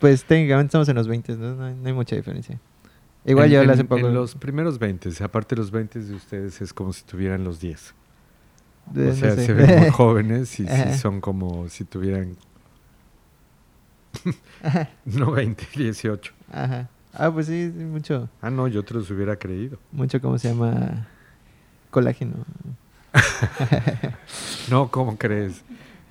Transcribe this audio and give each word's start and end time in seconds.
Pues 0.00 0.24
técnicamente 0.24 0.68
estamos 0.68 0.88
en 0.88 0.96
los 0.96 1.06
20, 1.06 1.36
¿no? 1.36 1.54
No 1.54 1.64
hay, 1.66 1.74
no 1.74 1.86
hay 1.86 1.92
mucha 1.92 2.16
diferencia. 2.16 2.58
Igual 3.24 3.46
En- 3.46 3.52
yo 3.52 3.62
en, 3.62 3.70
hace 3.70 3.84
poco... 3.84 4.08
en 4.08 4.14
los 4.14 4.34
primeros 4.34 4.78
20, 4.78 5.10
aparte 5.22 5.54
los 5.54 5.70
20 5.70 6.00
de 6.00 6.14
ustedes 6.14 6.60
es 6.62 6.72
como 6.72 6.92
si 6.92 7.04
tuvieran 7.04 7.44
los 7.44 7.60
10. 7.60 7.94
de- 8.92 9.08
O 9.10 9.14
sea, 9.14 9.28
no 9.30 9.34
sé. 9.36 9.46
se 9.46 9.52
ven 9.52 9.78
muy 9.80 9.90
jóvenes 9.90 10.58
y 10.58 10.66
sí 10.66 10.98
son 10.98 11.20
como 11.20 11.68
si 11.68 11.84
tuvieran 11.84 12.36
no 15.04 15.30
20, 15.32 15.66
18. 15.76 16.32
ajá. 16.52 16.88
Ah, 17.12 17.28
pues 17.32 17.46
sí, 17.46 17.72
sí, 17.76 17.84
mucho, 17.84 18.28
Ah, 18.40 18.50
no, 18.50 18.68
yo 18.68 18.84
te 18.84 18.94
los 18.94 19.10
hubiera 19.10 19.34
creído. 19.36 19.78
mucho, 19.90 20.20
¿cómo 20.20 20.38
se 20.38 20.48
llama? 20.48 21.08
Colágeno. 21.90 22.34
No, 24.70 24.88
¿cómo 24.90 25.16
crees? 25.18 25.62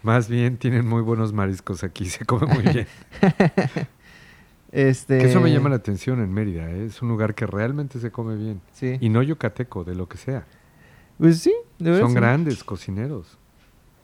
Más 0.03 0.29
bien 0.29 0.57
tienen 0.57 0.87
muy 0.87 1.01
buenos 1.01 1.33
mariscos 1.33 1.83
aquí, 1.83 2.05
se 2.09 2.25
come 2.25 2.47
muy 2.47 2.63
bien. 2.63 2.87
Este... 4.71 5.17
Que 5.17 5.25
eso 5.25 5.41
me 5.41 5.51
llama 5.51 5.69
la 5.69 5.77
atención 5.77 6.21
en 6.21 6.31
Mérida, 6.31 6.69
¿eh? 6.69 6.85
es 6.85 7.01
un 7.01 7.09
lugar 7.09 7.33
que 7.33 7.47
realmente 7.47 7.99
se 7.99 8.11
come 8.11 8.35
bien. 8.35 8.61
Sí. 8.71 8.97
Y 9.01 9.09
no 9.09 9.23
yucateco, 9.23 9.83
de 9.83 9.95
lo 9.95 10.07
que 10.07 10.17
sea. 10.17 10.45
Pues 11.17 11.39
sí, 11.39 11.53
de 11.79 11.91
verdad. 11.91 12.05
Son 12.05 12.13
grandes 12.13 12.63
cocineros, 12.63 13.37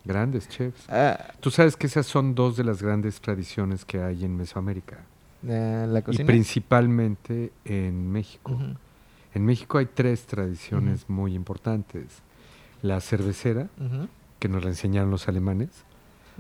grandes 0.04 0.50
chefs. 0.50 0.90
Ah, 0.90 1.34
Tú 1.40 1.52
sabes 1.52 1.78
que 1.78 1.88
esas 1.88 2.05
son 2.08 2.36
dos 2.36 2.58
de 2.58 2.64
las 2.64 2.82
grandes 2.82 3.22
tradiciones 3.22 3.86
que 3.86 4.02
hay 4.02 4.26
en 4.26 4.36
Mesoamérica. 4.36 5.05
la, 5.44 5.86
la 5.88 6.04
Y 6.10 6.24
principalmente 6.24 7.52
en 7.64 8.12
México. 8.12 8.60
En 9.36 9.46
México 9.46 9.77
hay 9.77 9.86
tres 9.86 10.26
tradiciones 10.26 11.10
muy 11.10 11.36
importantes. 11.36 12.22
La 12.82 13.02
cervecera, 13.02 13.68
que 14.40 14.50
nos 14.50 14.64
la 14.64 14.70
enseñaron 14.70 15.12
los 15.12 15.27
alemanes. 15.27 15.70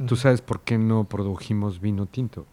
¿Tú 0.07 0.15
sabes 0.15 0.41
por 0.41 0.61
qué 0.61 0.77
no 0.77 1.05
produjimos 1.05 1.79
vino 1.79 2.05
tinto? 2.05 2.45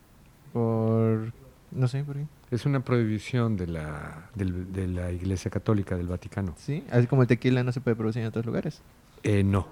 Por... 0.52 1.32
No 1.72 1.88
sé 1.88 2.04
por 2.04 2.16
qué. 2.16 2.26
Es 2.50 2.66
una 2.66 2.80
prohibición 2.84 3.56
de 3.56 3.66
la, 3.66 4.28
del- 4.34 4.72
de 4.72 4.86
la 4.86 5.10
Iglesia 5.10 5.50
Católica 5.50 5.96
del 5.96 6.06
Vaticano. 6.06 6.54
Sí, 6.58 6.84
así 6.90 7.06
como 7.06 7.22
el 7.22 7.28
tequila 7.28 7.64
no 7.64 7.72
se 7.72 7.80
puede 7.80 7.96
producir 7.96 8.22
en 8.22 8.28
otros 8.28 8.44
lugares. 8.44 8.82
Eh, 9.22 9.42
no. 9.42 9.66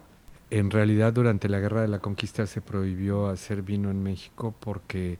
En 0.50 0.70
realidad, 0.70 1.12
durante 1.12 1.48
la 1.48 1.60
Guerra 1.60 1.82
de 1.82 1.88
la 1.88 1.98
Conquista 2.00 2.46
se 2.46 2.60
prohibió 2.62 3.28
hacer 3.28 3.62
vino 3.62 3.90
en 3.90 4.02
México 4.02 4.54
porque 4.60 5.18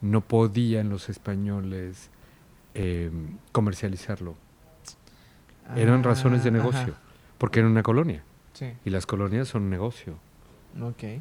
no 0.00 0.22
podían 0.22 0.88
los 0.88 1.08
españoles 1.08 2.10
eh, 2.74 3.10
comercializarlo. 3.52 4.34
Eran 5.76 6.00
Ah, 6.00 6.02
razones 6.04 6.42
de 6.44 6.50
negocio, 6.50 6.80
ajá. 6.94 7.00
porque 7.38 7.60
era 7.60 7.68
una 7.68 7.82
colonia 7.82 8.22
Sí. 8.54 8.72
y 8.84 8.90
las 8.90 9.04
colonias 9.06 9.48
son 9.48 9.64
un 9.64 9.70
negocio. 9.70 10.14
Ok. 10.80 11.20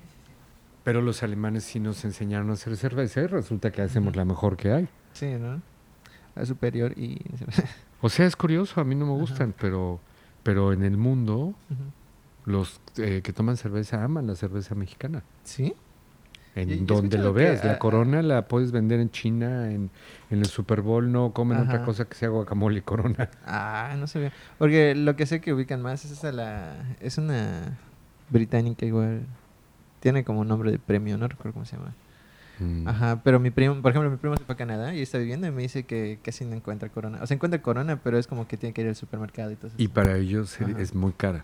Pero 0.86 1.02
los 1.02 1.22
alemanes 1.24 1.66
sí 1.66 1.82
nos 1.82 2.06
enseñaron 2.06 2.50
a 2.52 2.54
hacer 2.54 2.78
cerveza 2.78 3.20
y 3.22 3.28
resulta 3.28 3.72
que 3.72 3.82
hacemos 3.82 4.16
la 4.16 4.24
mejor 4.24 4.56
que 4.56 4.72
hay. 4.72 4.88
Sí, 5.12 5.26
¿no? 5.38 5.62
La 6.36 6.46
superior 6.46 6.98
y... 6.98 7.20
O 8.02 8.10
sea, 8.10 8.26
es 8.28 8.36
curioso, 8.36 8.80
a 8.80 8.84
mí 8.84 8.94
no 8.96 9.06
me 9.08 9.14
Ajá. 9.14 9.22
gustan, 9.22 9.54
pero, 9.60 10.00
pero 10.44 10.72
en 10.74 10.84
el 10.84 10.96
mundo 10.96 11.56
los 12.46 12.80
eh, 12.98 13.22
que 13.24 13.34
toman 13.34 13.58
cerveza 13.58 14.04
aman 14.04 14.28
la 14.28 14.36
cerveza 14.36 14.76
mexicana. 14.76 15.24
¿Sí? 15.44 15.74
En 16.54 16.70
Y- 16.70 16.76
donde 16.86 17.18
lo 17.18 17.34
que, 17.34 17.40
veas. 17.46 17.62
ah, 17.64 17.68
la 17.68 17.74
ah, 17.74 17.80
corona 17.80 18.22
la 18.22 18.48
puedes 18.48 18.72
vender 18.72 19.00
en 19.00 19.10
China, 19.10 19.72
en, 19.72 19.90
en 20.30 20.40
el 20.40 20.46
Super 20.46 20.82
Bowl 20.82 21.12
no 21.12 21.32
comen 21.34 21.58
otra 21.58 21.84
cosa 21.84 22.06
que 22.06 22.14
sea 22.16 22.30
guacamole 22.30 22.80
y 22.80 22.82
corona. 22.82 23.30
Ah, 23.48 23.96
no 23.98 24.06
sabía. 24.06 24.32
Porque 24.60 24.94
lo 24.94 25.16
que 25.16 25.26
sé 25.26 25.42
que 25.42 25.52
ubican 25.54 25.82
más 25.82 26.06
es 26.06 26.12
esa 26.12 26.32
la... 26.32 26.76
Es 27.00 27.18
una 27.18 27.78
británica 28.30 28.86
igual. 28.86 29.26
Tiene 30.06 30.24
como 30.24 30.42
un 30.42 30.48
nombre 30.48 30.72
de 30.72 30.78
premio, 30.78 31.18
no 31.18 31.28
recuerdo 31.28 31.54
cómo 31.54 31.66
se 31.66 31.78
llama. 31.78 31.96
Mm. 32.60 32.88
Ajá, 32.88 33.22
pero 33.24 33.40
mi 33.40 33.50
primo, 33.50 33.82
por 33.82 33.90
ejemplo, 33.90 34.12
mi 34.12 34.18
primo 34.18 34.38
se 34.38 34.44
fue 34.44 34.54
a 34.54 34.56
Canadá 34.56 34.94
y 34.94 35.02
está 35.02 35.18
viviendo 35.18 35.48
y 35.48 35.52
me 35.52 35.64
dice 35.64 35.82
que 35.82 36.20
casi 36.22 36.46
no 36.46 36.54
encuentra 36.56 36.90
corona. 36.90 37.18
O 37.24 37.26
sea, 37.26 37.34
encuentra 37.34 37.60
corona, 37.64 38.00
pero 38.04 38.20
es 38.20 38.28
como 38.28 38.48
que 38.48 38.56
tiene 38.56 38.72
que 38.72 38.84
ir 38.84 38.88
al 38.88 38.96
supermercado 38.96 39.50
y 39.50 39.56
todo 39.56 39.70
eso. 39.70 39.76
Y 39.80 39.88
para 39.88 40.16
ellos 40.16 40.62
Ajá. 40.62 40.80
es 40.80 40.94
muy 40.94 41.12
cara. 41.14 41.44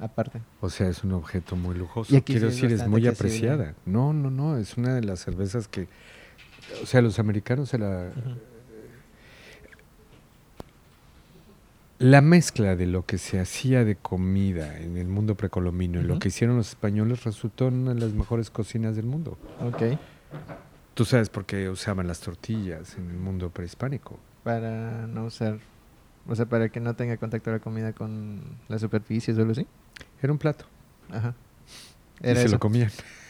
Aparte. 0.00 0.42
O 0.60 0.70
sea, 0.70 0.88
es 0.88 1.04
un 1.04 1.12
objeto 1.12 1.54
muy 1.54 1.76
lujoso. 1.76 2.16
Y 2.16 2.20
Quiero 2.22 2.50
sí 2.50 2.56
es 2.56 2.62
decir, 2.62 2.80
es 2.80 2.88
muy 2.88 3.06
apreciada. 3.06 3.76
No, 3.86 4.12
no, 4.12 4.28
no. 4.28 4.56
Es 4.56 4.76
una 4.76 4.92
de 4.92 5.04
las 5.04 5.20
cervezas 5.20 5.68
que. 5.68 5.86
O 6.82 6.86
sea, 6.86 7.00
los 7.00 7.20
americanos 7.20 7.68
se 7.68 7.78
la. 7.78 8.10
La 12.04 12.20
mezcla 12.20 12.76
de 12.76 12.84
lo 12.84 13.06
que 13.06 13.16
se 13.16 13.40
hacía 13.40 13.82
de 13.82 13.96
comida 13.96 14.78
en 14.78 14.98
el 14.98 15.08
mundo 15.08 15.36
precolombino 15.36 16.02
y 16.02 16.02
lo 16.02 16.18
que 16.18 16.28
hicieron 16.28 16.58
los 16.58 16.68
españoles 16.68 17.24
resultó 17.24 17.68
en 17.68 17.76
una 17.76 17.94
de 17.94 18.00
las 18.00 18.12
mejores 18.12 18.50
cocinas 18.50 18.94
del 18.94 19.06
mundo. 19.06 19.38
Ok. 19.62 19.98
Tú 20.92 21.06
sabes 21.06 21.30
por 21.30 21.46
qué 21.46 21.70
usaban 21.70 22.06
las 22.06 22.20
tortillas 22.20 22.98
en 22.98 23.08
el 23.08 23.16
mundo 23.16 23.48
prehispánico. 23.48 24.18
Para 24.42 25.06
no 25.06 25.24
usar... 25.24 25.60
O 26.28 26.36
sea, 26.36 26.44
para 26.44 26.68
que 26.68 26.78
no 26.78 26.94
tenga 26.94 27.16
contacto 27.16 27.50
la 27.50 27.60
comida 27.60 27.94
con 27.94 28.42
las 28.68 28.82
superficies 28.82 29.38
o 29.38 29.40
algo 29.40 29.52
así. 29.52 29.66
Era 30.20 30.30
un 30.30 30.38
plato. 30.38 30.66
Ajá. 31.10 31.34
y 32.20 32.24
se 32.24 32.32
eso. 32.32 32.48
lo 32.52 32.58
comían. 32.58 32.90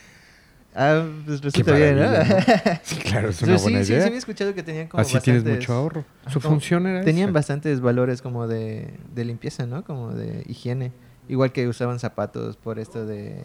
Ah, 0.74 1.06
pues 1.24 1.40
resulta 1.40 1.72
bien, 1.72 1.96
¿no? 1.96 2.02
Sí, 2.82 2.96
claro, 2.96 3.28
es 3.28 3.40
una 3.42 3.58
Sí, 3.58 3.62
buena 3.64 3.78
sí, 3.80 3.84
sí, 3.86 3.92
idea. 3.92 4.02
sí, 4.02 4.06
había 4.08 4.18
escuchado 4.18 4.54
que 4.54 4.62
tenían 4.64 4.88
como 4.88 5.00
Así 5.00 5.18
tienes 5.20 5.44
bastantes- 5.44 5.60
mucho 5.68 5.72
ahorro. 5.72 6.04
Su 6.28 6.40
como- 6.40 6.54
función 6.54 6.86
era 6.86 7.04
Tenían 7.04 7.28
esa. 7.28 7.34
bastantes 7.34 7.80
valores 7.80 8.20
como 8.22 8.48
de, 8.48 8.92
de 9.14 9.24
limpieza, 9.24 9.66
¿no? 9.66 9.84
Como 9.84 10.12
de 10.12 10.42
higiene. 10.48 10.92
Igual 11.28 11.52
que 11.52 11.68
usaban 11.68 11.98
zapatos 12.00 12.56
por 12.56 12.78
esto 12.78 13.06
de... 13.06 13.40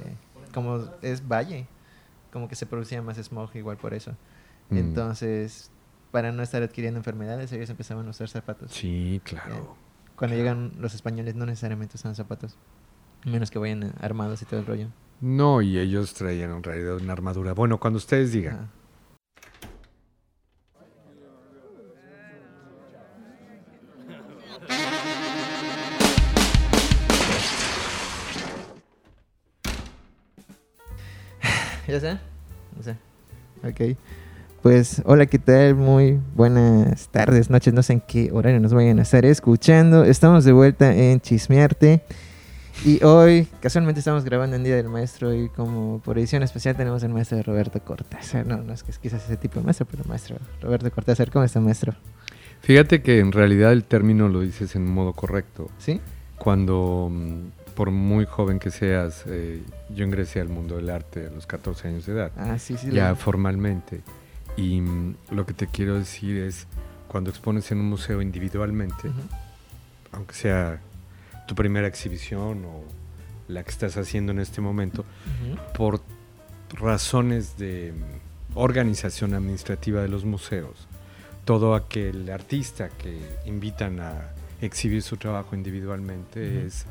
Como 0.54 0.84
es 1.04 1.28
valle. 1.28 1.68
Como 2.34 2.48
que 2.48 2.56
se 2.56 2.66
producía 2.66 3.02
más 3.02 3.18
smog 3.18 3.56
igual 3.56 3.78
por 3.78 3.94
eso. 3.94 4.12
Mm. 4.70 4.78
Entonces, 4.78 5.70
para 6.12 6.32
no 6.32 6.42
estar 6.44 6.64
adquiriendo 6.64 7.00
enfermedades, 7.00 7.52
ellos 7.52 7.70
empezaban 7.70 8.08
a 8.08 8.10
usar 8.10 8.28
zapatos. 8.30 8.72
Sí, 8.72 9.22
claro. 9.24 9.76
Cuando 10.16 10.36
llegan 10.36 10.72
los 10.80 10.94
españoles 10.96 11.36
no 11.36 11.46
necesariamente 11.46 11.96
usan 11.96 12.16
zapatos. 12.16 12.58
Menos 13.24 13.52
que 13.52 13.60
vayan 13.60 13.94
armados 14.02 14.42
y 14.42 14.46
todo 14.46 14.60
el 14.60 14.66
rollo. 14.66 14.88
No, 15.22 15.62
y 15.62 15.78
ellos 15.78 16.14
traían 16.14 16.52
en 16.52 16.64
realidad 16.64 16.96
una 16.96 17.14
armadura. 17.14 17.54
Bueno, 17.54 17.78
cuando 17.80 17.98
ustedes 17.98 18.32
digan. 18.32 18.56
Ajá. 18.56 18.70
¿Ya 31.88 31.96
está? 31.96 32.22
O 32.80 32.84
sea, 32.84 32.98
ok. 33.64 33.98
Pues, 34.62 35.02
hola, 35.06 35.26
¿qué 35.26 35.40
tal? 35.40 35.76
Muy 35.76 36.20
buenas 36.36 37.08
tardes, 37.10 37.50
noches, 37.50 37.74
no 37.74 37.82
sé 37.82 37.94
en 37.94 38.02
qué 38.02 38.30
horario 38.32 38.60
nos 38.60 38.74
vayan 38.74 39.00
a 39.00 39.04
estar 39.04 39.26
escuchando. 39.26 40.04
Estamos 40.04 40.44
de 40.46 40.52
vuelta 40.52 40.94
en 40.94 41.22
Chismearte. 41.22 42.04
Y 42.86 43.04
hoy, 43.04 43.46
casualmente 43.62 44.00
estamos 44.00 44.24
grabando 44.24 44.56
en 44.56 44.64
Día 44.64 44.78
del 44.78 44.88
Maestro 44.88 45.34
y 45.34 45.50
como 45.50 46.00
por 46.00 46.18
edición 46.18 46.44
especial 46.44 46.78
tenemos 46.78 47.04
al 47.04 47.10
maestro 47.14 47.42
Roberto 47.44 47.82
Cortázar. 47.84 48.46
No, 48.46 48.58
no 48.58 48.74
es 48.74 48.84
que 48.84 48.92
es 48.92 49.00
quizás 49.00 49.24
ese 49.26 49.36
tipo 49.36 49.60
de 49.60 49.66
maestro, 49.66 49.86
pero 49.90 50.04
maestro 50.06 50.38
Roberto 50.62 50.90
Cortázar. 50.90 51.30
¿Cómo 51.30 51.44
está, 51.44 51.60
maestro? 51.60 51.94
Fíjate 52.62 53.02
que 53.02 53.20
en 53.20 53.34
realidad 53.34 53.74
el 53.74 53.84
término 53.84 54.30
lo 54.30 54.40
dices 54.42 54.76
en 54.76 54.90
modo 54.90 55.12
correcto. 55.14 55.70
¿Sí? 55.78 56.00
Cuando, 56.38 57.10
mm, 57.12 57.74
por 57.76 57.92
muy 57.92 58.26
joven 58.26 58.60
que 58.60 58.72
seas, 58.72 59.24
eh, 59.28 59.62
yo 59.94 60.06
ingresé 60.06 60.40
al 60.40 60.48
mundo 60.48 60.78
del 60.78 60.90
arte 60.90 61.28
a 61.28 61.30
los 61.32 61.46
14 61.46 61.90
años 61.90 62.06
de 62.06 62.14
edad, 62.14 62.32
Ah, 62.38 62.58
sí, 62.60 62.78
sí. 62.78 62.92
ya 62.92 63.10
lo- 63.10 63.16
formalmente. 63.18 64.02
Y 64.56 64.80
mm, 64.80 65.16
lo 65.32 65.46
que 65.46 65.54
te 65.54 65.68
quiero 65.68 65.96
decir 66.00 66.38
es, 66.38 66.66
cuando 67.10 67.30
expones 67.30 67.70
en 67.74 67.80
un 67.80 67.90
museo 67.90 68.22
individualmente, 68.22 69.10
Ujú. 69.10 69.20
aunque 70.14 70.34
sea 70.34 70.80
tu 71.50 71.56
primera 71.56 71.88
exhibición 71.88 72.64
o 72.66 72.84
la 73.48 73.64
que 73.64 73.72
estás 73.72 73.98
haciendo 73.98 74.32
en 74.32 74.38
este 74.40 74.62
momento, 74.62 75.04
por 75.74 76.00
razones 76.76 77.58
de 77.58 77.92
organización 78.54 79.34
administrativa 79.34 80.04
de 80.04 80.10
los 80.10 80.26
museos, 80.26 80.88
todo 81.46 81.74
aquel 81.74 82.30
artista 82.30 82.90
que 82.90 83.18
invitan 83.48 84.00
a 84.00 84.30
exhibir 84.62 85.02
su 85.02 85.18
trabajo 85.18 85.56
individualmente 85.56 86.68
es 86.68 86.86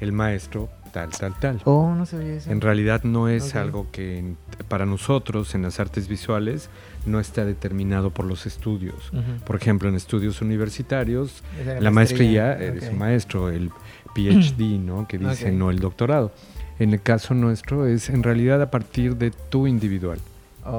el 0.00 0.12
maestro 0.12 0.68
tal, 0.92 1.10
tal, 1.10 1.34
tal. 1.38 1.60
Oh, 1.64 1.94
no 1.94 2.06
sabía 2.06 2.34
eso. 2.34 2.50
En 2.50 2.60
realidad 2.60 3.04
no 3.04 3.28
es 3.28 3.54
algo 3.54 3.86
que 3.92 4.34
para 4.68 4.86
nosotros 4.86 5.54
en 5.54 5.62
las 5.62 5.80
artes 5.80 6.08
visuales 6.08 6.68
no 7.06 7.20
está 7.20 7.44
determinado 7.44 8.10
por 8.10 8.24
los 8.24 8.46
estudios. 8.46 9.12
Por 9.46 9.56
ejemplo, 9.56 9.88
en 9.88 9.94
estudios 9.94 10.42
universitarios, 10.42 11.42
la 11.80 11.90
maestría, 11.90 12.54
eres 12.58 12.90
un 12.90 12.98
maestro, 12.98 13.50
el 13.50 13.70
PhD, 14.14 14.78
¿no? 14.78 15.06
Que 15.06 15.18
dice 15.18 15.52
no 15.52 15.70
el 15.70 15.78
doctorado. 15.78 16.32
En 16.78 16.92
el 16.94 17.02
caso 17.02 17.34
nuestro 17.34 17.86
es 17.86 18.08
en 18.08 18.22
realidad 18.22 18.62
a 18.62 18.70
partir 18.70 19.16
de 19.16 19.30
tu 19.30 19.66
individual. 19.66 20.18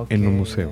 en 0.09 0.27
un 0.27 0.37
museo. 0.37 0.71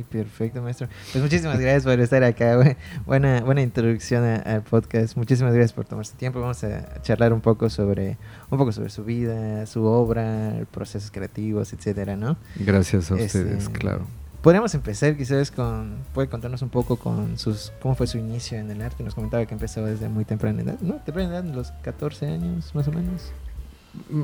Ok, 0.00 0.06
perfecto, 0.06 0.62
maestro. 0.62 0.88
Pues 1.12 1.22
muchísimas 1.22 1.58
gracias 1.58 1.84
por 1.84 1.98
estar 2.00 2.22
acá. 2.24 2.56
bu- 2.58 2.76
Buena, 3.06 3.40
buena 3.42 3.62
introducción 3.62 4.24
al 4.24 4.62
podcast. 4.62 5.16
Muchísimas 5.16 5.52
gracias 5.54 5.72
por 5.72 5.84
tomarse 5.84 6.14
tiempo. 6.16 6.40
Vamos 6.40 6.62
a 6.64 7.00
charlar 7.02 7.32
un 7.32 7.40
poco 7.40 7.70
sobre, 7.70 8.16
un 8.50 8.58
poco 8.58 8.72
sobre 8.72 8.90
su 8.90 9.04
vida, 9.04 9.66
su 9.66 9.84
obra, 9.84 10.54
procesos 10.70 11.10
creativos, 11.10 11.72
etcétera, 11.72 12.16
¿no? 12.16 12.36
Gracias 12.56 13.10
a 13.10 13.16
Este, 13.18 13.40
ustedes, 13.40 13.68
claro. 13.68 14.06
podríamos 14.42 14.74
empezar 14.74 15.16
quizás 15.16 15.50
con, 15.50 15.96
puede 16.14 16.28
contarnos 16.28 16.62
un 16.62 16.68
poco 16.70 16.96
con 16.96 17.38
sus, 17.38 17.72
cómo 17.80 17.94
fue 17.94 18.06
su 18.06 18.18
inicio 18.18 18.58
en 18.58 18.70
el 18.70 18.82
arte. 18.82 19.02
Nos 19.04 19.14
comentaba 19.14 19.44
que 19.46 19.54
empezó 19.54 19.84
desde 19.84 20.08
muy 20.08 20.24
temprana 20.24 20.62
edad, 20.62 20.78
¿no? 20.80 20.94
Temprana 20.96 21.30
edad, 21.38 21.44
los 21.44 21.72
14 21.82 22.26
años 22.26 22.74
más 22.74 22.86
o 22.88 22.92
menos. 22.92 23.32
Mm, 24.10 24.22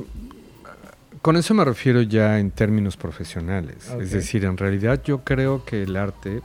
con 1.23 1.37
eso 1.37 1.53
me 1.53 1.63
refiero 1.63 2.01
ya 2.01 2.37
en 2.37 2.51
términos 2.51 2.97
profesionales. 2.97 3.89
Es 3.97 4.11
decir, 4.11 4.43
en 4.43 4.57
realidad 4.57 5.01
yo 5.05 5.23
creo 5.23 5.63
que 5.63 5.83
el 5.83 5.95
arte, 5.95 6.41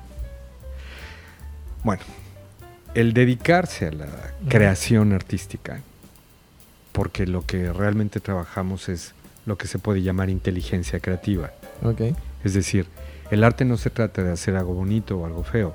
bueno, 1.82 2.02
el 2.94 3.12
dedicarse 3.12 3.88
a 3.88 3.90
la 3.90 4.06
creación 4.48 5.12
artística, 5.12 5.80
porque 6.92 7.26
lo 7.26 7.44
que 7.44 7.72
realmente 7.72 8.20
trabajamos 8.20 8.88
es 8.88 9.14
lo 9.46 9.58
que 9.58 9.66
se 9.66 9.80
puede 9.80 10.00
llamar 10.02 10.30
inteligencia 10.30 11.00
creativa. 11.00 11.50
Okay. 11.82 12.14
Es 12.44 12.54
decir, 12.54 12.86
el 13.32 13.42
arte 13.42 13.64
no 13.64 13.78
se 13.78 13.90
trata 13.90 14.22
de 14.22 14.30
hacer 14.30 14.54
algo 14.54 14.74
bonito 14.74 15.18
o 15.18 15.26
algo 15.26 15.42
feo. 15.42 15.74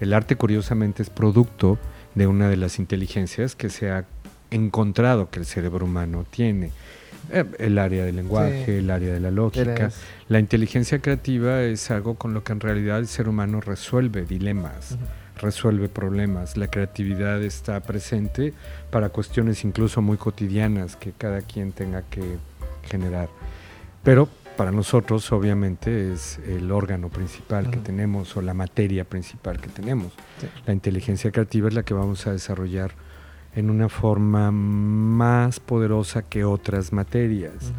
El 0.00 0.12
arte 0.12 0.36
curiosamente 0.36 1.02
es 1.02 1.10
producto 1.10 1.78
de 2.14 2.28
una 2.28 2.48
de 2.48 2.56
las 2.56 2.78
inteligencias 2.78 3.56
que 3.56 3.70
se 3.70 3.90
ha 3.90 4.04
encontrado 4.52 5.30
que 5.30 5.40
el 5.40 5.46
cerebro 5.46 5.86
humano 5.86 6.24
tiene. 6.30 6.70
Eh, 7.30 7.44
el 7.58 7.78
área 7.78 8.04
del 8.04 8.16
lenguaje, 8.16 8.78
el 8.78 8.90
área 8.90 9.12
de 9.12 9.20
la 9.20 9.30
lógica. 9.30 9.90
La 10.28 10.38
inteligencia 10.38 11.00
creativa 11.00 11.62
es 11.62 11.90
algo 11.90 12.14
con 12.14 12.34
lo 12.34 12.44
que 12.44 12.52
en 12.52 12.60
realidad 12.60 12.98
el 12.98 13.06
ser 13.06 13.28
humano 13.28 13.60
resuelve 13.60 14.24
dilemas, 14.24 14.96
resuelve 15.36 15.88
problemas. 15.88 16.56
La 16.56 16.68
creatividad 16.68 17.42
está 17.42 17.80
presente 17.80 18.52
para 18.90 19.08
cuestiones 19.08 19.64
incluso 19.64 20.02
muy 20.02 20.16
cotidianas 20.16 20.96
que 20.96 21.12
cada 21.12 21.42
quien 21.42 21.72
tenga 21.72 22.02
que 22.02 22.38
generar. 22.88 23.28
Pero 24.02 24.28
para 24.56 24.70
nosotros 24.72 25.30
obviamente 25.32 26.12
es 26.12 26.38
el 26.46 26.70
órgano 26.70 27.10
principal 27.10 27.70
que 27.70 27.76
tenemos 27.76 28.36
o 28.36 28.42
la 28.42 28.54
materia 28.54 29.04
principal 29.04 29.60
que 29.60 29.68
tenemos. 29.68 30.12
La 30.64 30.72
inteligencia 30.72 31.30
creativa 31.30 31.68
es 31.68 31.74
la 31.74 31.82
que 31.82 31.92
vamos 31.92 32.26
a 32.26 32.32
desarrollar 32.32 32.92
en 33.56 33.70
una 33.70 33.88
forma 33.88 34.50
más 34.52 35.58
poderosa 35.58 36.22
que 36.22 36.44
otras 36.44 36.92
materias. 36.92 37.72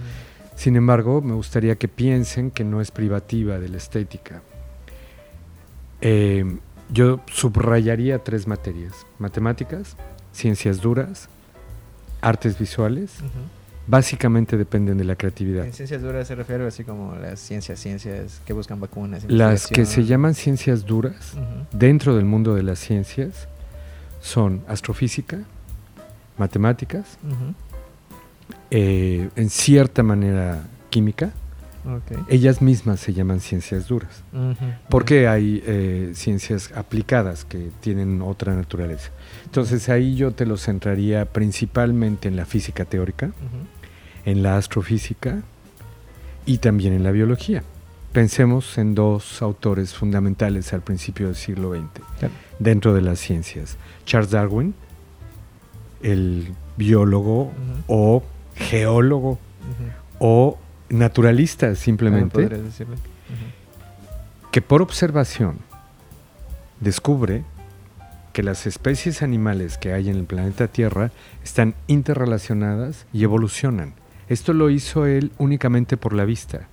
Sin 0.56 0.76
embargo, 0.76 1.22
me 1.22 1.36
gustaría 1.36 1.76
que 1.76 1.88
piensen 1.88 2.50
que 2.50 2.64
no 2.64 2.82
es 2.82 2.90
privativa 2.90 3.60
de 3.60 3.70
la 3.70 3.78
estética. 3.78 4.42
Eh, 6.02 6.58
yo 6.90 7.22
subrayaría 7.32 8.24
tres 8.24 8.48
materias, 8.48 9.06
matemáticas, 9.20 9.96
ciencias 10.32 10.82
duras, 10.82 11.30
artes 12.22 12.58
visuales, 12.58 13.20
básicamente 13.86 14.58
dependen 14.58 14.98
de 14.98 15.04
la 15.04 15.16
creatividad. 15.16 15.66
En 15.66 15.74
ciencias 15.74 16.02
duras 16.02 16.28
se 16.28 16.34
refiere 16.34 16.66
así 16.66 16.84
como 16.84 17.16
las 17.16 17.40
ciencias, 17.40 17.80
ciencias 17.80 18.42
que 18.46 18.54
buscan 18.54 18.80
vacunas. 18.80 19.26
Las 19.28 19.68
que 19.68 19.86
se 19.86 20.06
llaman 20.06 20.34
ciencias 20.34 20.86
duras, 20.86 21.34
dentro 21.72 22.16
del 22.16 22.26
mundo 22.26 22.56
de 22.56 22.64
las 22.64 22.80
ciencias, 22.80 23.48
son 24.22 24.64
astrofísica, 24.68 25.42
matemáticas, 26.38 27.18
eh, 28.72 29.30
en 29.36 29.50
cierta 29.50 30.04
manera 30.04 30.68
química. 30.90 31.32
Ellas 32.28 32.62
mismas 32.62 33.00
se 33.00 33.14
llaman 33.14 33.40
ciencias 33.40 33.88
duras, 33.88 34.22
porque 34.90 35.30
hay 35.30 35.64
eh, 35.66 36.12
ciencias 36.16 36.74
aplicadas 36.76 37.46
que 37.46 37.70
tienen 37.80 38.22
otra 38.22 38.54
naturaleza. 38.56 39.12
Entonces 39.46 39.88
ahí 39.88 40.16
yo 40.16 40.32
te 40.32 40.46
lo 40.46 40.58
centraría 40.58 41.24
principalmente 41.24 42.28
en 42.28 42.36
la 42.36 42.46
física 42.46 42.84
teórica, 42.84 43.32
en 44.26 44.44
la 44.44 44.58
astrofísica 44.58 45.42
y 46.46 46.58
también 46.58 46.92
en 46.92 47.04
la 47.04 47.12
biología. 47.12 47.64
Pensemos 48.12 48.78
en 48.78 48.94
dos 48.96 49.42
autores 49.42 49.94
fundamentales 49.94 50.74
al 50.74 50.82
principio 50.82 51.28
del 51.28 51.36
siglo 51.36 51.74
XX 51.74 52.32
dentro 52.60 52.94
de 52.94 53.02
las 53.02 53.20
ciencias. 53.20 53.78
Charles 54.06 54.32
Darwin, 54.32 54.74
el 56.02 56.54
biólogo 56.78 57.52
o 57.88 58.24
geólogo 58.56 59.40
o 60.20 60.58
naturalista 60.90 61.76
simplemente, 61.76 62.50
que 64.52 64.62
por 64.62 64.82
observación 64.82 65.60
descubre 66.80 67.44
que 68.34 68.44
las 68.44 68.68
especies 68.68 69.24
animales 69.24 69.78
que 69.78 69.94
hay 69.94 70.10
en 70.10 70.16
el 70.16 70.26
planeta 70.26 70.68
Tierra 70.68 71.12
están 71.44 71.74
interrelacionadas 71.88 73.08
y 73.12 73.24
evolucionan. 73.24 73.94
Esto 74.30 74.54
lo 74.54 74.70
hizo 74.70 75.06
él 75.06 75.32
únicamente 75.38 75.98
por 75.98 76.14
la 76.14 76.26
vista. 76.26 76.68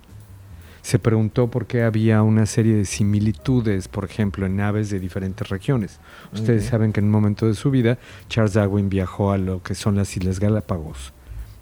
Se 0.85 0.99
preguntó 0.99 1.49
por 1.49 1.65
qué 1.65 1.81
había 1.81 2.21
una 2.21 2.45
serie 2.45 2.75
de 2.75 2.85
similitudes, 2.85 3.87
por 3.87 4.05
ejemplo, 4.05 4.45
en 4.45 4.61
aves 4.61 4.91
de 4.91 4.99
diferentes 4.99 5.49
regiones. 5.49 5.99
Ustedes 6.31 6.65
saben 6.65 6.93
que 6.93 6.99
en 6.99 7.07
un 7.07 7.11
momento 7.11 7.47
de 7.47 7.55
su 7.55 7.71
vida, 7.71 7.97
Charles 8.29 8.53
Darwin 8.53 8.87
viajó 8.87 9.31
a 9.31 9.39
lo 9.39 9.63
que 9.63 9.73
son 9.73 9.95
las 9.95 10.15
Islas 10.15 10.39
Galápagos, 10.39 11.11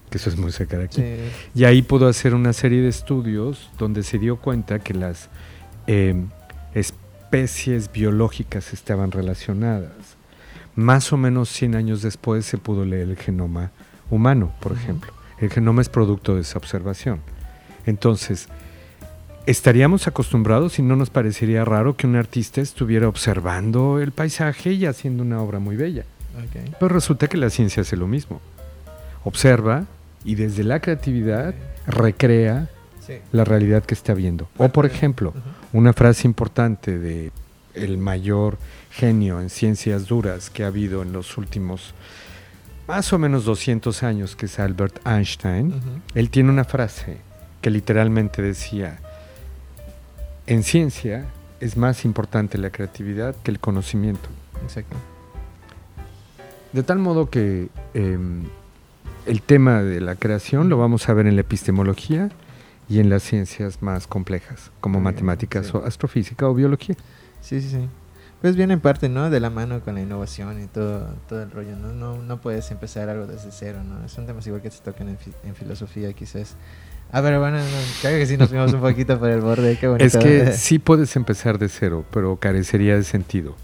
que 0.10 0.18
eso 0.18 0.30
es 0.30 0.38
muy 0.38 0.52
cerca 0.52 0.78
de 0.78 0.84
aquí. 0.84 1.02
Y 1.56 1.64
ahí 1.64 1.84
pudo 1.84 2.10
hacer 2.10 2.36
una 2.36 2.52
serie 2.52 2.82
de 2.82 2.90
estudios 2.90 3.70
donde 3.78 4.04
se 4.04 4.20
dio 4.20 4.42
cuenta 4.42 4.80
que 4.80 4.94
las 4.94 5.30
em, 5.88 6.28
especies 6.74 7.90
biológicas 7.94 8.74
estaban 8.74 9.12
relacionadas. 9.12 10.18
Más 10.76 11.14
o 11.14 11.18
menos 11.18 11.48
100 11.48 11.76
años 11.76 12.02
después 12.02 12.46
se 12.46 12.58
pudo 12.58 12.84
leer 12.84 13.08
el 13.08 13.16
genoma 13.16 13.72
humano, 14.10 14.54
por 14.60 14.74
ejemplo. 14.74 15.14
El 15.40 15.50
genoma 15.50 15.82
es 15.82 15.88
producto 15.88 16.36
de 16.36 16.42
esa 16.42 16.58
observación. 16.58 17.22
Entonces, 17.86 18.50
estaríamos 19.46 20.08
acostumbrados 20.08 20.80
y 20.80 20.82
no 20.82 20.96
nos 20.96 21.10
parecería 21.10 21.66
raro 21.66 21.96
que 21.96 22.08
un 22.08 22.16
artista 22.16 22.62
estuviera 22.62 23.08
observando 23.08 24.00
el 24.00 24.12
paisaje 24.12 24.74
y 24.74 24.86
haciendo 24.86 25.24
una 25.24 25.42
obra 25.42 25.60
muy 25.60 25.76
bella. 25.76 26.06
Pero 26.80 26.94
resulta 26.94 27.28
que 27.28 27.38
la 27.38 27.50
ciencia 27.50 27.82
hace 27.82 27.96
lo 27.96 28.08
mismo. 28.08 28.42
Observa 29.24 29.86
y 30.26 30.36
desde 30.36 30.64
la 30.64 30.80
creatividad 30.80 31.54
recrea 31.86 32.70
la 33.32 33.44
realidad 33.44 33.84
que 33.84 33.94
está 33.94 34.14
viendo. 34.14 34.48
O 34.58 34.70
por 34.70 34.86
ejemplo, 34.86 35.34
una 35.74 35.94
frase 35.94 36.28
importante 36.28 36.98
de 36.98 37.32
el 37.74 37.98
mayor 37.98 38.58
genio 38.92 39.42
en 39.42 39.50
ciencias 39.50 40.08
duras 40.08 40.50
que 40.50 40.64
ha 40.64 40.68
habido 40.68 41.02
en 41.02 41.12
los 41.12 41.38
últimos 41.38 41.94
más 42.88 43.14
o 43.14 43.20
menos 43.20 43.46
200 43.46 44.04
años, 44.04 44.36
que 44.36 44.46
es 44.46 44.60
Albert 44.60 45.00
Einstein, 45.08 45.74
él 46.16 46.30
tiene 46.30 46.50
una 46.50 46.66
frase 46.66 47.18
que 47.62 47.70
literalmente 47.70 48.42
decía, 48.42 49.00
en 50.48 50.64
ciencia 50.64 51.26
es 51.60 51.78
más 51.78 52.06
importante 52.06 52.58
la 52.58 52.70
creatividad 52.70 53.36
que 53.44 53.52
el 53.52 53.60
conocimiento. 53.60 54.30
Exacto. 54.64 54.98
De 56.74 56.84
tal 56.84 57.00
modo 57.00 57.30
que 57.30 57.70
em, 57.94 58.44
el 59.26 59.42
tema 59.42 59.82
de 59.82 60.02
la 60.02 60.16
creación 60.16 60.70
lo 60.70 60.78
vamos 60.78 61.08
a 61.08 61.14
ver 61.14 61.28
en 61.28 61.36
la 61.36 61.42
epistemología 61.42 62.30
y 62.90 63.00
en 63.00 63.10
las 63.10 63.24
ciencias 63.24 63.82
más 63.82 64.08
complejas, 64.08 64.72
como 64.82 65.00
matemáticas 65.00 65.74
o 65.74 65.86
astrofísica 65.86 66.50
o 66.50 66.54
biología. 66.54 66.96
Sí, 67.42 67.62
sí, 67.62 67.70
sí. 67.70 67.90
Pues 68.42 68.58
viene 68.58 68.74
en 68.74 68.82
parte, 68.82 69.08
¿no? 69.08 69.30
De 69.30 69.40
la 69.40 69.50
mano 69.50 69.80
con 69.80 69.96
la 69.96 70.02
innovación 70.02 70.62
y 70.62 70.68
todo, 70.68 71.08
todo 71.30 71.44
el 71.44 71.52
rollo, 71.52 71.78
¿no? 71.78 71.94
¿no? 71.94 72.22
No 72.22 72.42
puedes 72.42 72.70
empezar 72.72 73.08
algo 73.08 73.26
desde 73.26 73.52
cero, 73.52 73.82
¿no? 73.86 74.04
Es 74.04 74.18
un 74.18 74.26
tema 74.26 74.42
igual 74.46 74.62
que 74.62 74.70
se 74.70 74.84
tocan 74.84 75.08
en, 75.08 75.18
en 75.46 75.56
filosofía, 75.56 76.12
quizás. 76.12 76.58
Ah, 77.16 77.22
pero 77.22 77.40
bueno, 77.40 77.60
creo 78.02 78.18
que 78.18 78.26
sí 78.26 78.38
nos 78.38 78.50
fuimos 78.50 78.74
un 78.74 78.82
poquito 78.82 79.20
por 79.20 79.30
el 79.30 79.40
borde. 79.40 79.78
Qué 79.78 79.88
bonito. 79.88 80.04
Es 80.04 80.18
que 80.18 80.52
sí 80.58 80.80
puedes 80.80 81.16
empezar 81.16 81.60
de 81.60 81.70
cero, 81.70 82.04
pero 82.12 82.38
carecería 82.38 82.96
de 82.96 83.04
sentido. 83.04 83.56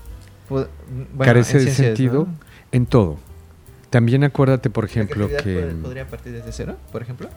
Carece 1.17 1.57
de 1.57 1.71
sentido 1.71 2.27
en 2.71 2.85
todo. 2.85 3.17
También 3.89 4.23
acuérdate, 4.23 4.69
por 4.69 4.85
ejemplo, 4.85 5.27
que... 5.27 5.75
¿Podría 5.81 6.07
partir 6.07 6.31
desde 6.31 6.51
cero, 6.51 6.77
por 6.91 7.01
ejemplo? 7.01 7.27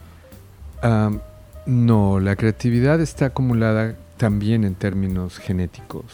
no, 1.64 2.20
la 2.20 2.36
creatividad 2.36 3.00
está 3.00 3.26
acumulada 3.26 3.96
también 4.18 4.64
en 4.64 4.74
términos 4.74 5.38
genéticos. 5.38 6.04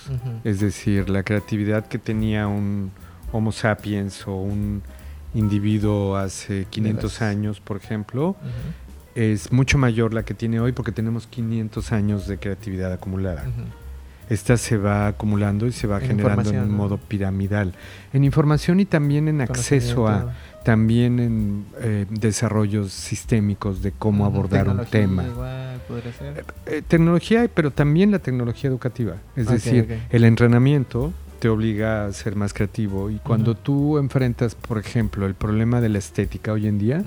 Es 0.44 0.60
decir, 0.60 1.10
la 1.10 1.24
creatividad 1.24 1.86
que 1.86 1.98
tenía 1.98 2.46
un 2.46 2.92
Homo 3.32 3.50
sapiens 3.50 4.28
o 4.28 4.36
un 4.36 4.82
individuo 5.34 6.16
hace 6.16 6.66
500 6.70 7.20
años, 7.22 7.60
por 7.60 7.76
ejemplo, 7.76 8.36
es 9.18 9.50
mucho 9.50 9.78
mayor 9.78 10.14
la 10.14 10.22
que 10.22 10.32
tiene 10.32 10.60
hoy 10.60 10.70
porque 10.70 10.92
tenemos 10.92 11.26
500 11.26 11.90
años 11.90 12.28
de 12.28 12.38
creatividad 12.38 12.92
acumulada. 12.92 13.44
Esta 14.30 14.56
se 14.56 14.76
va 14.76 15.08
acumulando 15.08 15.66
y 15.66 15.72
se 15.72 15.88
va 15.88 15.98
generando 15.98 16.50
en 16.50 16.60
un 16.60 16.70
modo 16.70 16.98
piramidal. 16.98 17.74
En 18.12 18.22
información 18.22 18.78
y 18.78 18.84
también 18.84 19.26
en 19.26 19.40
acceso 19.40 20.06
a, 20.06 20.34
también 20.62 21.18
en 21.18 21.66
eh, 21.80 22.06
desarrollos 22.10 22.92
sistémicos 22.92 23.82
de 23.82 23.90
cómo 23.90 24.24
abordar 24.24 24.68
un 24.68 24.84
tema. 24.84 25.24
Eh, 25.24 26.42
eh, 26.66 26.82
tecnología, 26.86 27.48
pero 27.52 27.72
también 27.72 28.12
la 28.12 28.20
tecnología 28.20 28.70
educativa. 28.70 29.14
Es 29.34 29.48
decir, 29.48 29.98
el 30.10 30.24
entrenamiento 30.24 31.12
te 31.38 31.48
obliga 31.48 32.06
a 32.06 32.12
ser 32.12 32.36
más 32.36 32.52
creativo. 32.52 33.10
Y 33.10 33.18
cuando 33.18 33.54
tú 33.54 33.98
enfrentas, 33.98 34.54
por 34.54 34.78
ejemplo, 34.78 35.26
el 35.26 35.34
problema 35.34 35.80
de 35.80 35.88
la 35.88 35.98
estética 35.98 36.52
hoy 36.52 36.66
en 36.66 36.78
día, 36.78 37.04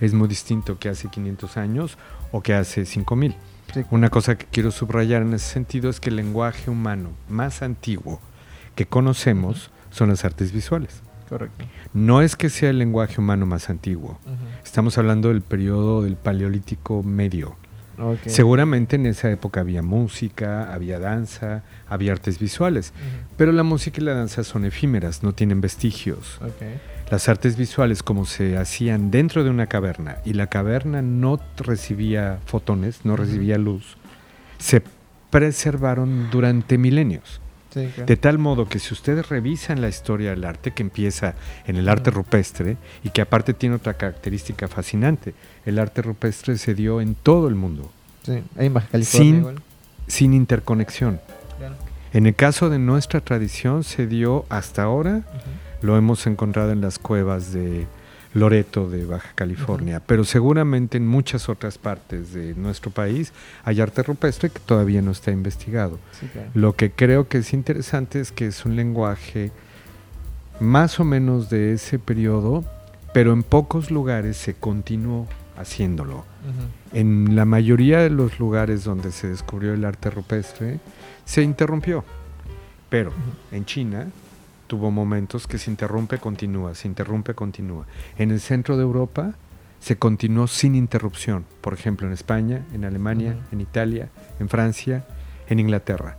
es 0.00 0.14
muy 0.14 0.28
distinto 0.28 0.78
que 0.78 0.88
hace 0.88 1.08
500 1.08 1.56
años 1.56 1.98
o 2.30 2.42
que 2.42 2.54
hace 2.54 2.84
5000. 2.84 3.34
Sí. 3.74 3.84
Una 3.90 4.10
cosa 4.10 4.36
que 4.36 4.46
quiero 4.46 4.70
subrayar 4.70 5.22
en 5.22 5.32
ese 5.34 5.50
sentido 5.50 5.88
es 5.88 6.00
que 6.00 6.10
el 6.10 6.16
lenguaje 6.16 6.70
humano 6.70 7.10
más 7.28 7.62
antiguo 7.62 8.20
que 8.74 8.86
conocemos 8.86 9.70
son 9.90 10.10
las 10.10 10.24
artes 10.24 10.52
visuales. 10.52 11.02
Correcto. 11.28 11.64
No 11.94 12.20
es 12.20 12.36
que 12.36 12.50
sea 12.50 12.70
el 12.70 12.78
lenguaje 12.78 13.18
humano 13.18 13.46
más 13.46 13.70
antiguo. 13.70 14.18
Estamos 14.62 14.98
hablando 14.98 15.28
del 15.28 15.40
periodo 15.40 16.02
del 16.02 16.16
Paleolítico 16.16 17.02
Medio. 17.02 17.56
Seguramente 18.26 18.96
en 18.96 19.06
esa 19.06 19.30
época 19.30 19.60
había 19.60 19.82
música, 19.82 20.72
había 20.72 20.98
danza, 20.98 21.62
había 21.88 22.12
artes 22.12 22.38
visuales, 22.38 22.92
pero 23.36 23.52
la 23.52 23.62
música 23.62 24.00
y 24.00 24.04
la 24.04 24.14
danza 24.14 24.44
son 24.44 24.64
efímeras, 24.64 25.22
no 25.22 25.34
tienen 25.34 25.60
vestigios. 25.60 26.38
Ok. 26.40 26.62
Las 27.10 27.28
artes 27.28 27.56
visuales 27.56 28.02
como 28.02 28.24
se 28.24 28.56
hacían 28.56 29.10
dentro 29.10 29.44
de 29.44 29.50
una 29.50 29.66
caverna 29.66 30.16
y 30.24 30.32
la 30.32 30.46
caverna 30.46 31.02
no 31.02 31.38
recibía 31.58 32.38
fotones, 32.46 33.04
no 33.04 33.16
recibía 33.16 33.58
luz, 33.58 33.98
se 34.58 34.82
preservaron 35.28 36.30
durante 36.30 36.78
milenios. 36.78 37.41
Sí, 37.72 37.86
claro. 37.94 38.06
De 38.06 38.16
tal 38.16 38.38
modo 38.38 38.68
que 38.68 38.78
si 38.78 38.92
ustedes 38.92 39.28
revisan 39.28 39.80
la 39.80 39.88
historia 39.88 40.30
del 40.30 40.44
arte, 40.44 40.72
que 40.72 40.82
empieza 40.82 41.34
en 41.66 41.76
el 41.76 41.88
arte 41.88 42.10
rupestre 42.10 42.76
y 43.02 43.10
que 43.10 43.22
aparte 43.22 43.54
tiene 43.54 43.76
otra 43.76 43.94
característica 43.94 44.68
fascinante, 44.68 45.34
el 45.64 45.78
arte 45.78 46.02
rupestre 46.02 46.58
se 46.58 46.74
dio 46.74 47.00
en 47.00 47.14
todo 47.14 47.48
el 47.48 47.54
mundo, 47.54 47.90
Sí. 48.24 48.42
Ahí 48.56 48.66
en 48.66 48.74
Baja 48.74 48.88
California 48.92 49.30
Sin- 49.32 49.38
igual. 49.40 49.62
sin 50.06 50.34
interconexión. 50.34 51.20
Claro. 51.58 51.74
En 52.12 52.26
el 52.26 52.34
caso 52.34 52.68
de 52.70 52.78
nuestra 52.78 53.20
tradición 53.20 53.84
se 53.84 54.06
dio 54.06 54.44
hasta 54.50 54.82
ahora, 54.82 55.22
lo 55.80 55.96
hemos 55.96 56.26
encontrado 56.26 56.70
en 56.72 56.80
las 56.82 56.98
cuevas 56.98 57.52
de 57.52 57.86
Loreto 58.34 58.88
de 58.88 59.04
Baja 59.04 59.30
California, 59.34 60.00
pero 60.00 60.24
seguramente 60.24 60.96
en 60.96 61.06
muchas 61.06 61.48
otras 61.48 61.78
partes 61.78 62.32
de 62.32 62.54
nuestro 62.54 62.90
país 62.90 63.32
hay 63.64 63.80
arte 63.80 64.02
rupestre 64.02 64.50
que 64.50 64.60
todavía 64.60 65.02
no 65.02 65.10
está 65.10 65.30
investigado. 65.30 65.98
Sí, 66.18 66.26
claro. 66.32 66.48
Lo 66.54 66.74
que 66.74 66.90
creo 66.90 67.28
que 67.28 67.38
es 67.38 67.52
interesante 67.52 68.20
es 68.20 68.32
que 68.32 68.46
es 68.46 68.64
un 68.64 68.76
lenguaje 68.76 69.50
más 70.60 70.98
o 71.00 71.04
menos 71.04 71.50
de 71.50 71.74
ese 71.74 71.98
periodo, 71.98 72.64
pero 73.12 73.32
en 73.32 73.42
pocos 73.42 73.90
lugares 73.90 74.36
se 74.36 74.54
continuó 74.54 75.26
haciéndolo. 75.56 76.24
En 76.92 77.36
la 77.36 77.44
mayoría 77.44 77.98
de 77.98 78.10
los 78.10 78.38
lugares 78.38 78.84
donde 78.84 79.12
se 79.12 79.28
descubrió 79.28 79.74
el 79.74 79.84
arte 79.84 80.10
rupestre, 80.10 80.80
se 81.24 81.42
interrumpió. 81.42 82.04
Pero 82.88 83.12
en 83.50 83.64
China 83.64 84.08
tuvo 84.72 84.90
momentos 84.90 85.46
que 85.46 85.58
se 85.58 85.70
interrumpe, 85.70 86.16
continúa, 86.16 86.74
se 86.74 86.88
interrumpe, 86.88 87.34
continúa. 87.34 87.84
En 88.16 88.30
el 88.30 88.40
centro 88.40 88.78
de 88.78 88.82
Europa 88.82 89.34
se 89.80 89.96
continuó 89.98 90.46
sin 90.46 90.74
interrupción. 90.74 91.44
Por 91.60 91.74
ejemplo, 91.74 92.06
en 92.06 92.14
España, 92.14 92.62
en 92.72 92.86
Alemania, 92.86 93.32
Ujú. 93.36 93.40
en 93.52 93.60
Italia, 93.60 94.08
en 94.40 94.48
Francia, 94.48 95.04
en 95.46 95.58
Inglaterra. 95.60 96.16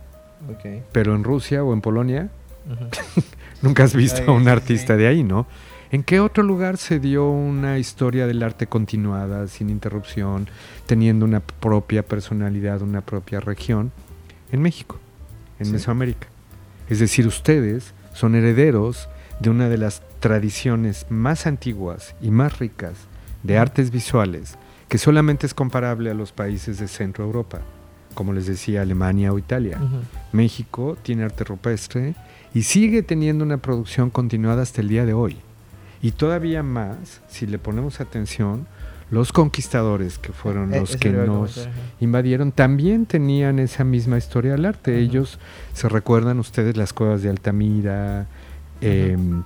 Ok. 0.48 0.84
Pero 0.92 1.16
en 1.16 1.24
Rusia 1.24 1.64
o 1.64 1.72
en 1.72 1.80
Polonia, 1.80 2.28
Ujú. 2.70 2.86
nunca 3.62 3.82
has 3.82 3.96
visto 3.96 4.22
a 4.30 4.32
un 4.32 4.46
artista 4.46 4.96
de 4.96 5.08
ahí, 5.08 5.24
¿no? 5.24 5.48
¿En 5.90 6.04
qué 6.04 6.20
otro 6.20 6.44
lugar 6.44 6.76
se 6.76 7.00
dio 7.00 7.28
una 7.28 7.78
historia 7.80 8.28
del 8.28 8.40
arte 8.44 8.68
continuada, 8.68 9.48
sin 9.48 9.68
interrupción, 9.68 10.46
teniendo 10.86 11.24
una 11.26 11.40
propia 11.40 12.04
personalidad, 12.04 12.82
una 12.82 13.00
propia 13.00 13.40
región? 13.40 13.90
En 14.52 14.62
México, 14.62 15.00
en 15.58 15.66
Sí. 15.66 15.72
Mesoamérica. 15.72 16.28
Es 16.88 17.00
decir, 17.00 17.26
ustedes 17.26 17.92
son 18.14 18.34
herederos 18.34 19.08
de 19.40 19.50
una 19.50 19.68
de 19.68 19.76
las 19.76 20.02
tradiciones 20.20 21.06
más 21.10 21.46
antiguas 21.46 22.14
y 22.22 22.30
más 22.30 22.58
ricas 22.58 22.94
de 23.42 23.58
artes 23.58 23.90
visuales, 23.90 24.56
que 24.88 24.96
solamente 24.96 25.46
es 25.46 25.52
comparable 25.52 26.10
a 26.10 26.14
los 26.14 26.32
países 26.32 26.78
de 26.78 26.88
Centro 26.88 27.24
Europa, 27.24 27.60
como 28.14 28.32
les 28.32 28.46
decía, 28.46 28.82
Alemania 28.82 29.32
o 29.32 29.38
Italia. 29.38 29.78
México 30.32 30.96
tiene 31.02 31.24
arte 31.24 31.44
rupestre 31.44 32.14
y 32.54 32.62
sigue 32.62 33.02
teniendo 33.02 33.44
una 33.44 33.58
producción 33.58 34.08
continuada 34.08 34.62
hasta 34.62 34.80
el 34.80 34.88
día 34.88 35.04
de 35.04 35.12
hoy. 35.12 35.36
Y 36.00 36.12
todavía 36.12 36.62
más, 36.62 37.22
si 37.28 37.46
le 37.46 37.58
ponemos 37.58 38.00
atención, 38.00 38.66
los 39.14 39.32
conquistadores 39.32 40.18
que 40.18 40.32
fueron 40.32 40.74
Eh, 40.74 40.80
los 40.80 40.96
que 40.96 41.08
a 41.08 41.12
nos 41.12 41.54
comentar, 41.54 41.72
invadieron 42.00 42.52
también 42.52 43.06
tenían 43.06 43.58
esa 43.58 43.84
misma 43.84 44.18
historia 44.18 44.52
del 44.52 44.66
arte. 44.66 44.98
Ellos, 44.98 45.38
se 45.72 45.88
recuerdan 45.88 46.38
ustedes 46.40 46.76
las 46.76 46.92
cuevas 46.92 47.22
de 47.22 47.30
Altamira, 47.30 48.26
em, 48.80 49.42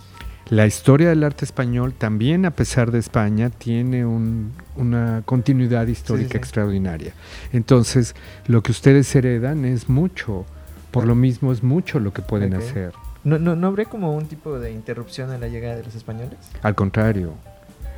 la 0.50 0.66
historia 0.66 1.10
del 1.10 1.22
arte 1.22 1.44
español 1.44 1.92
también, 1.92 2.46
a 2.46 2.50
pesar 2.50 2.90
de 2.90 2.98
España, 2.98 3.50
tiene 3.50 4.06
un- 4.06 4.52
una 4.76 5.22
continuidad 5.26 5.86
histórica 5.86 6.32
sí. 6.32 6.36
extraordinaria. 6.38 7.12
Entonces, 7.52 8.14
lo 8.46 8.62
que 8.62 8.72
ustedes 8.72 9.14
heredan 9.14 9.64
es 9.66 9.88
mucho. 9.88 10.46
Por 10.90 11.06
lo 11.06 11.14
mismo 11.14 11.52
es 11.52 11.62
mucho 11.62 12.00
lo 12.00 12.14
que 12.14 12.22
pueden 12.22 12.54
hacer. 12.54 12.92
¿No, 13.24 13.38
no, 13.38 13.54
¿No 13.56 13.66
habría 13.66 13.84
como 13.84 14.16
un 14.16 14.26
tipo 14.26 14.58
de 14.58 14.72
interrupción 14.72 15.32
en 15.34 15.40
la 15.42 15.48
llegada 15.48 15.76
de 15.76 15.84
los 15.84 15.94
españoles? 15.94 16.38
Al 16.62 16.74
contrario, 16.74 17.34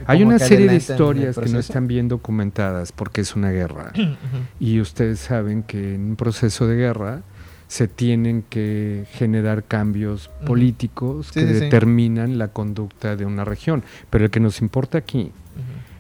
hay 0.07 0.23
una 0.23 0.38
serie 0.38 0.69
de 0.69 0.76
historias 0.76 1.38
que 1.38 1.49
no 1.49 1.59
están 1.59 1.87
bien 1.87 2.09
documentadas 2.09 2.92
porque 2.92 3.21
es 3.21 3.37
una 3.37 3.50
guerra. 3.50 3.92
Y 4.61 4.80
ustedes 4.80 5.21
saben 5.21 5.62
que 5.62 5.95
en 5.95 6.11
un 6.11 6.16
proceso 6.16 6.66
de 6.66 6.76
guerra 6.76 7.23
se 7.69 7.87
tienen 7.87 8.42
que 8.49 9.07
generar 9.12 9.62
cambios 9.64 10.28
políticos 10.45 11.28
Sí, 11.28 11.40
que 11.40 11.47
sí, 11.47 11.54
sí. 11.54 11.61
determinan 11.61 12.37
la 12.38 12.49
conducta 12.49 13.16
de 13.16 13.25
una 13.26 13.45
región. 13.45 13.85
Pero 14.11 14.25
el 14.25 14.30
que 14.30 14.40
nos 14.40 14.61
importa 14.61 14.99
aquí 14.99 15.30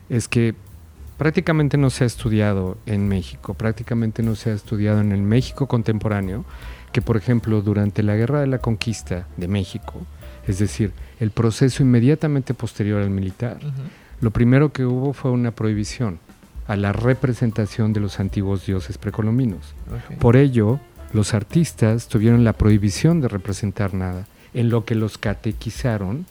es 0.08 0.26
que 0.28 0.54
prácticamente 1.16 1.76
no 1.76 1.90
se 1.90 2.04
ha 2.04 2.06
estudiado 2.06 2.78
en 2.86 3.06
México, 3.06 3.54
prácticamente 3.54 4.22
no 4.22 4.34
se 4.34 4.50
ha 4.50 4.54
estudiado 4.54 5.00
en 5.00 5.12
el 5.12 5.22
México 5.22 5.68
contemporáneo, 5.68 6.44
que 6.92 7.02
por 7.02 7.16
ejemplo 7.16 7.60
durante 7.62 8.02
la 8.02 8.16
Guerra 8.16 8.40
de 8.40 8.46
la 8.46 8.58
Conquista 8.58 9.28
de 9.36 9.46
México, 9.46 10.06
es 10.50 10.58
decir, 10.58 10.92
el 11.18 11.30
proceso 11.30 11.82
inmediatamente 11.82 12.54
posterior 12.54 13.00
al 13.02 13.10
militar, 13.10 13.58
lo 14.20 14.30
primero 14.30 14.72
que 14.72 14.84
hubo 14.84 15.12
fue 15.12 15.30
una 15.30 15.50
prohibición 15.52 16.18
a 16.66 16.76
la 16.76 16.92
representación 16.92 17.92
de 17.92 18.00
los 18.00 18.20
antiguos 18.20 18.66
dioses 18.66 18.98
precolombinos. 18.98 19.74
Por 20.18 20.36
ello, 20.36 20.78
los 21.12 21.34
artistas 21.34 22.06
tuvieron 22.08 22.44
la 22.44 22.52
prohibición 22.52 23.20
de 23.20 23.28
representar 23.28 23.94
nada, 23.94 24.26
en 24.52 24.68
lo 24.68 24.84
que 24.84 24.94
los 24.94 25.16
catequizaron 25.18 26.26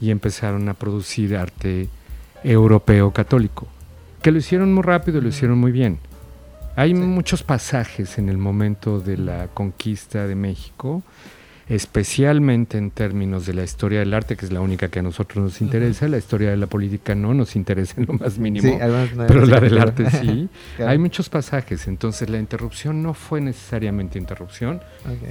y 0.00 0.10
empezaron 0.10 0.68
a 0.68 0.74
producir 0.74 1.36
arte 1.36 1.88
europeo 2.42 3.12
católico, 3.12 3.66
que 4.22 4.30
lo 4.30 4.38
hicieron 4.38 4.72
muy 4.72 4.82
rápido 4.82 5.18
y 5.18 5.22
lo 5.22 5.28
hicieron 5.28 5.58
muy 5.58 5.72
bien. 5.72 5.98
Hay 6.76 6.90
Sí. 6.90 6.94
muchos 6.94 7.42
pasajes 7.42 8.18
en 8.18 8.28
el 8.28 8.36
momento 8.38 9.00
de 9.00 9.16
la 9.16 9.48
conquista 9.48 10.26
de 10.26 10.34
México, 10.34 11.02
especialmente 11.68 12.76
en 12.78 12.90
términos 12.90 13.46
de 13.46 13.54
la 13.54 13.62
historia 13.64 14.00
del 14.00 14.12
arte, 14.14 14.36
que 14.36 14.44
es 14.46 14.52
la 14.52 14.60
única 14.60 14.88
que 14.88 14.98
a 14.98 15.02
nosotros 15.02 15.42
nos 15.44 15.60
interesa, 15.60 16.08
la 16.08 16.18
historia 16.18 16.50
de 16.50 16.56
la 16.56 16.66
política 16.66 17.14
no 17.14 17.32
nos 17.34 17.56
interesa 17.56 17.94
en 18.00 18.06
lo 18.06 18.14
más 18.14 18.38
mínimo, 18.38 18.68
Sí, 18.68 18.80
algunos 18.80 19.14
no- 19.14 19.26
pero 19.26 19.46
la 19.46 19.60
del 19.60 19.78
arte 19.78 20.10
sí. 20.10 20.48
Claro. 20.76 20.90
Hay 20.90 20.98
muchos 20.98 21.28
pasajes, 21.28 21.86
entonces 21.88 22.28
la 22.28 22.38
interrupción 22.38 23.02
no 23.02 23.14
fue 23.14 23.40
necesariamente 23.40 24.18
interrupción, 24.18 24.80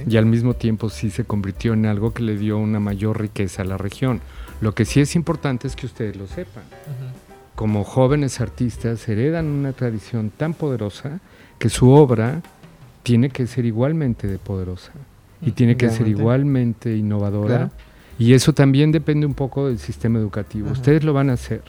y 0.08 0.16
al 0.16 0.26
mismo 0.26 0.54
tiempo 0.54 0.90
sí 0.90 1.10
se 1.10 1.24
convirtió 1.24 1.72
en 1.74 1.86
algo 1.86 2.12
que 2.14 2.22
le 2.22 2.36
dio 2.36 2.58
una 2.58 2.80
mayor 2.80 3.20
riqueza 3.20 3.62
a 3.62 3.64
la 3.64 3.76
región. 3.76 4.20
Lo 4.60 4.74
que 4.74 4.84
sí 4.84 5.00
es 5.00 5.14
importante 5.16 5.66
es 5.66 5.76
que 5.76 5.86
ustedes 5.86 6.16
lo 6.16 6.26
sepan. 6.26 6.64
Como 7.54 7.84
jóvenes 7.84 8.40
artistas 8.40 9.08
heredan 9.08 9.46
una 9.46 9.72
tradición 9.72 10.30
tan 10.30 10.54
poderosa 10.54 11.20
que 11.58 11.68
su 11.68 11.90
obra 11.90 12.42
tiene 13.02 13.30
que 13.30 13.46
ser 13.46 13.64
igualmente 13.64 14.26
de 14.26 14.38
poderosa 14.38 14.92
y 15.44 15.52
tiene 15.52 15.76
que 15.76 15.90
ser 15.90 16.08
igualmente 16.08 16.96
innovadora. 16.96 17.56
Claro. 17.56 17.70
Y 18.18 18.34
eso 18.34 18.52
también 18.52 18.92
depende 18.92 19.26
un 19.26 19.34
poco 19.34 19.68
del 19.68 19.78
sistema 19.78 20.18
educativo. 20.18 20.66
Ajá. 20.66 20.74
Ustedes 20.74 21.04
lo 21.04 21.12
van 21.12 21.30
a 21.30 21.34
hacer, 21.34 21.62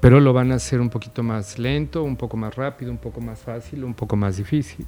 pero 0.00 0.20
lo 0.20 0.32
van 0.32 0.52
a 0.52 0.56
hacer 0.56 0.80
un 0.80 0.88
poquito 0.88 1.22
más 1.22 1.58
lento, 1.58 2.02
un 2.02 2.16
poco 2.16 2.36
más 2.36 2.54
rápido, 2.56 2.90
un 2.90 2.98
poco 2.98 3.20
más 3.20 3.40
fácil, 3.40 3.84
un 3.84 3.94
poco 3.94 4.16
más 4.16 4.36
difícil. 4.36 4.86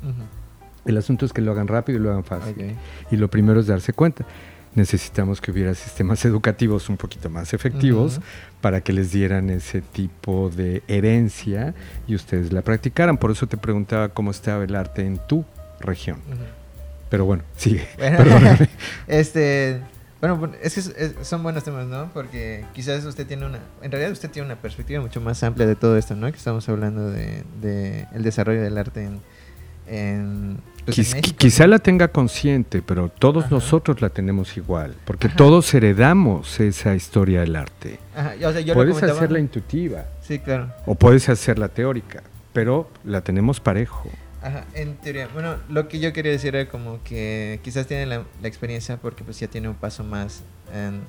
El 0.85 0.97
asunto 0.97 1.27
es 1.27 1.33
que 1.33 1.43
lo 1.43 1.53
hagan 1.53 1.69
rápido 1.69 1.99
y 1.99 2.03
lo 2.03 2.11
hagan 2.11 2.25
fácil. 2.25 2.77
Y 3.11 3.17
lo 3.17 3.29
primero 3.29 3.61
es 3.61 3.67
darse 3.67 3.93
cuenta. 3.93 4.25
Necesitamos 4.75 5.41
que 5.41 5.51
hubiera 5.51 5.75
sistemas 5.75 6.25
educativos 6.25 6.89
un 6.89 6.97
poquito 6.97 7.29
más 7.29 7.53
efectivos 7.53 8.21
para 8.61 8.81
que 8.81 8.93
les 8.93 9.11
dieran 9.11 9.51
ese 9.51 9.81
tipo 9.81 10.49
de 10.49 10.83
herencia 10.87 11.75
y 12.07 12.15
ustedes 12.15 12.53
la 12.53 12.63
practicaran. 12.63 13.19
Por 13.19 13.33
eso 13.33 13.47
te 13.47 13.57
preguntaba 13.57 14.11
cómo 14.11 14.31
estaba 14.31 14.65
el 14.65 14.75
arte 14.77 15.05
en 15.05 15.19
tu 15.27 15.45
región. 15.81 16.19
Pero 17.11 17.25
bueno, 17.27 17.43
sigue. 17.57 17.87
Bueno, 17.99 18.59
este, 19.09 19.81
bueno, 20.21 20.37
bueno, 20.37 20.55
es 20.63 20.75
que 20.75 21.15
son 21.25 21.43
buenos 21.43 21.65
temas, 21.65 21.87
¿no? 21.87 22.11
Porque 22.13 22.65
quizás 22.73 23.05
usted 23.05 23.27
tiene 23.27 23.47
una, 23.47 23.59
en 23.83 23.91
realidad 23.91 24.13
usted 24.13 24.31
tiene 24.31 24.47
una 24.47 24.57
perspectiva 24.57 25.01
mucho 25.01 25.21
más 25.21 25.43
amplia 25.43 25.67
de 25.67 25.77
todo 25.77 25.97
esto, 25.97 26.15
¿no? 26.15 26.31
Que 26.31 26.39
estamos 26.39 26.69
hablando 26.69 27.11
de, 27.11 27.43
de 27.61 28.07
el 28.15 28.23
desarrollo 28.23 28.63
del 28.63 28.79
arte 28.79 29.05
en, 29.05 29.21
en, 29.87 30.59
pues, 30.85 31.15
en 31.15 31.21
quizá 31.23 31.67
la 31.67 31.79
tenga 31.79 32.09
consciente, 32.09 32.83
pero 32.83 33.09
todos 33.09 33.47
Ajá. 33.47 33.55
nosotros 33.55 34.01
la 34.01 34.11
tenemos 34.11 34.57
igual, 34.57 34.95
porque 35.05 35.27
Ajá. 35.29 35.37
todos 35.37 35.73
heredamos 35.75 36.61
esa 36.61 36.95
historia 36.95 37.41
del 37.41 37.57
arte. 37.57 37.99
Ajá, 38.15 38.35
o 38.47 38.53
sea, 38.53 38.61
yo 38.61 38.75
Puedes 38.75 39.03
hacerla 39.03 39.39
intuitiva 39.41 40.05
Sí, 40.23 40.39
claro. 40.39 40.73
o 40.87 40.95
puedes 40.95 41.29
hacerla 41.29 41.69
teórica, 41.69 42.23
pero 42.53 42.89
la 43.05 43.21
tenemos 43.23 43.59
parejo. 43.59 44.09
Ajá, 44.43 44.65
en 44.75 44.95
teoría. 44.97 45.29
Bueno, 45.33 45.57
lo 45.69 45.89
que 45.89 45.99
yo 46.01 46.13
quería 46.13 46.33
decir 46.33 46.55
era 46.57 46.69
como 46.71 47.03
que 47.05 47.61
quizás 47.63 47.87
tiene 47.87 48.07
la, 48.07 48.23
la 48.41 48.49
experiencia 48.49 48.97
porque 48.97 49.23
pues 49.25 49.39
ya 49.39 49.49
tiene 49.49 49.69
un 49.69 49.75
paso 49.75 50.03
más 50.05 50.43
en- 50.75 51.01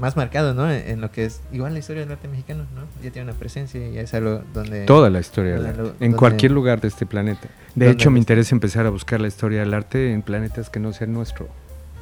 más 0.00 0.16
marcado, 0.16 0.54
¿no? 0.54 0.68
En, 0.70 0.88
en 0.88 1.00
lo 1.00 1.12
que 1.12 1.24
es 1.24 1.40
igual 1.52 1.72
la 1.72 1.78
historia 1.78 2.02
del 2.02 2.10
arte 2.12 2.26
mexicano, 2.26 2.66
¿no? 2.74 2.82
Ya 3.02 3.10
tiene 3.12 3.30
una 3.30 3.38
presencia 3.38 3.86
y 3.88 3.92
ya 3.94 4.00
es 4.00 4.12
algo 4.14 4.42
donde 4.52 4.86
Toda 4.86 5.08
la 5.08 5.20
historia 5.20 5.54
del 5.54 5.66
arte, 5.66 5.82
lo- 5.82 5.88
en 5.90 5.98
donde- 5.98 6.16
cualquier 6.16 6.50
lugar 6.52 6.80
de 6.80 6.88
este 6.88 7.06
planeta. 7.06 7.48
De 7.76 7.90
hecho, 7.90 8.10
me 8.10 8.18
interesa 8.18 8.54
empezar 8.54 8.86
a 8.86 8.90
buscar 8.90 9.20
la 9.20 9.28
historia 9.28 9.60
del 9.60 9.72
arte 9.74 10.12
en 10.12 10.22
planetas 10.22 10.68
que 10.70 10.80
no 10.80 10.92
sean 10.92 11.12
nuestro. 11.12 11.48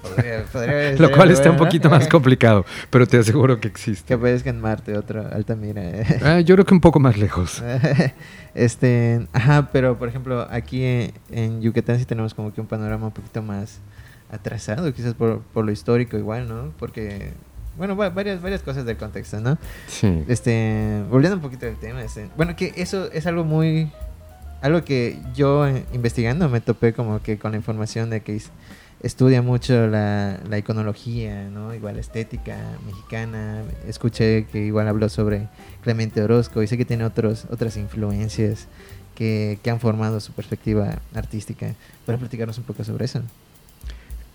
Podría- 0.03 0.45
podría- 0.45 0.93
Lo 0.99 1.11
cual 1.13 1.31
está 1.31 1.51
un 1.51 1.57
poquito 1.57 1.89
más 1.89 2.07
complicado, 2.09 2.65
pero 2.91 3.07
te 3.07 3.19
aseguro 3.19 3.57
que 3.57 3.63
Que 3.63 3.69
existe. 3.69 4.15
aparezca 4.15 4.51
en 4.51 4.61
Marte, 4.61 4.97
otro 4.99 5.27
Altamira. 5.33 5.83
Ah, 6.23 6.41
yo 6.41 6.55
creo 6.57 6.67
que 6.67 6.75
un 6.75 6.81
poco 6.81 7.01
más 7.01 7.17
lejos. 7.17 7.63
este, 8.55 9.27
ajá, 9.33 9.69
pero 9.73 9.99
por 9.99 10.09
ejemplo, 10.09 10.47
aquí 10.51 10.85
en, 10.85 11.13
en 11.31 11.63
Yucatán 11.63 11.99
sí 11.99 12.05
tenemos 12.05 12.35
como 12.35 12.53
que 12.53 12.61
un 12.61 12.67
panorama 12.67 13.07
un 13.07 13.13
poquito 13.13 13.43
más 13.43 13.81
atrasado, 14.31 14.93
quizás 14.93 15.15
por, 15.15 15.41
por 15.41 15.65
lo 15.65 15.73
histórico 15.73 16.17
igual, 16.17 16.49
¿no? 16.49 16.73
Porque, 16.79 17.33
bueno, 17.77 17.97
va- 17.97 18.11
varias, 18.11 18.41
varias 18.41 18.63
cosas 18.63 18.85
del 18.85 18.97
contexto, 18.97 19.41
¿no? 19.41 19.59
Sí. 19.89 20.25
Este, 20.29 21.03
volviendo 21.11 21.37
un 21.37 21.43
poquito 21.43 21.67
del 21.67 21.77
tema, 21.77 22.03
este, 22.03 22.29
bueno, 22.37 22.57
que 22.57 22.73
eso 22.77 23.11
es 23.13 23.27
algo 23.27 23.45
muy, 23.45 23.91
algo 24.63 24.83
que 24.85 25.19
yo 25.35 25.67
eh, 25.67 25.85
investigando 25.93 26.49
me 26.49 26.61
topé 26.61 26.93
como 26.95 27.23
que 27.23 27.39
con 27.39 27.51
la 27.53 27.59
información 27.59 28.09
de 28.11 28.21
que 28.23 28.41
estudia 29.03 29.43
mucho 29.43 29.87
la, 29.87 30.39
la 30.49 30.59
iconología, 30.59 31.49
¿no? 31.51 31.75
Igual 31.75 31.99
estética 31.99 32.57
mexicana, 32.87 33.63
escuché 33.87 34.47
que 34.47 34.65
igual 34.65 34.89
habló 34.89 35.09
sobre 35.09 35.49
Clemente 35.83 36.23
Orozco 36.23 36.63
y 36.63 36.67
sé 36.67 36.77
que 36.77 36.85
tiene 36.85 37.05
otros, 37.05 37.47
otras 37.51 37.77
influencias 37.77 38.69
que, 39.15 39.59
que 39.63 39.71
han 39.71 39.81
formado 39.81 40.21
su 40.21 40.33
perspectiva 40.33 40.99
artística. 41.15 41.75
¿Puedes 42.07 42.21
platicarnos 42.21 42.59
un 42.59 42.65
poco 42.65 42.85
sobre 42.85 43.07
eso? 43.07 43.23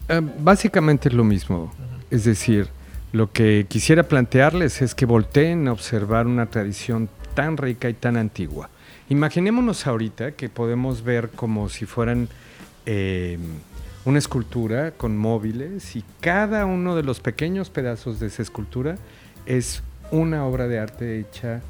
Ah, 0.10 0.22
básicamente 0.40 1.10
es 1.10 1.16
lo 1.16 1.24
mismo. 1.24 1.74
Es 2.12 2.26
decir, 2.26 2.68
lo 3.14 3.32
que 3.32 3.66
quisiera 3.70 4.04
plantearles 4.04 4.82
es 4.82 4.94
que 4.96 5.06
volteen 5.06 5.68
a 5.68 5.72
observar 5.72 6.28
una 6.28 6.46
tradición 6.48 7.10
tan 7.34 7.58
rica 7.58 7.90
y 7.90 7.94
tan 7.94 8.18
antigua. 8.18 8.70
Imaginémonos 9.10 9.88
ahorita 9.88 10.34
que 10.34 10.50
podemos 10.50 11.04
ver 11.04 11.30
como 11.30 11.70
si 11.70 11.86
fueran 11.86 12.28
eh, 12.86 13.38
una 14.08 14.20
escultura 14.20 14.92
con 14.92 15.18
móviles 15.18 15.98
y 15.98 16.04
cada 16.22 16.66
uno 16.66 16.96
de 16.96 17.04
los 17.04 17.20
pequeños 17.20 17.70
pedazos 17.70 18.22
de 18.22 18.28
esa 18.28 18.42
escultura 18.42 18.98
es 19.46 19.84
una 20.12 20.46
obra 20.46 20.70
de 20.70 20.80
arte 20.80 21.20
hecha 21.20 21.62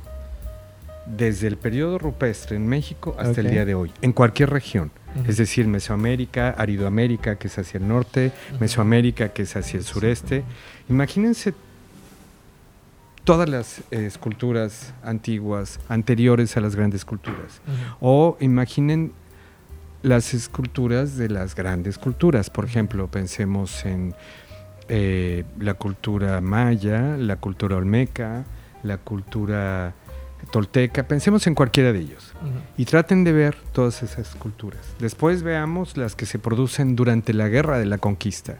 desde 1.07 1.47
el 1.47 1.57
periodo 1.57 1.97
rupestre 1.97 2.55
en 2.55 2.67
México 2.67 3.15
hasta 3.17 3.41
el 3.41 3.49
día 3.49 3.65
de 3.65 3.73
hoy, 3.73 3.91
en 4.03 4.13
cualquier 4.13 4.51
región. 4.51 4.91
Es 5.27 5.37
decir, 5.37 5.65
Mesoamérica, 5.65 6.51
Aridoamérica, 6.51 7.37
que 7.37 7.47
es 7.47 7.57
hacia 7.57 7.79
el 7.79 7.87
norte. 7.87 8.31
Mesoamérica, 8.59 9.29
que 9.29 9.41
es 9.41 9.55
hacia 9.55 9.79
el 9.79 9.83
sureste. 9.83 10.43
Imagínense 10.89 11.55
todas 13.23 13.49
las 13.49 13.79
eh, 13.89 14.05
esculturas 14.05 14.93
antiguas, 15.01 15.79
anteriores 15.89 16.55
a 16.55 16.61
las 16.61 16.75
grandes 16.75 17.03
culturas. 17.03 17.61
O 17.99 18.37
imaginen 18.39 19.11
las 20.07 20.33
esculturas 20.33 21.17
de 21.17 21.29
las 21.29 21.55
grandes 21.55 21.97
culturas. 21.97 22.49
Por 22.49 22.65
ejemplo, 22.65 23.07
pensemos 23.09 23.85
en 23.85 24.15
eh, 24.89 25.43
la 25.59 25.73
cultura 25.73 26.39
maya, 26.41 27.17
la 27.17 27.35
cultura 27.35 27.75
olmeca, 27.75 28.45
la 28.83 28.97
cultura 28.97 29.93
tolteca. 30.51 31.07
Pensemos 31.07 31.45
en 31.47 31.55
cualquiera 31.55 31.91
de 31.91 31.99
ellos. 31.99 32.33
Y 32.77 32.85
traten 32.85 33.23
de 33.23 33.33
ver 33.33 33.57
todas 33.73 34.01
esas 34.03 34.35
culturas. 34.35 34.81
Después 34.99 35.43
veamos 35.43 35.97
las 35.97 36.15
que 36.15 36.25
se 36.25 36.39
producen 36.39 36.95
durante 36.95 37.33
la 37.33 37.49
guerra 37.49 37.77
de 37.77 37.85
la 37.85 37.97
conquista, 37.97 38.59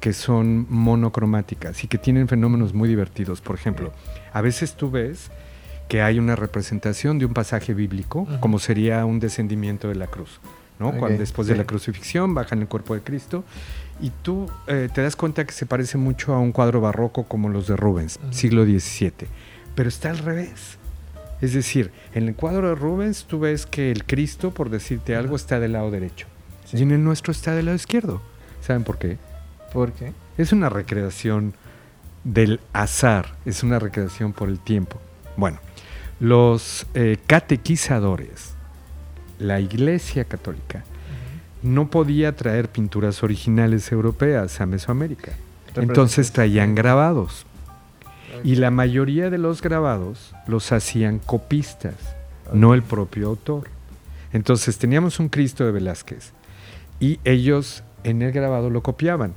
que 0.00 0.12
son 0.12 0.66
monocromáticas 0.68 1.82
y 1.82 1.88
que 1.88 1.98
tienen 1.98 2.28
fenómenos 2.28 2.74
muy 2.74 2.88
divertidos. 2.88 3.40
Por 3.40 3.56
ejemplo, 3.56 3.92
a 4.32 4.40
veces 4.42 4.74
tú 4.74 4.90
ves 4.90 5.30
que 5.88 6.02
hay 6.02 6.18
una 6.18 6.36
representación 6.36 7.18
de 7.18 7.26
un 7.26 7.34
pasaje 7.34 7.72
bíblico, 7.72 8.26
como 8.40 8.58
sería 8.58 9.04
un 9.06 9.20
descendimiento 9.20 9.88
de 9.88 9.94
la 9.94 10.06
cruz. 10.08 10.40
Cuando 10.78 11.18
después 11.18 11.46
de 11.46 11.56
la 11.56 11.64
crucifixión 11.64 12.34
bajan 12.34 12.60
el 12.60 12.68
cuerpo 12.68 12.94
de 12.94 13.00
Cristo 13.00 13.44
y 14.00 14.10
tú 14.10 14.50
eh, 14.66 14.88
te 14.92 15.02
das 15.02 15.14
cuenta 15.14 15.44
que 15.46 15.52
se 15.52 15.66
parece 15.66 15.98
mucho 15.98 16.34
a 16.34 16.40
un 16.40 16.52
cuadro 16.52 16.80
barroco 16.80 17.24
como 17.24 17.48
los 17.48 17.68
de 17.68 17.76
Rubens, 17.76 18.18
siglo 18.30 18.64
XVII, 18.64 19.28
pero 19.74 19.88
está 19.88 20.10
al 20.10 20.18
revés. 20.18 20.78
Es 21.40 21.52
decir, 21.52 21.90
en 22.12 22.28
el 22.28 22.34
cuadro 22.34 22.68
de 22.68 22.74
Rubens 22.74 23.24
tú 23.24 23.38
ves 23.40 23.66
que 23.66 23.92
el 23.92 24.04
Cristo, 24.04 24.52
por 24.52 24.70
decirte 24.70 25.14
algo, 25.14 25.36
está 25.36 25.60
del 25.60 25.72
lado 25.72 25.90
derecho. 25.90 26.26
Sí. 26.64 26.78
Y 26.78 26.82
en 26.82 26.90
el 26.90 27.04
nuestro 27.04 27.32
está 27.32 27.54
del 27.54 27.66
lado 27.66 27.76
izquierdo. 27.76 28.20
¿Saben 28.60 28.82
por 28.82 28.98
qué? 28.98 29.18
¿Por 29.72 29.92
qué? 29.92 30.12
Es 30.38 30.52
una 30.52 30.70
recreación 30.70 31.54
del 32.24 32.60
azar, 32.72 33.36
es 33.44 33.62
una 33.62 33.78
recreación 33.78 34.32
por 34.32 34.48
el 34.48 34.58
tiempo. 34.58 34.98
Bueno, 35.36 35.58
los 36.20 36.86
eh, 36.94 37.18
catequizadores, 37.26 38.53
la 39.46 39.60
Iglesia 39.60 40.24
Católica, 40.24 40.84
no 41.62 41.88
podía 41.88 42.36
traer 42.36 42.68
pinturas 42.68 43.22
originales 43.22 43.90
europeas 43.92 44.60
a 44.60 44.66
Mesoamérica. 44.66 45.32
Entonces 45.76 46.32
traían 46.32 46.74
grabados. 46.74 47.46
Y 48.42 48.56
la 48.56 48.70
mayoría 48.70 49.30
de 49.30 49.38
los 49.38 49.62
grabados 49.62 50.34
los 50.46 50.72
hacían 50.72 51.18
copistas, 51.20 51.94
no 52.52 52.74
el 52.74 52.82
propio 52.82 53.28
autor. 53.28 53.68
Entonces 54.32 54.76
teníamos 54.78 55.20
un 55.20 55.28
Cristo 55.28 55.64
de 55.64 55.72
Velázquez 55.72 56.32
y 56.98 57.20
ellos 57.24 57.84
en 58.02 58.22
el 58.22 58.32
grabado 58.32 58.70
lo 58.70 58.82
copiaban. 58.82 59.32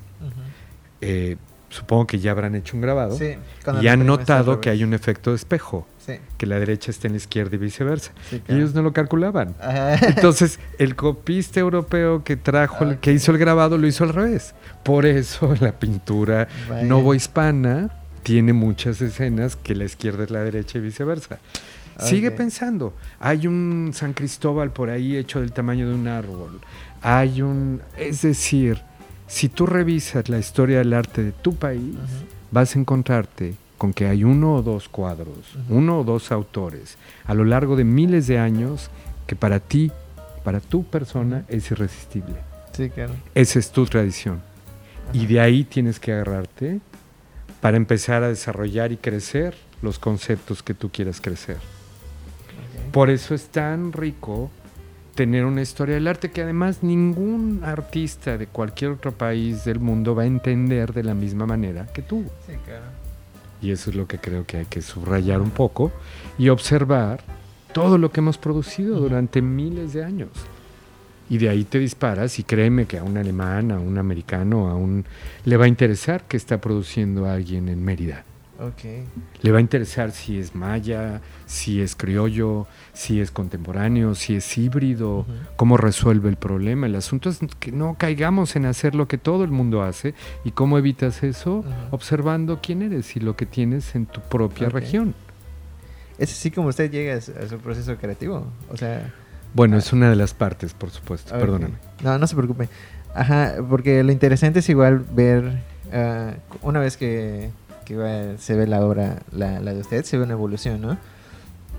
Eh, 1.02 1.38
supongo 1.70 2.08
que 2.08 2.20
ya 2.20 2.32
habrán 2.32 2.56
hecho 2.56 2.76
un 2.78 2.82
grabado 2.82 3.18
Sí, 3.18 3.36
y 3.82 3.88
han 3.88 4.06
notado 4.06 4.62
que 4.62 4.70
hay 4.70 4.84
un 4.84 4.94
efecto 4.94 5.32
de 5.32 5.36
espejo, 5.36 5.86
Sí, 6.06 6.14
que 6.38 6.46
la 6.46 6.58
derecha 6.58 6.90
está 6.90 7.08
en 7.08 7.14
la 7.14 7.18
izquierda 7.18 7.56
y 7.56 7.60
viceversa. 7.60 8.12
sí, 8.30 8.38
Y 8.38 8.40
claro. 8.40 8.62
ellos 8.62 8.74
no 8.74 8.82
lo 8.82 8.94
calculaban. 8.94 9.54
Ajá. 9.60 9.96
Entonces, 10.08 10.58
el 10.80 10.96
copista 10.96 11.60
europeo 11.60 12.24
que 12.24 12.38
trajo, 12.38 12.86
el 12.86 12.98
que 13.00 13.12
hizo 13.12 13.32
el 13.34 13.38
grabado, 13.38 13.78
lo 13.78 13.86
hizo 13.88 14.06
al 14.06 14.14
revés. 14.14 14.56
Por 14.84 15.06
eso 15.06 15.54
la 15.60 15.74
pintura 15.74 16.48
Vaya. 16.70 16.84
novohispana 16.84 17.90
tiene 18.24 18.54
muchas 18.54 19.02
escenas 19.02 19.58
que 19.58 19.76
la 19.76 19.84
izquierda 19.84 20.24
es 20.24 20.32
la 20.32 20.40
derecha 20.44 20.78
y 20.78 20.82
viceversa. 20.82 21.40
Sigue 22.00 22.30
pensando, 22.32 22.94
hay 23.20 23.48
un 23.48 23.90
San 23.94 24.14
Cristóbal 24.14 24.72
por 24.72 24.90
ahí 24.92 25.18
hecho 25.18 25.40
del 25.40 25.52
tamaño 25.52 25.90
de 25.90 25.96
un 25.96 26.08
árbol. 26.08 26.62
Hay 27.02 27.42
un, 27.42 27.82
es 27.98 28.22
decir, 28.22 28.82
si 29.28 29.50
tú 29.50 29.66
revisas 29.66 30.30
la 30.30 30.40
historia 30.40 30.80
del 30.80 30.94
arte 30.94 31.24
de 31.24 31.32
tu 31.32 31.56
país, 31.56 31.96
vas 32.52 32.76
a 32.76 32.80
encontrarte 32.80 33.56
con 33.78 33.94
que 33.94 34.08
hay 34.08 34.24
uno 34.24 34.56
o 34.56 34.62
dos 34.62 34.90
cuadros, 34.90 35.58
uno 35.70 36.00
o 36.00 36.04
dos 36.04 36.32
autores 36.32 36.98
a 37.26 37.34
lo 37.34 37.46
largo 37.46 37.76
de 37.76 37.84
miles 37.84 38.28
de 38.28 38.40
años 38.40 38.90
que 39.28 39.36
para 39.36 39.60
ti, 39.60 39.92
para 40.44 40.60
tu 40.60 40.84
persona 40.84 41.44
es 41.48 41.70
irresistible. 41.72 42.36
Sí, 42.72 42.90
claro. 42.90 43.14
Esa 43.36 43.60
es 43.60 43.72
tu 43.72 43.86
tradición. 43.86 44.42
Y 45.14 45.26
de 45.26 45.40
ahí 45.40 45.64
tienes 45.64 46.00
que 46.00 46.14
agarrarte 46.14 46.80
para 47.62 47.78
empezar 47.78 48.24
a 48.24 48.30
desarrollar 48.30 48.92
y 48.92 48.98
crecer 48.98 49.56
los 49.82 50.00
conceptos 50.00 50.64
que 50.64 50.74
tú 50.74 50.90
quieras 50.90 51.22
crecer. 51.22 51.58
Por 52.92 53.10
eso 53.10 53.36
es 53.36 53.48
tan 53.48 53.92
rico 53.92 54.50
tener 55.18 55.46
una 55.46 55.64
historia 55.64 55.96
del 55.96 56.08
arte 56.08 56.30
que 56.30 56.44
además 56.44 56.84
ningún 56.84 57.62
artista 57.64 58.38
de 58.38 58.46
cualquier 58.46 58.92
otro 58.92 59.12
país 59.12 59.66
del 59.66 59.80
mundo 59.80 60.14
va 60.14 60.22
a 60.22 60.26
entender 60.28 60.94
de 60.94 61.04
la 61.04 61.16
misma 61.16 61.48
manera 61.48 61.88
que 61.88 62.04
tú. 62.04 62.24
Sí, 62.46 62.54
claro. 62.64 62.86
Y 63.60 63.72
eso 63.72 63.90
es 63.90 63.96
lo 63.96 64.08
que 64.08 64.20
creo 64.20 64.46
que 64.46 64.58
hay 64.58 64.66
que 64.66 64.84
subrayar 64.84 65.42
un 65.42 65.50
poco 65.50 65.92
y 66.38 66.50
observar 66.50 67.22
todo 67.74 67.98
lo 67.98 68.12
que 68.12 68.20
hemos 68.20 68.38
producido 68.38 69.00
durante 69.00 69.42
miles 69.42 69.92
de 69.94 70.04
años. 70.04 70.30
Y 71.32 71.40
de 71.40 71.50
ahí 71.50 71.64
te 71.64 71.80
disparas 71.80 72.38
y 72.38 72.44
créeme 72.44 72.86
que 72.86 73.00
a 73.00 73.04
un 73.04 73.18
alemán, 73.18 73.72
a 73.72 73.80
un 73.80 73.98
americano, 73.98 74.70
a 74.70 74.76
un 74.76 75.04
le 75.46 75.58
va 75.58 75.66
a 75.66 75.68
interesar 75.68 76.26
que 76.28 76.38
está 76.38 76.62
produciendo 76.62 77.26
alguien 77.26 77.70
en 77.70 77.84
Mérida. 77.84 78.24
Ok. 78.60 78.84
Le 79.42 79.52
va 79.52 79.60
a 79.60 79.62
interesar 79.62 80.12
si 80.12 80.40
es 80.40 80.56
maya, 80.56 81.22
si 81.46 81.80
es 81.80 81.96
criollo, 81.96 82.66
si 82.94 83.22
es 83.22 83.30
contemporáneo, 83.30 84.16
si 84.16 84.36
es 84.36 84.58
híbrido, 84.58 85.26
cómo 85.56 85.78
resuelve 85.78 86.30
el 86.30 86.38
problema. 86.38 86.88
El 86.88 86.96
asunto 86.96 87.30
es 87.30 87.40
que 87.60 87.72
no 87.72 87.96
caigamos 88.00 88.56
en 88.56 88.66
hacer 88.66 88.96
lo 88.96 89.08
que 89.08 89.20
todo 89.20 89.44
el 89.44 89.52
mundo 89.52 89.84
hace 89.84 90.16
y 90.44 90.52
cómo 90.52 90.78
evitas 90.78 91.24
eso 91.24 91.64
observando 91.92 92.60
quién 92.62 92.82
eres 92.82 93.16
y 93.16 93.20
lo 93.20 93.36
que 93.36 93.46
tienes 93.46 93.94
en 93.96 94.08
tu 94.08 94.22
propia 94.22 94.70
región. 94.70 95.14
Es 96.18 96.32
así 96.32 96.50
como 96.50 96.70
usted 96.70 96.90
llega 96.90 97.16
a 97.16 97.22
su, 97.22 97.58
proceso 97.60 97.96
creativo. 97.98 98.48
O 98.72 98.78
sea. 98.78 99.14
Bueno, 99.54 99.78
es 99.78 99.94
una 99.94 100.10
de 100.10 100.16
las 100.16 100.34
partes, 100.34 100.74
por 100.74 100.90
supuesto. 100.90 101.38
Perdóname. 101.38 101.76
No, 102.04 102.18
no 102.18 102.26
se 102.26 102.36
preocupe. 102.36 102.70
Ajá, 103.14 103.56
porque 103.70 104.04
lo 104.04 104.12
interesante 104.12 104.60
es 104.60 104.70
igual 104.70 105.06
ver. 105.14 105.62
ah, 105.94 106.34
una 106.64 106.80
vez 106.80 106.98
que, 106.98 107.52
que 107.88 107.96
va- 107.96 108.38
se 108.38 108.54
ve 108.56 108.68
la 108.68 108.86
obra, 108.86 109.20
la, 109.32 109.62
la 109.62 109.74
de 109.74 109.80
usted, 109.80 110.04
se 110.04 110.18
ve 110.18 110.24
una 110.24 110.34
evolución, 110.34 110.82
¿no? 110.82 110.98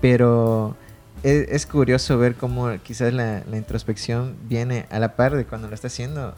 Pero 0.01 0.75
es, 1.23 1.47
es 1.49 1.65
curioso 1.65 2.17
ver 2.17 2.35
cómo 2.35 2.69
quizás 2.83 3.13
la, 3.13 3.43
la 3.49 3.57
introspección 3.57 4.35
viene 4.47 4.85
a 4.89 4.99
la 4.99 5.15
par 5.15 5.35
de 5.35 5.45
cuando 5.45 5.67
lo 5.67 5.75
está 5.75 5.87
haciendo, 5.87 6.33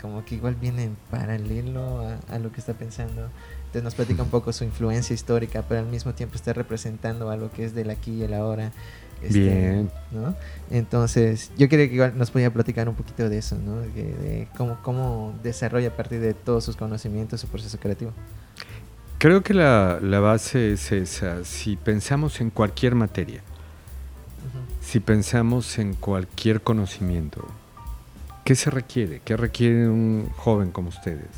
como 0.00 0.24
que 0.24 0.36
igual 0.36 0.54
viene 0.54 0.84
en 0.84 0.96
paralelo 1.10 2.00
a, 2.06 2.34
a 2.34 2.38
lo 2.38 2.52
que 2.52 2.60
está 2.60 2.74
pensando. 2.74 3.28
Entonces 3.66 3.82
nos 3.82 3.94
platica 3.94 4.22
un 4.22 4.30
poco 4.30 4.52
su 4.52 4.64
influencia 4.64 5.14
histórica, 5.14 5.62
pero 5.68 5.80
al 5.80 5.86
mismo 5.86 6.12
tiempo 6.14 6.36
está 6.36 6.52
representando 6.52 7.30
algo 7.30 7.50
que 7.50 7.64
es 7.64 7.74
del 7.74 7.90
aquí 7.90 8.12
y 8.12 8.22
el 8.24 8.34
ahora. 8.34 8.72
este, 9.22 9.38
Bien. 9.38 9.90
¿no? 10.10 10.34
Entonces, 10.70 11.50
yo 11.56 11.68
quería 11.68 11.88
que 11.88 11.94
igual 11.94 12.16
nos 12.18 12.30
podía 12.30 12.52
platicar 12.52 12.88
un 12.88 12.94
poquito 12.96 13.28
de 13.28 13.38
eso, 13.38 13.56
¿no? 13.56 13.76
De, 13.80 13.90
de 13.92 14.48
cómo, 14.56 14.78
cómo 14.82 15.34
desarrolla 15.42 15.88
a 15.88 15.96
partir 15.96 16.20
de 16.20 16.34
todos 16.34 16.64
sus 16.64 16.76
conocimientos 16.76 17.40
su 17.40 17.46
proceso 17.48 17.78
creativo. 17.78 18.12
Creo 19.20 19.42
que 19.42 19.52
la, 19.54 19.98
la 20.00 20.18
base 20.20 20.72
es 20.72 20.90
esa. 20.92 21.44
Si 21.44 21.76
pensamos 21.76 22.40
en 22.40 22.48
cualquier 22.50 22.94
materia, 22.94 23.42
si 24.80 24.98
pensamos 24.98 25.78
en 25.78 25.92
cualquier 25.94 26.62
conocimiento, 26.62 27.46
¿qué 28.44 28.54
se 28.54 28.70
requiere? 28.70 29.20
¿Qué 29.24 29.36
requiere 29.36 29.88
un 29.88 30.28
joven 30.36 30.70
como 30.70 30.88
ustedes? 30.88 31.28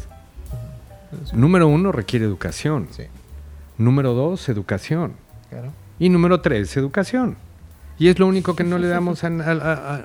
Número 1.33 1.67
uno, 1.69 1.91
requiere 1.93 2.25
educación. 2.25 2.87
Sí, 2.93 3.03
Número 3.79 4.15
dos, 4.15 4.49
educación. 4.49 5.15
claro. 5.51 5.73
Y 5.99 6.09
número 6.09 6.41
tres, 6.41 6.77
educación. 6.77 7.37
Y 7.99 8.09
es 8.09 8.19
lo 8.19 8.27
único 8.27 8.55
que 8.57 8.65
no 8.65 8.79
le 8.79 8.87
damos 8.89 9.23
a, 9.25 9.27
a- 9.29 9.53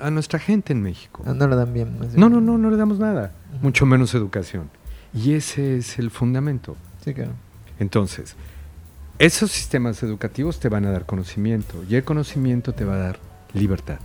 a- 0.02 0.06
a 0.06 0.10
nuestra 0.10 0.38
gente 0.40 0.72
en 0.72 0.82
México. 0.82 1.22
Ah, 1.26 1.32
No, 1.32 1.46
lo 1.46 1.56
dan 1.56 1.72
bien. 1.72 1.96
No, 2.16 2.28
no, 2.28 2.40
no, 2.40 2.58
no 2.58 2.70
le 2.70 2.76
damos 2.76 2.98
nada. 2.98 3.32
Mucho 3.62 3.86
menos 3.86 4.14
educación. 4.14 4.68
Y 5.14 5.32
ese 5.34 5.78
es 5.78 5.98
el 5.98 6.10
fundamento. 6.10 6.76
Sí, 7.04 7.14
claro. 7.14 7.32
Entonces, 7.78 8.36
esos 9.18 9.50
sistemas 9.50 10.02
educativos 10.02 10.60
te 10.60 10.68
van 10.68 10.84
a 10.84 10.92
dar 10.92 11.04
conocimiento 11.04 11.84
y 11.88 11.96
el 11.96 12.04
conocimiento 12.04 12.72
te 12.72 12.84
va 12.84 12.94
a 12.94 12.98
dar 12.98 13.20
libertad. 13.52 13.98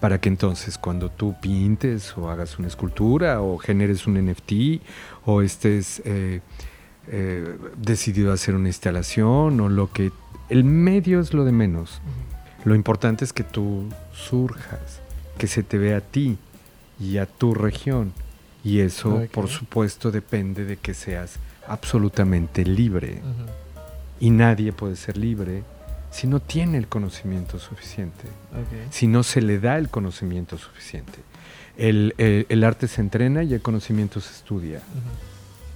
Para 0.00 0.20
que 0.20 0.28
entonces 0.28 0.78
cuando 0.78 1.10
tú 1.10 1.34
pintes 1.40 2.16
o 2.16 2.30
hagas 2.30 2.58
una 2.58 2.68
escultura 2.68 3.42
o 3.42 3.58
generes 3.58 4.06
un 4.06 4.14
NFT 4.14 4.82
o 5.26 5.42
estés 5.42 6.02
eh, 6.04 6.40
eh, 7.08 7.56
decidido 7.76 8.30
a 8.30 8.34
hacer 8.34 8.54
una 8.54 8.68
instalación 8.68 9.60
o 9.60 9.68
lo 9.68 9.90
que... 9.90 10.12
El 10.48 10.64
medio 10.64 11.20
es 11.20 11.32
lo 11.32 11.44
de 11.44 11.52
menos. 11.52 12.00
Lo 12.64 12.74
importante 12.74 13.24
es 13.24 13.32
que 13.32 13.44
tú 13.44 13.88
surjas, 14.12 15.00
que 15.38 15.46
se 15.46 15.62
te 15.62 15.78
vea 15.78 15.98
a 15.98 16.00
ti 16.00 16.38
y 16.98 17.18
a 17.18 17.26
tu 17.26 17.54
región. 17.54 18.12
Y 18.62 18.80
eso, 18.80 19.22
por 19.32 19.48
supuesto, 19.48 20.10
depende 20.10 20.64
de 20.64 20.76
que 20.76 20.92
seas 20.92 21.38
absolutamente 21.68 22.64
libre. 22.64 23.14
Ujú. 23.22 23.50
Y 24.20 24.30
nadie 24.30 24.72
puede 24.72 24.96
ser 24.96 25.16
libre 25.16 25.62
si 26.10 26.26
no 26.26 26.40
tiene 26.40 26.76
el 26.76 26.88
conocimiento 26.88 27.58
suficiente, 27.58 28.24
si 28.90 29.06
no 29.06 29.22
se 29.22 29.40
le 29.40 29.60
da 29.60 29.78
el 29.78 29.88
conocimiento 29.88 30.58
suficiente. 30.58 31.20
El, 31.78 32.14
el- 32.18 32.46
el 32.48 32.64
arte 32.64 32.88
se 32.88 33.00
entrena 33.00 33.44
y 33.44 33.54
el 33.54 33.62
conocimiento 33.62 34.20
se 34.20 34.32
estudia. 34.32 34.80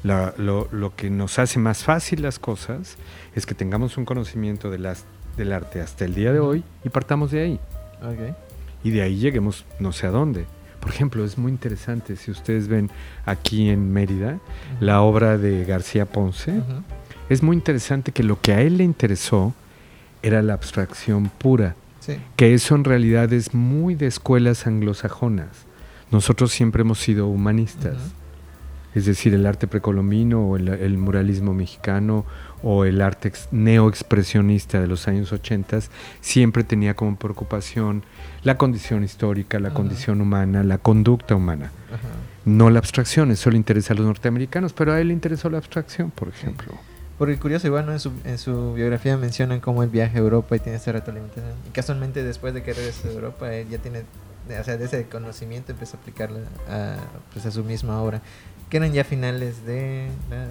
La- 0.02 0.34
lo, 0.36 0.68
lo 0.72 0.94
que 0.94 1.08
nos 1.08 1.38
hace 1.38 1.58
más 1.58 1.84
fácil 1.84 2.20
las 2.22 2.38
cosas 2.38 2.96
es 3.34 3.46
que 3.46 3.54
tengamos 3.54 3.96
un 3.96 4.04
conocimiento 4.04 4.70
de 4.70 4.78
las- 4.78 5.04
del 5.36 5.52
arte 5.52 5.80
hasta 5.80 6.04
el 6.04 6.14
día 6.14 6.32
de 6.32 6.40
hoy 6.40 6.64
y 6.84 6.88
partamos 6.90 7.30
de 7.30 7.42
ahí. 7.42 7.60
Ok. 8.02 8.36
Y 8.82 8.90
de 8.90 9.00
ahí 9.02 9.16
lleguemos 9.16 9.64
no 9.78 9.92
sé 9.92 10.06
a 10.06 10.10
dónde. 10.10 10.44
Por 10.84 10.92
ejemplo, 10.92 11.24
es 11.24 11.38
muy 11.38 11.50
interesante, 11.50 12.14
si 12.16 12.30
ustedes 12.30 12.68
ven 12.68 12.90
aquí 13.24 13.70
en 13.70 13.90
Mérida 13.92 14.38
la 14.80 15.00
obra 15.00 15.38
de 15.38 15.64
García 15.64 16.04
Ponce, 16.04 16.60
es 17.30 17.42
muy 17.42 17.56
interesante 17.56 18.12
que 18.12 18.22
lo 18.22 18.38
que 18.40 18.52
a 18.52 18.60
él 18.60 18.76
le 18.76 18.84
interesó 18.84 19.54
era 20.22 20.42
la 20.42 20.52
abstracción 20.54 21.30
pura, 21.30 21.74
Sí. 22.00 22.18
que 22.36 22.52
eso 22.52 22.74
en 22.74 22.84
realidad 22.84 23.32
es 23.32 23.54
muy 23.54 23.94
de 23.94 24.06
escuelas 24.06 24.66
anglosajonas. 24.66 25.48
Nosotros 26.10 26.52
siempre 26.52 26.82
hemos 26.82 26.98
sido 26.98 27.28
humanistas, 27.28 27.96
es 28.94 29.06
decir, 29.06 29.32
el 29.32 29.46
arte 29.46 29.66
precolombino 29.66 30.46
o 30.46 30.56
el, 30.58 30.68
el 30.68 30.98
muralismo 30.98 31.54
mexicano 31.54 32.26
o 32.64 32.84
el 32.86 33.00
arte 33.02 33.28
ex- 33.28 33.48
neoexpresionista 33.52 34.80
de 34.80 34.86
los 34.86 35.06
años 35.06 35.32
80 35.32 35.80
siempre 36.20 36.64
tenía 36.64 36.94
como 36.94 37.16
preocupación 37.16 38.02
la 38.42 38.56
condición 38.56 39.04
histórica, 39.04 39.58
la 39.60 39.70
condición 39.74 40.20
humana, 40.20 40.62
la 40.64 40.78
conducta 40.78 41.34
humana. 41.34 41.70
No 42.44 42.70
la 42.70 42.78
abstracción, 42.78 43.30
eso 43.30 43.50
le 43.50 43.56
interesa 43.56 43.94
a 43.94 43.96
los 43.96 44.04
norteamericanos, 44.06 44.72
pero 44.72 44.92
a 44.92 45.00
él 45.00 45.08
le 45.08 45.14
interesó 45.14 45.48
la 45.48 45.58
abstracción, 45.58 46.10
por 46.10 46.28
ejemplo. 46.28 46.72
Porque 47.16 47.38
curioso, 47.38 47.66
igual 47.68 47.86
¿no? 47.86 47.92
en, 47.92 48.00
su, 48.00 48.12
en 48.24 48.38
su 48.38 48.74
biografía 48.74 49.16
mencionan 49.16 49.60
cómo 49.60 49.82
él 49.82 49.88
viaja 49.88 50.16
a 50.16 50.20
Europa 50.20 50.56
y 50.56 50.58
tiene 50.58 50.76
esa 50.78 50.92
retroalimentación. 50.92 51.52
Y 51.68 51.70
casualmente 51.70 52.22
después 52.24 52.52
de 52.52 52.62
que 52.62 52.72
regresa 52.74 53.08
de 53.08 53.14
Europa, 53.14 53.54
él 53.54 53.68
ya 53.70 53.78
tiene, 53.78 54.00
o 54.00 54.64
sea, 54.64 54.76
de 54.76 54.84
ese 54.84 55.04
conocimiento 55.04 55.72
empieza 55.72 55.96
a 55.96 56.00
aplicarlo 56.00 56.38
a, 56.68 56.96
pues, 57.32 57.46
a 57.46 57.50
su 57.50 57.62
misma 57.62 58.02
obra. 58.02 58.20
Que 58.68 58.78
eran 58.78 58.92
ya 58.92 59.04
finales 59.04 59.64
de 59.64 60.08
las 60.28 60.48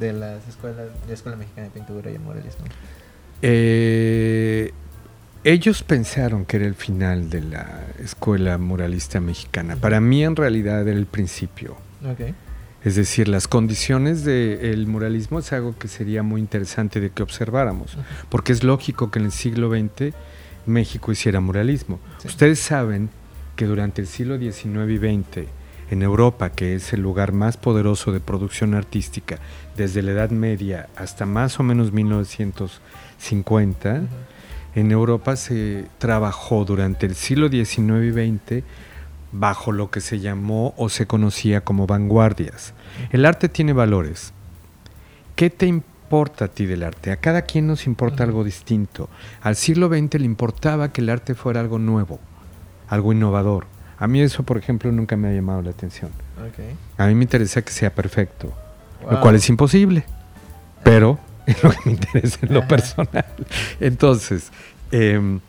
de 0.00 0.12
las 0.14 0.46
escuelas, 0.48 0.78
de 1.02 1.08
la 1.08 1.14
Escuela 1.14 1.36
Mexicana 1.36 1.68
de 1.68 1.70
Pintura 1.72 2.10
y 2.10 2.14
el 2.14 2.20
Muralismo. 2.20 2.64
Eh, 3.42 4.72
ellos 5.44 5.82
pensaron 5.82 6.44
que 6.44 6.56
era 6.58 6.66
el 6.66 6.74
final 6.74 7.30
de 7.30 7.40
la 7.42 7.84
escuela 8.02 8.58
muralista 8.58 9.20
mexicana. 9.20 9.76
Para 9.76 10.00
mí 10.00 10.22
en 10.24 10.36
realidad 10.36 10.86
era 10.86 10.98
el 10.98 11.06
principio. 11.06 11.76
Ok. 12.04 12.34
Es 12.84 12.96
decir, 12.96 13.28
las 13.28 13.46
condiciones 13.46 14.24
del 14.24 14.86
muralismo 14.86 15.38
es 15.38 15.52
algo 15.52 15.76
que 15.78 15.86
sería 15.88 16.22
muy 16.22 16.40
interesante 16.40 16.98
de 17.00 17.10
que 17.10 17.22
observáramos, 17.22 17.94
Ujú. 17.94 18.02
porque 18.30 18.52
es 18.52 18.64
lógico 18.64 19.10
que 19.10 19.18
en 19.18 19.26
el 19.26 19.32
siglo 19.32 19.70
XX 19.70 20.14
México 20.66 21.12
hiciera 21.12 21.40
muralismo. 21.40 22.00
Sí. 22.18 22.28
Ustedes 22.28 22.58
saben 22.58 23.10
que 23.56 23.66
durante 23.66 24.00
el 24.00 24.06
siglo 24.06 24.38
XIX 24.38 24.90
y 24.90 24.96
XX, 24.98 25.46
en 25.90 26.02
Europa, 26.02 26.50
que 26.50 26.74
es 26.74 26.92
el 26.92 27.00
lugar 27.02 27.32
más 27.32 27.56
poderoso 27.56 28.12
de 28.12 28.20
producción 28.20 28.74
artística, 28.74 29.38
desde 29.76 30.02
la 30.02 30.12
Edad 30.12 30.30
Media 30.30 30.88
hasta 30.96 31.26
más 31.26 31.58
o 31.58 31.62
menos 31.64 31.92
1950, 31.92 33.90
Ujú. 33.94 34.06
en 34.74 34.92
Europa 34.92 35.36
se 35.36 35.86
trabajó 35.98 36.64
durante 36.64 37.06
el 37.06 37.14
siglo 37.14 37.48
XIX 37.48 38.04
y 38.04 38.12
XX 38.12 38.62
bajo 39.32 39.72
lo 39.72 39.90
que 39.90 40.00
se 40.00 40.18
llamó 40.20 40.74
o 40.76 40.88
se 40.88 41.06
conocía 41.06 41.62
como 41.62 41.86
vanguardias. 41.86 42.72
El 43.10 43.24
arte 43.26 43.48
tiene 43.48 43.72
valores. 43.72 44.32
¿Qué 45.36 45.50
te 45.50 45.66
importa 45.66 46.46
a 46.46 46.48
ti 46.48 46.66
del 46.66 46.82
arte? 46.82 47.12
A 47.12 47.16
cada 47.16 47.42
quien 47.42 47.66
nos 47.66 47.86
importa 47.86 48.24
algo 48.24 48.42
distinto. 48.44 49.08
Al 49.40 49.54
siglo 49.56 49.88
XX 49.88 50.18
le 50.20 50.24
importaba 50.26 50.92
que 50.92 51.00
el 51.00 51.10
arte 51.10 51.34
fuera 51.34 51.60
algo 51.60 51.78
nuevo, 51.78 52.18
algo 52.88 53.12
innovador. 53.12 53.66
A 54.00 54.08
mí 54.08 54.22
eso, 54.22 54.42
por 54.42 54.56
ejemplo, 54.56 54.90
nunca 54.90 55.14
me 55.16 55.28
ha 55.28 55.32
llamado 55.32 55.60
la 55.60 55.70
atención. 55.70 56.10
A 56.96 57.06
mí 57.06 57.14
me 57.14 57.24
interesa 57.24 57.60
que 57.60 57.70
sea 57.70 57.94
perfecto, 57.94 58.50
lo 59.08 59.20
cual 59.20 59.34
es 59.34 59.46
imposible, 59.50 60.04
pero 60.82 61.18
es 61.46 61.62
lo 61.62 61.70
que 61.70 61.78
me 61.84 61.92
interesa 61.92 62.38
en 62.42 62.54
lo 62.54 62.66
personal. 62.66 63.26
Entonces, 63.78 64.50
em, 64.90 65.40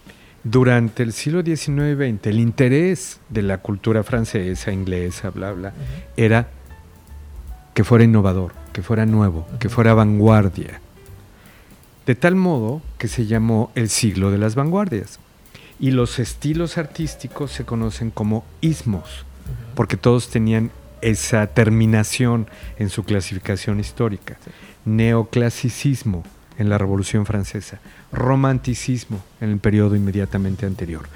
durante 0.44 1.02
el 1.02 1.14
siglo 1.14 1.44
XIX 1.44 1.68
y 1.68 2.14
XX, 2.14 2.28
el 2.28 2.40
interés 2.40 3.22
de 3.30 3.42
la 3.42 3.60
cultura 3.60 4.04
francesa, 4.04 4.74
inglesa, 4.74 5.30
bla, 5.30 5.54
bla, 5.54 5.74
era 6.18 6.50
que 7.74 7.86
fuera 7.86 8.04
innovador, 8.04 8.52
que 8.74 8.82
fuera 8.82 9.06
nuevo, 9.06 9.48
que 9.60 9.70
fuera 9.70 9.94
vanguardia. 9.94 10.82
De 12.06 12.16
tal 12.16 12.36
modo 12.36 12.82
que 12.98 13.08
se 13.08 13.28
llamó 13.28 13.72
el 13.76 13.88
siglo 13.88 14.30
de 14.30 14.40
las 14.40 14.56
vanguardias. 14.56 15.20
Y 15.82 15.92
los 15.92 16.20
estilos 16.20 16.78
artísticos 16.78 17.52
se 17.52 17.66
conocen 17.66 18.12
como 18.12 18.46
ismos 18.62 19.26
porque 19.76 19.98
todos 19.98 20.30
tenían 20.30 20.72
esa 21.02 21.48
terminación 21.48 22.48
en 22.78 22.90
su 22.90 23.04
clasificación 23.04 23.80
histórica. 23.80 24.38
Sí. 24.44 24.52
Neoclasicismo 24.86 26.24
en 26.58 26.70
la 26.70 26.78
Revolución 26.78 27.26
Francesa, 27.26 27.80
romanticismo 28.12 29.24
en 29.40 29.50
el 29.50 29.58
periodo 29.58 29.96
inmediatamente 29.96 30.66
anterior. 30.66 31.08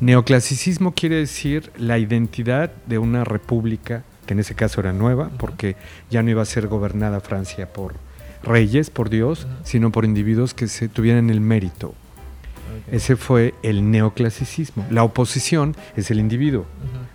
Neoclasicismo 0.00 0.92
quiere 0.92 1.16
decir 1.16 1.70
la 1.76 1.98
identidad 1.98 2.72
de 2.86 2.98
una 2.98 3.24
república, 3.24 4.04
que 4.26 4.32
en 4.32 4.40
ese 4.40 4.54
caso 4.54 4.80
era 4.80 4.92
nueva, 4.92 5.30
porque 5.38 5.76
ya 6.10 6.22
no 6.22 6.30
iba 6.30 6.42
a 6.42 6.46
ser 6.46 6.66
gobernada 6.68 7.20
Francia 7.20 7.72
por 7.72 7.94
reyes, 8.42 8.90
por 8.90 9.10
Dios, 9.10 9.46
sino 9.64 9.92
por 9.92 10.04
individuos 10.04 10.54
que 10.54 10.68
se 10.68 10.88
tuvieran 10.88 11.28
el 11.30 11.40
mérito. 11.40 11.94
Ese 12.90 13.16
fue 13.16 13.54
el 13.62 13.90
neoclasicismo. 13.90 14.86
La 14.90 15.02
oposición 15.02 15.76
es 15.96 16.10
el 16.10 16.18
individuo 16.18 16.66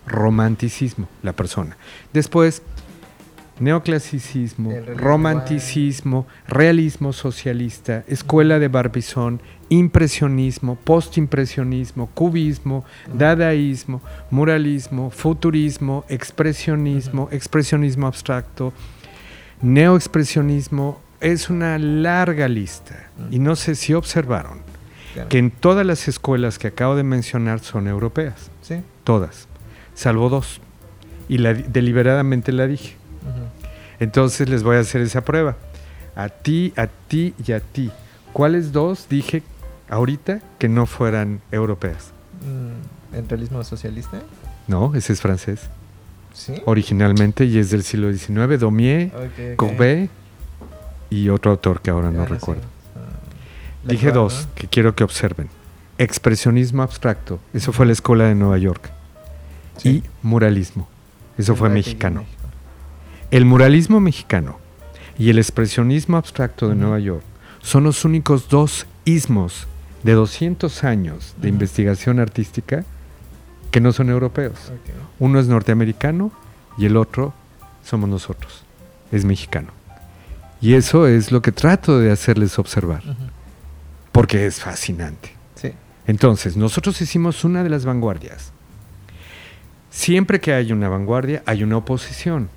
romanticismo, 0.05 1.07
la 1.23 1.33
persona. 1.33 1.77
Después, 2.13 2.61
neoclasicismo, 3.59 4.71
romanticismo, 4.97 6.27
realismo 6.47 7.13
socialista, 7.13 8.03
escuela 8.07 8.59
de 8.59 8.67
Barbizón, 8.67 9.41
impresionismo, 9.69 10.75
postimpresionismo, 10.75 12.07
cubismo, 12.07 12.83
dadaísmo, 13.13 14.01
muralismo, 14.31 15.11
futurismo, 15.11 16.03
expresionismo, 16.09 17.29
expresionismo 17.31 18.07
abstracto, 18.07 18.73
neoexpresionismo. 19.61 20.99
Es 21.21 21.51
una 21.51 21.77
larga 21.77 22.47
lista. 22.47 23.11
Y 23.29 23.37
no 23.37 23.55
sé 23.55 23.75
si 23.75 23.93
observaron 23.93 24.70
Claro. 25.13 25.29
que 25.29 25.37
en 25.39 25.51
todas 25.51 25.85
las 25.85 26.07
escuelas 26.07 26.57
que 26.57 26.67
acabo 26.67 26.95
de 26.95 27.03
mencionar 27.03 27.59
son 27.59 27.87
europeas, 27.87 28.49
Sí. 28.61 28.81
todas, 29.03 29.47
salvo 29.93 30.29
dos. 30.29 30.61
Y 31.27 31.37
la, 31.39 31.53
deliberadamente 31.53 32.51
la 32.51 32.67
dije. 32.67 32.95
Entonces 33.99 34.49
les 34.49 34.63
voy 34.63 34.77
a 34.77 34.79
hacer 34.79 35.01
esa 35.01 35.21
prueba. 35.21 35.55
A 36.15 36.29
ti, 36.29 36.73
a 36.75 36.87
ti 36.87 37.33
y 37.45 37.51
a 37.51 37.59
ti. 37.59 37.91
¿Cuáles 38.33 38.71
dos 38.71 39.07
dije 39.09 39.43
ahorita 39.89 40.41
que 40.59 40.67
no 40.69 40.85
fueran 40.85 41.41
europeas? 41.51 42.11
Mm, 42.41 43.15
¿El 43.15 43.29
realismo 43.29 43.63
socialista? 43.63 44.19
No, 44.67 44.93
ese 44.95 45.13
es 45.13 45.21
francés. 45.21 45.61
Sí. 46.33 46.53
Originalmente 46.65 47.45
y 47.45 47.57
es 47.57 47.69
del 47.71 47.83
siglo 47.83 48.11
XIX, 48.11 48.59
Daumier, 48.59 49.11
Ok, 49.13 49.21
ok. 49.51 49.55
Courbet 49.57 50.09
y 51.09 51.29
otro 51.29 51.51
autor 51.51 51.81
que 51.81 51.91
ahora 51.91 52.09
no 52.09 52.25
recuerdo. 52.25 52.63
Dije 53.83 54.11
dos 54.11 54.47
que 54.55 54.67
quiero 54.67 54.95
que 54.95 55.03
observen. 55.03 55.49
Expresionismo 55.97 56.83
abstracto, 56.83 57.39
eso 57.53 57.73
fue 57.73 57.85
la 57.85 57.93
escuela 57.93 58.25
de 58.25 58.35
Nueva 58.35 58.57
York. 58.57 58.91
Sí. 59.77 59.89
Y 59.89 60.03
muralismo, 60.21 60.87
eso 61.37 61.55
fue 61.55 61.69
mexicano. 61.69 62.23
El 63.31 63.45
muralismo 63.45 63.99
mexicano 63.99 64.59
y 65.17 65.29
el 65.29 65.37
expresionismo 65.37 66.17
abstracto 66.17 66.67
de. 66.69 66.75
Nueva 66.75 66.99
York 66.99 67.23
son 67.61 67.83
los 67.83 68.05
únicos 68.05 68.49
dos 68.49 68.87
ismos 69.05 69.67
de 70.03 70.13
200 70.13 70.83
años 70.83 71.35
de 71.37 71.49
investigación 71.49 72.19
artística 72.19 72.83
que 73.71 73.79
no 73.79 73.93
son 73.93 74.09
europeos. 74.09 74.71
Uno 75.19 75.39
es 75.39 75.47
norteamericano 75.47 76.31
y 76.77 76.85
el 76.85 76.97
otro 76.97 77.33
somos 77.83 78.09
nosotros, 78.09 78.63
es 79.11 79.25
mexicano. 79.25 79.69
Y 80.59 80.73
eso 80.73 81.07
es 81.07 81.31
lo 81.31 81.41
que 81.41 81.51
trato 81.51 81.99
de 81.99 82.11
hacerles 82.11 82.59
observar. 82.59 83.01
Porque 84.11 84.45
es 84.45 84.59
fascinante. 84.59 85.31
Sí. 85.55 85.71
Entonces, 86.07 86.57
nosotros 86.57 87.01
hicimos 87.01 87.43
una 87.43 87.63
de 87.63 87.69
las 87.69 87.85
vanguardias. 87.85 88.51
Siempre 89.89 90.39
que 90.39 90.53
hay 90.53 90.71
una 90.71 90.89
vanguardia, 90.89 91.43
hay 91.45 91.63
una 91.63 91.77
oposición. 91.77 92.49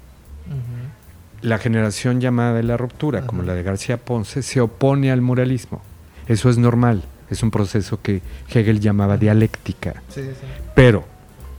La 1.43 1.59
generación 1.59 2.21
llamada 2.21 2.55
de 2.55 2.63
la 2.63 2.77
ruptura, 2.77 3.27
como 3.27 3.43
la 3.43 3.55
de 3.55 3.63
García 3.63 3.99
Ponce, 3.99 4.43
se 4.43 4.61
opone 4.61 5.11
al 5.11 5.21
muralismo. 5.21 5.83
Eso 6.27 6.49
es 6.49 6.59
normal, 6.59 7.03
es 7.31 7.43
un 7.43 7.51
proceso 7.51 8.01
que 8.01 8.23
Hegel 8.49 8.81
llamaba 8.81 9.19
dialéctica. 9.19 10.03
Sí, 10.09 10.23
sí, 10.23 10.29
sí. 10.29 10.47
Pero 10.75 11.05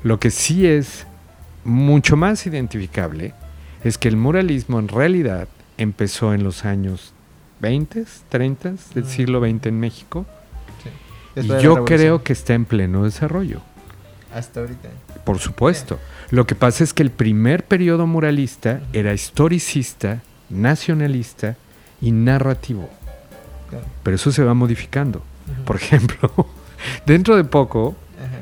lo 0.03 0.19
que 0.19 0.31
sí 0.31 0.65
es 0.65 1.05
mucho 1.63 2.15
más 2.15 2.45
identificable 2.45 3.33
es 3.83 3.97
que 3.97 4.07
el 4.07 4.17
muralismo 4.17 4.79
en 4.79 4.87
realidad 4.87 5.47
empezó 5.77 6.33
en 6.33 6.43
los 6.43 6.63
años 6.63 7.13
20, 7.59 8.05
30 8.29 8.73
del 8.93 9.03
Mm. 9.03 9.07
siglo 9.07 9.39
XX 9.39 9.65
en 9.67 9.79
México 9.79 10.25
sí. 10.83 11.41
y 11.41 11.61
yo 11.61 11.85
creo 11.85 12.23
que 12.23 12.33
está 12.33 12.53
en 12.53 12.65
pleno 12.65 13.03
desarrollo. 13.03 13.61
Hasta 14.33 14.59
ahorita. 14.61 14.89
Por 15.23 15.39
supuesto. 15.39 15.97
Lo 16.31 16.45
que 16.45 16.55
pasa 16.55 16.83
es 16.83 16.93
que 16.93 17.03
el 17.03 17.11
primer 17.11 17.63
periodo 17.65 18.05
muralista 18.05 18.81
era 18.91 19.13
historicista, 19.13 20.21
nacionalista 20.49 21.55
y 22.01 22.11
narrativo. 22.11 22.89
Claro. 23.69 23.85
Pero 24.03 24.15
eso 24.15 24.31
se 24.31 24.43
va 24.43 24.53
modificando. 24.53 25.23
Por 25.65 25.77
ejemplo, 25.77 26.31
dentro 27.05 27.37
de 27.37 27.43
poco 27.45 27.95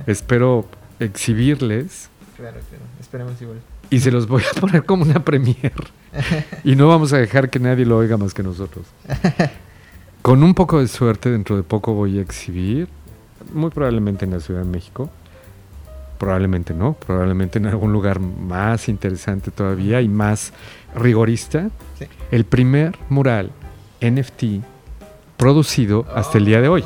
espero 0.08 0.67
exhibirles 0.99 2.10
Claro, 2.36 2.58
claro. 2.69 2.84
Esperemos 2.99 3.41
igual. 3.41 3.60
y 3.89 3.99
se 3.99 4.12
los 4.12 4.28
voy 4.28 4.43
a 4.43 4.60
poner 4.60 4.84
como 4.86 5.04
una 5.04 5.23
premier. 5.23 5.73
Y 6.63 6.76
no 6.76 6.88
vamos 6.88 7.13
a 7.13 7.17
dejar 7.17 7.49
que 7.49 7.60
nadie 7.60 7.86
lo 7.86 7.97
oiga 7.97 8.17
más 8.17 8.34
que 8.34 8.43
nosotros. 8.43 8.86
Con 10.21 10.43
un 10.43 10.54
poco 10.54 10.80
de 10.80 10.88
suerte, 10.88 11.30
dentro 11.30 11.58
de 11.58 11.63
poco 11.63 11.93
voy 11.93 12.19
a 12.19 12.21
exhibir, 12.21 12.88
muy 13.54 13.69
probablemente 13.71 14.26
en 14.26 14.32
la 14.32 14.39
Ciudad 14.39 14.62
de 14.62 14.69
México. 14.69 15.10
Probablemente 16.17 16.73
no, 16.73 16.93
probablemente 16.93 17.60
en 17.60 17.65
algún 17.65 17.91
lugar 17.91 18.19
más 18.19 18.88
interesante 18.88 19.52
todavía 19.52 19.99
y 19.99 20.08
más 20.08 20.54
rigorista. 20.95 21.69
Sí. 21.99 22.06
El 22.32 22.45
primer 22.45 22.97
mural 23.10 23.52
NFT 23.99 24.63
producido 25.36 26.06
hasta 26.15 26.38
el 26.38 26.45
día 26.45 26.62
de 26.62 26.69
hoy. 26.69 26.86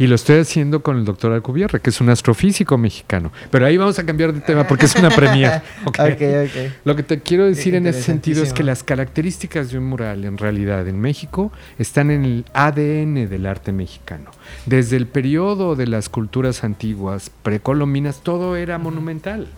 Y 0.00 0.06
lo 0.06 0.14
estoy 0.14 0.38
haciendo 0.38 0.82
con 0.82 0.96
el 0.96 1.04
doctor 1.04 1.30
Alcubierre, 1.30 1.78
que 1.78 1.90
es 1.90 2.00
un 2.00 2.08
astrofísico 2.08 2.78
mexicano. 2.78 3.30
Pero 3.50 3.66
ahí 3.66 3.76
vamos 3.76 3.98
a 3.98 4.06
cambiar 4.06 4.32
de 4.32 4.40
tema 4.40 4.66
porque 4.66 4.86
es 4.86 4.96
una 4.96 5.10
premier. 5.10 5.60
¿ok? 5.84 5.98
Ok, 6.10 6.22
ok. 6.46 6.72
Lo 6.84 6.96
que 6.96 7.02
te 7.02 7.20
quiero 7.20 7.44
decir 7.44 7.74
en 7.74 7.86
ese 7.86 8.00
sentido 8.00 8.42
es 8.42 8.54
que 8.54 8.64
las 8.64 8.82
características 8.82 9.70
de 9.70 9.76
un 9.76 9.84
mural 9.84 10.24
en 10.24 10.38
realidad 10.38 10.88
en 10.88 10.98
México 10.98 11.52
están 11.78 12.10
en 12.10 12.24
el 12.24 12.44
ADN 12.54 13.28
del 13.28 13.44
arte 13.44 13.72
mexicano. 13.72 14.30
Desde 14.64 14.96
el 14.96 15.06
periodo 15.06 15.76
de 15.76 15.86
las 15.86 16.08
culturas 16.08 16.64
antiguas, 16.64 17.30
precolombinas, 17.42 18.22
todo 18.22 18.56
era 18.56 18.78
monumental. 18.78 19.48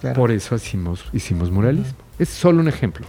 Claro. 0.00 0.14
Por 0.14 0.30
eso 0.30 0.54
hicimos, 0.54 1.04
hicimos 1.12 1.50
muralismo. 1.50 1.96
Es 2.20 2.28
solo 2.28 2.60
un 2.60 2.68
ejemplo. 2.68 3.04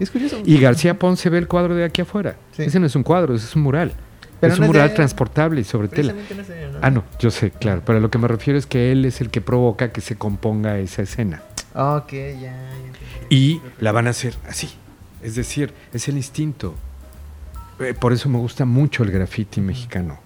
Es 0.00 0.10
curioso. 0.10 0.42
Y 0.44 0.58
García 0.58 0.98
Ponce 0.98 1.30
ve 1.30 1.38
el 1.38 1.46
cuadro 1.46 1.76
de 1.76 1.84
aquí 1.84 2.02
afuera. 2.02 2.34
Sí. 2.50 2.64
Ese 2.64 2.80
no 2.80 2.86
es 2.86 2.96
un 2.96 3.04
cuadro, 3.04 3.36
ese 3.36 3.46
es 3.46 3.54
un 3.54 3.62
mural. 3.62 3.92
Pero 4.40 4.52
es 4.52 4.58
no 4.58 4.64
un 4.64 4.70
es 4.70 4.74
mural 4.74 4.88
de- 4.90 4.94
transportable 4.94 5.60
y 5.60 5.64
sobre 5.64 5.88
tela. 5.88 6.14
Ah, 6.82 6.90
no, 6.90 7.04
yo 7.18 7.30
sé, 7.30 7.50
claro. 7.50 7.82
Pero 7.84 8.00
lo 8.00 8.10
que 8.10 8.18
me 8.18 8.28
refiero 8.28 8.58
es 8.58 8.66
que 8.66 8.92
él 8.92 9.04
es 9.04 9.20
el 9.20 9.30
que 9.30 9.40
provoca 9.40 9.92
que 9.92 10.00
se 10.00 10.16
componga 10.16 10.78
esa 10.78 11.02
escena. 11.02 11.42
Ok, 11.74 12.12
ya, 12.12 12.34
ya. 12.40 12.52
Y 13.30 13.60
la 13.80 13.92
van 13.92 14.06
a 14.06 14.10
hacer 14.10 14.34
así. 14.48 14.70
Es 15.22 15.34
decir, 15.34 15.72
es 15.92 16.08
el 16.08 16.16
instinto. 16.16 16.74
Eh, 17.80 17.94
por 17.98 18.12
eso 18.12 18.28
me 18.28 18.38
gusta 18.38 18.64
mucho 18.64 19.02
el 19.02 19.10
graffiti 19.10 19.60
mexicano. 19.60 20.18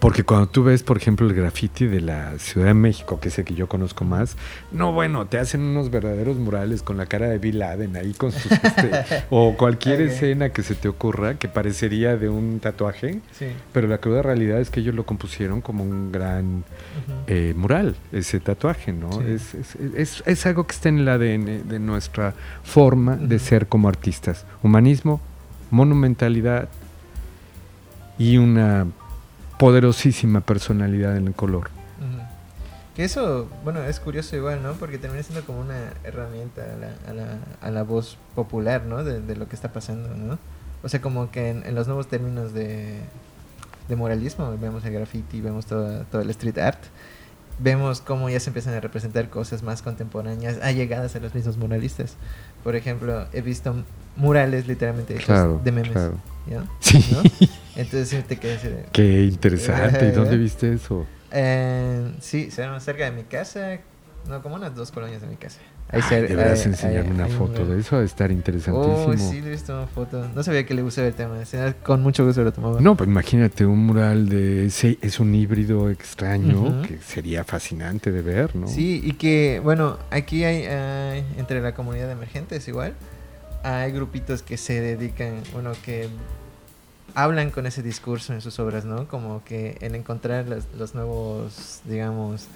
Porque 0.00 0.24
cuando 0.24 0.48
tú 0.48 0.64
ves, 0.64 0.82
por 0.82 0.96
ejemplo, 0.96 1.26
el 1.28 1.34
graffiti 1.34 1.86
de 1.86 2.00
la 2.00 2.38
Ciudad 2.38 2.66
de 2.68 2.74
México, 2.74 3.20
que 3.20 3.28
es 3.28 3.38
el 3.38 3.44
que 3.44 3.54
yo 3.54 3.68
conozco 3.68 4.04
más, 4.04 4.36
no, 4.72 4.92
bueno, 4.92 5.26
te 5.26 5.38
hacen 5.38 5.60
unos 5.60 5.90
verdaderos 5.90 6.36
murales 6.38 6.82
con 6.82 6.96
la 6.96 7.06
cara 7.06 7.28
de 7.28 7.38
Bill 7.38 7.60
Laden 7.60 7.94
ahí 7.96 8.14
con 8.14 8.32
sus... 8.32 8.50
este, 8.62 8.90
o 9.30 9.54
cualquier 9.56 10.00
escena 10.00 10.48
que 10.48 10.62
se 10.64 10.74
te 10.74 10.88
ocurra 10.88 11.34
que 11.38 11.48
parecería 11.48 12.16
de 12.16 12.28
un 12.28 12.58
tatuaje, 12.58 13.20
Sí. 13.32 13.46
pero 13.72 13.86
la 13.86 13.98
cruda 13.98 14.22
realidad 14.22 14.60
es 14.60 14.70
que 14.70 14.80
ellos 14.80 14.94
lo 14.96 15.06
compusieron 15.06 15.60
como 15.60 15.84
un 15.84 16.10
gran 16.10 16.64
eh, 17.28 17.54
mural, 17.56 17.94
ese 18.12 18.40
tatuaje, 18.40 18.92
¿no? 18.92 19.12
Sí. 19.12 19.24
Es, 19.28 19.54
es- 19.54 19.76
es- 19.94 20.22
es 20.26 20.46
algo 20.46 20.66
que 20.66 20.72
está 20.74 20.88
en 20.88 20.98
el 20.98 21.08
ADN 21.08 21.68
de 21.68 21.78
nuestra 21.78 22.34
forma 22.64 23.14
de 23.16 23.38
ser 23.38 23.68
como 23.68 23.88
artistas. 23.88 24.46
Humanismo, 24.64 25.20
monumentalidad 25.70 26.68
y 28.18 28.36
una 28.38 28.86
poderosísima 29.64 30.42
personalidad 30.42 31.16
en 31.16 31.28
el 31.28 31.32
color. 31.32 31.70
Que 32.94 33.02
eso, 33.02 33.48
bueno, 33.64 33.82
es 33.82 33.98
curioso 33.98 34.36
igual, 34.36 34.62
¿no? 34.62 34.74
Porque 34.74 34.98
termina 34.98 35.22
siendo 35.22 35.42
como 35.46 35.60
una 35.60 35.94
herramienta 36.04 36.62
a 36.62 36.76
la, 36.76 37.10
a 37.10 37.12
la, 37.14 37.38
a 37.62 37.70
la 37.70 37.82
voz 37.82 38.18
popular, 38.34 38.84
¿no? 38.84 39.02
De, 39.02 39.22
de 39.22 39.36
lo 39.36 39.48
que 39.48 39.56
está 39.56 39.72
pasando, 39.72 40.10
¿no? 40.10 40.38
O 40.82 40.88
sea, 40.90 41.00
como 41.00 41.30
que 41.30 41.48
en, 41.48 41.64
en 41.64 41.74
los 41.74 41.86
nuevos 41.86 42.08
términos 42.08 42.52
de, 42.52 43.00
de 43.88 43.96
moralismo, 43.96 44.54
vemos 44.60 44.84
el 44.84 44.92
graffiti, 44.92 45.40
vemos 45.40 45.64
todo, 45.64 46.04
todo 46.10 46.20
el 46.20 46.28
street 46.28 46.58
art, 46.58 46.80
vemos 47.58 48.00
cómo 48.00 48.28
ya 48.28 48.40
se 48.40 48.50
empiezan 48.50 48.74
a 48.74 48.80
representar 48.80 49.28
cosas 49.30 49.62
más 49.62 49.82
contemporáneas, 49.82 50.58
allegadas 50.62 51.14
a 51.16 51.20
los 51.20 51.34
mismos 51.34 51.56
muralistas. 51.56 52.16
Por 52.62 52.76
ejemplo, 52.76 53.26
he 53.32 53.40
visto 53.42 53.74
murales 54.16 54.66
literalmente 54.66 55.14
hechos 55.14 55.26
Claro, 55.26 55.60
de 55.62 55.72
memes, 55.72 55.92
claro. 55.92 56.18
¿ya? 56.48 56.64
Sí, 56.80 57.04
¿No? 57.12 57.22
Entonces 57.76 58.24
te 58.26 58.36
quedas 58.38 58.62
qué 58.92 59.24
interesante. 59.24 60.08
¿Y 60.08 60.10
dónde 60.12 60.36
viste 60.36 60.72
eso? 60.72 61.06
Eh, 61.32 62.12
sí, 62.20 62.50
cerca 62.50 63.04
de 63.04 63.10
mi 63.10 63.24
casa, 63.24 63.78
no, 64.28 64.42
como 64.42 64.54
unas 64.54 64.74
dos 64.74 64.90
colonias 64.90 65.20
de 65.20 65.26
mi 65.26 65.36
casa. 65.36 65.60
Ahí 65.90 66.00
Ay, 66.10 66.22
deberás 66.22 66.64
enseñarme 66.64 67.10
una 67.10 67.26
un 67.26 67.32
foto 67.32 67.66
de 67.66 67.78
eso, 67.78 67.98
de 67.98 68.06
estar 68.06 68.30
interesantísimo. 68.32 69.06
Oh, 69.06 69.16
sí, 69.16 69.40
le 69.42 69.48
he 69.48 69.50
visto 69.50 69.76
una 69.76 69.86
foto. 69.86 70.26
No 70.34 70.42
sabía 70.42 70.64
que 70.64 70.74
le 70.74 70.82
gustaba 70.82 71.06
el 71.06 71.14
tema. 71.14 71.36
Con 71.82 72.02
mucho 72.02 72.24
gusto 72.24 72.42
lo 72.42 72.52
tomaba. 72.52 72.80
No, 72.80 72.96
pues 72.96 73.08
imagínate 73.08 73.66
un 73.66 73.86
mural 73.86 74.28
de 74.28 74.66
ese, 74.66 74.98
es 75.02 75.20
un 75.20 75.34
híbrido 75.34 75.90
extraño 75.90 76.82
que 76.82 76.98
sería 76.98 77.44
fascinante 77.44 78.10
de 78.12 78.22
ver, 78.22 78.56
¿no? 78.56 78.66
Sí, 78.66 79.00
y 79.04 79.12
que, 79.12 79.60
bueno, 79.62 79.98
aquí 80.10 80.44
hay, 80.44 80.64
entre 81.36 81.60
la 81.60 81.74
comunidad 81.74 82.06
de 82.06 82.12
emergentes 82.12 82.66
igual, 82.66 82.94
hay 83.62 83.92
grupitos 83.92 84.42
que 84.42 84.56
se 84.56 84.80
dedican, 84.80 85.42
bueno, 85.52 85.72
que 85.84 86.08
hablan 87.14 87.50
con 87.50 87.66
ese 87.66 87.82
discurso 87.82 88.32
en 88.32 88.40
sus 88.40 88.58
obras, 88.58 88.84
¿no? 88.84 89.06
Como 89.06 89.44
que 89.44 89.76
en 89.80 89.94
encontrar 89.94 90.48
los, 90.48 90.64
los 90.76 90.94
nuevos, 90.94 91.80
digamos, 91.84 92.46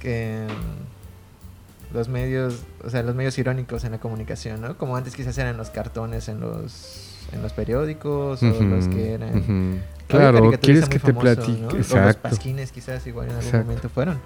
que 0.00 0.46
mm, 0.48 1.94
los 1.94 2.08
medios, 2.08 2.62
o 2.84 2.90
sea, 2.90 3.02
los 3.02 3.14
medios 3.14 3.38
irónicos 3.38 3.84
en 3.84 3.92
la 3.92 3.98
comunicación, 3.98 4.60
¿no? 4.60 4.76
Como 4.76 4.96
antes 4.96 5.14
quizás 5.14 5.36
eran 5.38 5.56
los 5.56 5.70
cartones 5.70 6.28
en 6.28 6.40
los 6.40 7.02
en 7.32 7.42
los 7.42 7.52
periódicos 7.52 8.40
o 8.42 8.46
Ujú, 8.48 8.62
los 8.64 8.86
que 8.86 9.14
eran 9.14 9.36
ujú. 9.38 9.52
Había 9.52 10.30
Claro, 10.30 10.50
¿quieres 10.60 10.88
que 10.88 11.00
te 11.00 11.12
famoso, 11.12 11.20
platique? 11.22 11.60
¿no? 11.60 11.68
O 11.68 11.72
Los 11.72 11.86
Exacto. 11.90 12.22
pasquines 12.22 12.70
quizás 12.70 13.04
igual 13.08 13.26
en 13.26 13.32
algún 13.32 13.46
Exacto. 13.46 13.66
momento 13.66 13.88
fueron. 13.88 14.18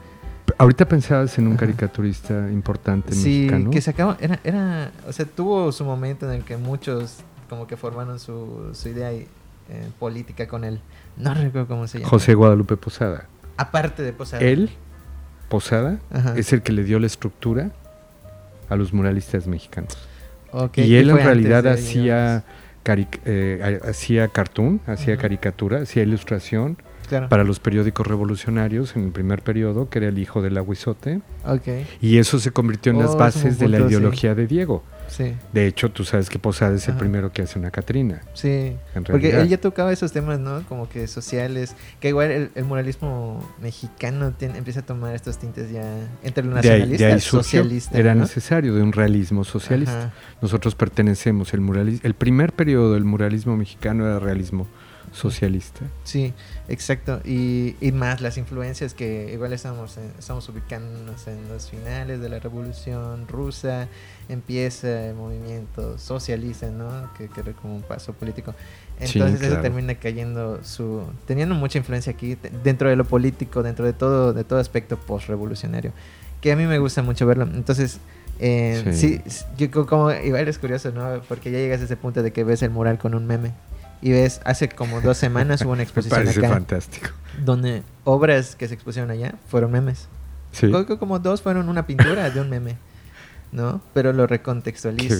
Ahorita 0.58 0.86
pensabas 0.86 1.38
en 1.38 1.46
un 1.46 1.56
caricaturista 1.56 2.34
importante 2.50 3.14
Sí, 3.14 3.46
mexicano. 3.46 3.70
que 3.70 3.80
sacaba, 3.80 4.18
era, 4.20 4.40
era, 4.44 4.90
o 5.08 5.12
sea, 5.12 5.24
tuvo 5.24 5.72
su 5.72 5.84
momento 5.84 6.26
en 6.30 6.36
el 6.38 6.44
que 6.44 6.58
muchos 6.58 7.18
como 7.48 7.66
que 7.66 7.76
formaron 7.78 8.18
su, 8.20 8.70
su 8.74 8.88
idea 8.90 9.12
y- 9.14 9.26
eh, 9.70 9.88
política 9.98 10.46
con 10.48 10.64
él. 10.64 10.80
No 11.16 11.32
recuerdo 11.32 11.68
cómo 11.68 11.86
se 11.86 11.98
llama. 12.00 12.10
José 12.10 12.34
Guadalupe 12.34 12.76
Posada. 12.76 13.26
Aparte 13.56 14.02
de 14.02 14.12
Posada. 14.12 14.42
Él, 14.42 14.68
Posada, 15.50 15.98
Ajá. 16.10 16.34
es 16.38 16.52
el 16.54 16.62
que 16.62 16.72
le 16.72 16.84
dio 16.84 16.98
la 16.98 17.06
estructura 17.08 17.70
a 18.70 18.76
los 18.76 18.92
muralistas 18.94 19.46
mexicanos. 19.46 19.98
Y 20.76 20.94
él 20.96 21.10
en 21.10 21.16
realidad 21.16 21.66
hacía, 21.66 22.44
eh, 22.86 23.80
ha- 23.84 23.90
hacía 23.90 24.28
cartoon, 24.28 24.80
hacía 24.86 25.16
caricatura, 25.18 25.82
hacía 25.82 26.02
ilustración. 26.04 26.78
Claro. 27.10 27.28
para 27.28 27.44
los 27.44 27.58
periódicos 27.60 28.06
revolucionarios 28.06 28.94
en 28.96 29.04
el 29.04 29.10
primer 29.10 29.42
periodo, 29.42 29.90
que 29.90 29.98
era 29.98 30.08
el 30.08 30.18
hijo 30.18 30.40
del 30.42 30.56
aguizote. 30.56 31.20
Ok, 31.44 31.66
Y 32.00 32.18
eso 32.18 32.38
se 32.38 32.52
convirtió 32.52 32.92
en 32.92 32.98
Oh, 32.98 33.02
las 33.02 33.10
un 33.12 33.18
bases 33.18 33.58
de 33.58 33.68
la 33.68 33.78
sí. 33.78 33.84
ideología 33.84 34.34
de 34.34 34.46
Diego. 34.46 34.82
sí, 35.08 35.34
De 35.52 35.66
hecho, 35.66 35.90
tú 35.90 36.04
sabes 36.04 36.30
que 36.30 36.38
Posada 36.38 36.76
es 36.76 36.86
el 36.86 36.94
primero 36.94 37.32
que 37.32 37.42
hace 37.42 37.58
una 37.58 37.70
Catrina. 37.72 38.20
sí. 38.32 38.76
Porque 39.06 39.30
él 39.40 39.48
ya 39.48 39.58
tocaba 39.58 39.92
esos 39.92 40.12
temas, 40.12 40.38
¿no? 40.38 40.62
Como 40.68 40.88
que 40.88 41.06
sociales. 41.08 41.74
Que 42.00 42.08
igual 42.10 42.30
el, 42.30 42.50
el 42.54 42.64
muralismo 42.64 43.44
mexicano 43.60 44.32
tiene- 44.32 44.58
empieza 44.58 44.80
a 44.80 44.86
tomar 44.86 45.14
estos 45.14 45.38
tintes 45.38 45.70
ya 45.72 45.82
entre 46.22 46.44
lo 46.44 46.54
nacionalista, 46.54 47.10
surgió, 47.18 47.42
socialista. 47.42 47.98
era 47.98 48.14
¿no? 48.14 48.20
necesario 48.22 48.74
de 48.74 48.82
un 48.82 48.92
realismo 48.92 49.42
socialista. 49.44 49.98
Ajá. 49.98 50.12
Nosotros 50.42 50.74
pertenecemos, 50.76 51.52
el 51.54 51.60
muralismo, 51.60 52.00
el 52.04 52.14
primer 52.14 52.52
periodo 52.52 52.94
del 52.94 53.04
muralismo 53.04 53.56
mexicano 53.56 54.06
era 54.06 54.18
realismo 54.20 54.68
socialista. 55.12 55.80
Sí, 56.04 56.32
exacto. 56.68 57.20
Y, 57.24 57.76
y 57.80 57.92
más 57.92 58.20
las 58.20 58.36
influencias 58.38 58.94
que 58.94 59.30
igual 59.32 59.52
estamos, 59.52 59.96
en- 59.96 60.12
estamos 60.18 60.48
ubicándonos 60.48 61.26
en 61.26 61.48
los 61.48 61.68
finales 61.70 62.20
de 62.20 62.28
la 62.28 62.38
Revolución 62.38 63.26
Rusa, 63.28 63.88
empieza 64.28 65.06
el 65.08 65.14
movimiento 65.14 65.98
socialista, 65.98 66.70
¿no? 66.70 67.12
Que, 67.18 67.28
que 67.28 67.40
era 67.40 67.52
como 67.52 67.76
un 67.76 67.82
paso 67.82 68.12
político. 68.12 68.54
Sí, 69.02 69.18
Entonces 69.18 69.48
eso 69.50 69.60
termina 69.60 69.94
cayendo 69.94 70.62
su... 70.62 71.02
teniendo 71.26 71.54
mucha 71.54 71.78
influencia 71.78 72.12
aquí, 72.12 72.36
dentro 72.62 72.88
de 72.90 72.96
lo 72.96 73.04
político, 73.04 73.62
dentro 73.62 73.84
de 73.86 73.92
todo, 73.94 74.32
de 74.32 74.44
todo 74.44 74.58
aspecto 74.58 74.98
post-revolucionario. 74.98 75.92
Que 76.40 76.52
a 76.52 76.56
mí 76.56 76.66
me 76.66 76.78
gusta 76.78 77.02
mucho 77.02 77.26
verlo. 77.26 77.44
Entonces... 77.44 77.98
eh, 78.38 78.84
Sí. 78.92 79.20
yo 79.58 79.70
co- 79.70 79.86
como 79.86 80.10
igual 80.12 80.46
es 80.48 80.58
curioso, 80.58 80.92
¿no? 80.92 81.20
Porque 81.28 81.50
ya 81.50 81.58
llegas 81.58 81.80
a 81.80 81.84
ese 81.84 81.96
punto 81.96 82.22
de 82.22 82.32
que 82.32 82.44
ves 82.44 82.62
el 82.62 82.70
mural 82.70 82.98
con 82.98 83.14
un 83.14 83.26
meme 83.26 83.52
y 84.02 84.12
ves 84.12 84.40
hace 84.44 84.68
como 84.68 85.00
dos 85.00 85.16
semanas 85.18 85.62
hubo 85.62 85.72
una 85.72 85.82
exposición 85.84 86.26
acá 86.28 86.48
fantástico. 86.48 87.10
donde 87.44 87.82
obras 88.04 88.56
que 88.56 88.66
se 88.68 88.74
expusieron 88.74 89.10
allá 89.10 89.34
fueron 89.48 89.72
memes. 89.72 90.08
Sí. 90.52 90.68
Creo 90.68 90.86
que 90.86 90.98
como 90.98 91.18
dos 91.18 91.42
fueron 91.42 91.68
una 91.68 91.86
pintura 91.86 92.28
de 92.30 92.40
un 92.40 92.50
meme, 92.50 92.76
¿no? 93.52 93.80
Pero 93.94 94.12
lo 94.12 94.26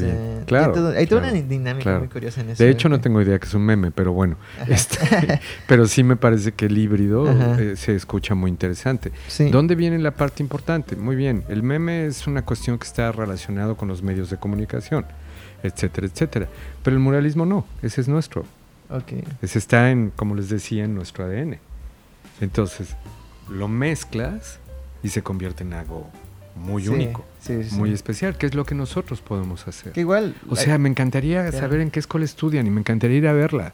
bien. 0.01 0.45
Claro, 0.47 0.73
todo- 0.73 0.97
hay 0.97 1.07
toda 1.07 1.21
una 1.23 1.33
dinámica 1.33 1.83
claro. 1.85 1.99
muy 2.01 2.09
curiosa 2.09 2.41
en 2.41 2.51
eso. 2.51 2.63
De 2.65 2.71
hecho, 2.71 2.89
no 2.89 3.01
tengo 3.01 3.21
idea 3.23 3.39
que 3.39 3.47
es 3.47 3.55
un 3.55 3.63
meme, 3.63 3.91
pero 3.93 4.13
bueno. 4.13 4.37
Este, 4.67 5.41
pero 5.69 5.87
sí 5.87 6.03
me 6.03 6.17
parece 6.17 6.53
que 6.53 6.67
el 6.67 6.77
híbrido 6.79 7.31
eh, 7.61 7.77
se 7.77 7.95
escucha 7.95 8.35
muy 8.35 8.51
interesante. 8.51 9.13
sí. 9.29 9.51
¿Dónde 9.51 9.75
viene 9.77 9.99
la 9.99 10.13
parte 10.13 10.43
importante? 10.43 10.97
Muy 10.97 11.15
bien, 11.17 11.45
el 11.49 11.63
meme 11.63 12.07
es 12.07 12.27
una 12.27 12.43
cuestión 12.43 12.79
que 12.79 12.87
está 12.87 13.13
relacionado 13.13 13.77
con 13.77 13.87
los 13.89 14.03
medios 14.03 14.31
de 14.31 14.37
comunicación, 14.37 15.07
etcétera, 15.63 16.07
etcétera. 16.09 16.49
Pero 16.83 16.97
el 16.97 17.03
muralismo 17.03 17.47
no, 17.47 17.67
ese 17.83 18.01
es 18.01 18.09
nuestro. 18.09 18.45
Ok. 18.91 19.13
Ese 19.43 19.59
está 19.59 19.91
en, 19.91 20.11
como 20.17 20.35
les 20.35 20.49
decía, 20.49 20.85
en 20.85 20.95
nuestro 20.95 21.25
ADN. 21.25 21.59
Entonces, 22.41 22.97
lo 23.49 23.69
mezclas 23.69 24.59
y 25.03 25.09
se 25.11 25.23
convierte 25.23 25.63
en 25.65 25.73
algo 25.75 26.09
muy 26.57 26.83
Sí, 26.83 26.89
único, 26.89 27.25
sí, 27.41 27.65
sí, 27.65 27.75
muy 27.77 27.93
especial, 27.93 28.37
que 28.37 28.47
es 28.47 28.55
lo 28.55 28.65
que 28.65 28.75
nosotros 28.75 29.21
podemos 29.21 29.67
hacer. 29.69 29.93
Que 29.93 30.01
igual. 30.01 30.35
O 30.49 30.57
sea, 30.57 30.77
me 30.79 30.89
encantaría 30.89 31.43
Claro. 31.43 31.59
saber 31.59 31.81
en 31.81 31.91
qué 31.91 32.01
escuela 32.01 32.25
estudian 32.25 32.67
y 32.67 32.71
me 32.71 32.81
encantaría 32.81 33.17
ir 33.19 33.29
a 33.29 33.33
verla, 33.33 33.73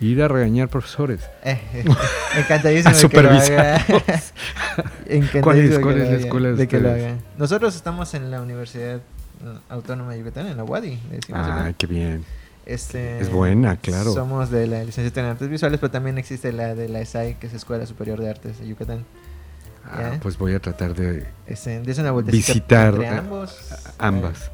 ir 0.00 0.22
a 0.22 0.28
regañar 0.28 0.68
profesores. 0.68 1.20
eh, 1.44 1.58
eh, 1.74 1.84
encantadísimo 2.36 2.94
A. 3.30 3.80
Encantadísimo 5.06 5.42
¿Cuál 5.42 5.58
es- 5.58 5.78
cuál 5.78 5.98
es 6.00 6.10
la 6.10 6.16
escuela 6.16 6.48
de 6.50 6.54
de 6.56 6.68
que 6.68 6.78
lo 6.80 6.88
ustedes? 6.90 7.12
haga. 7.12 7.20
Nosotros 7.38 7.74
estamos 7.74 8.12
en 8.14 8.30
la 8.30 8.40
Universidad 8.42 8.96
eh, 8.96 9.00
Autónoma 9.68 10.12
de 10.12 10.18
Yucatán, 10.20 10.46
en 10.48 10.56
la 10.56 10.64
UADI. 10.64 10.98
Ay, 11.32 11.74
qué 11.78 11.86
bien. 11.86 12.24
Este, 12.68 13.18
Es 13.20 13.32
buena, 13.32 13.76
claro. 13.78 14.12
Somos 14.12 14.50
de 14.50 14.66
la 14.66 14.84
licenciatura 14.84 15.24
en 15.26 15.32
artes 15.32 15.48
visuales, 15.48 15.80
pero 15.80 15.90
también 15.90 16.18
existe 16.18 16.52
la 16.52 16.74
de 16.74 16.88
la 16.90 17.00
ESAI, 17.00 17.36
que 17.36 17.46
es 17.46 17.54
Escuela 17.54 17.86
Superior 17.86 18.20
de 18.20 18.28
Artes 18.28 18.58
de 18.60 18.68
Yucatán. 18.68 19.04
Ah, 19.90 20.10
Ya. 20.12 20.20
pues 20.20 20.36
voy 20.36 20.52
a 20.54 20.60
tratar 20.60 20.94
de 20.94 21.26
Este, 21.46 21.80
es 21.90 21.98
una 21.98 22.12
visitar 22.12 22.88
entre 22.94 23.06
eh, 23.06 23.08
ambos. 23.08 23.56
ambas. 23.98 24.42
Eh, 24.44 24.50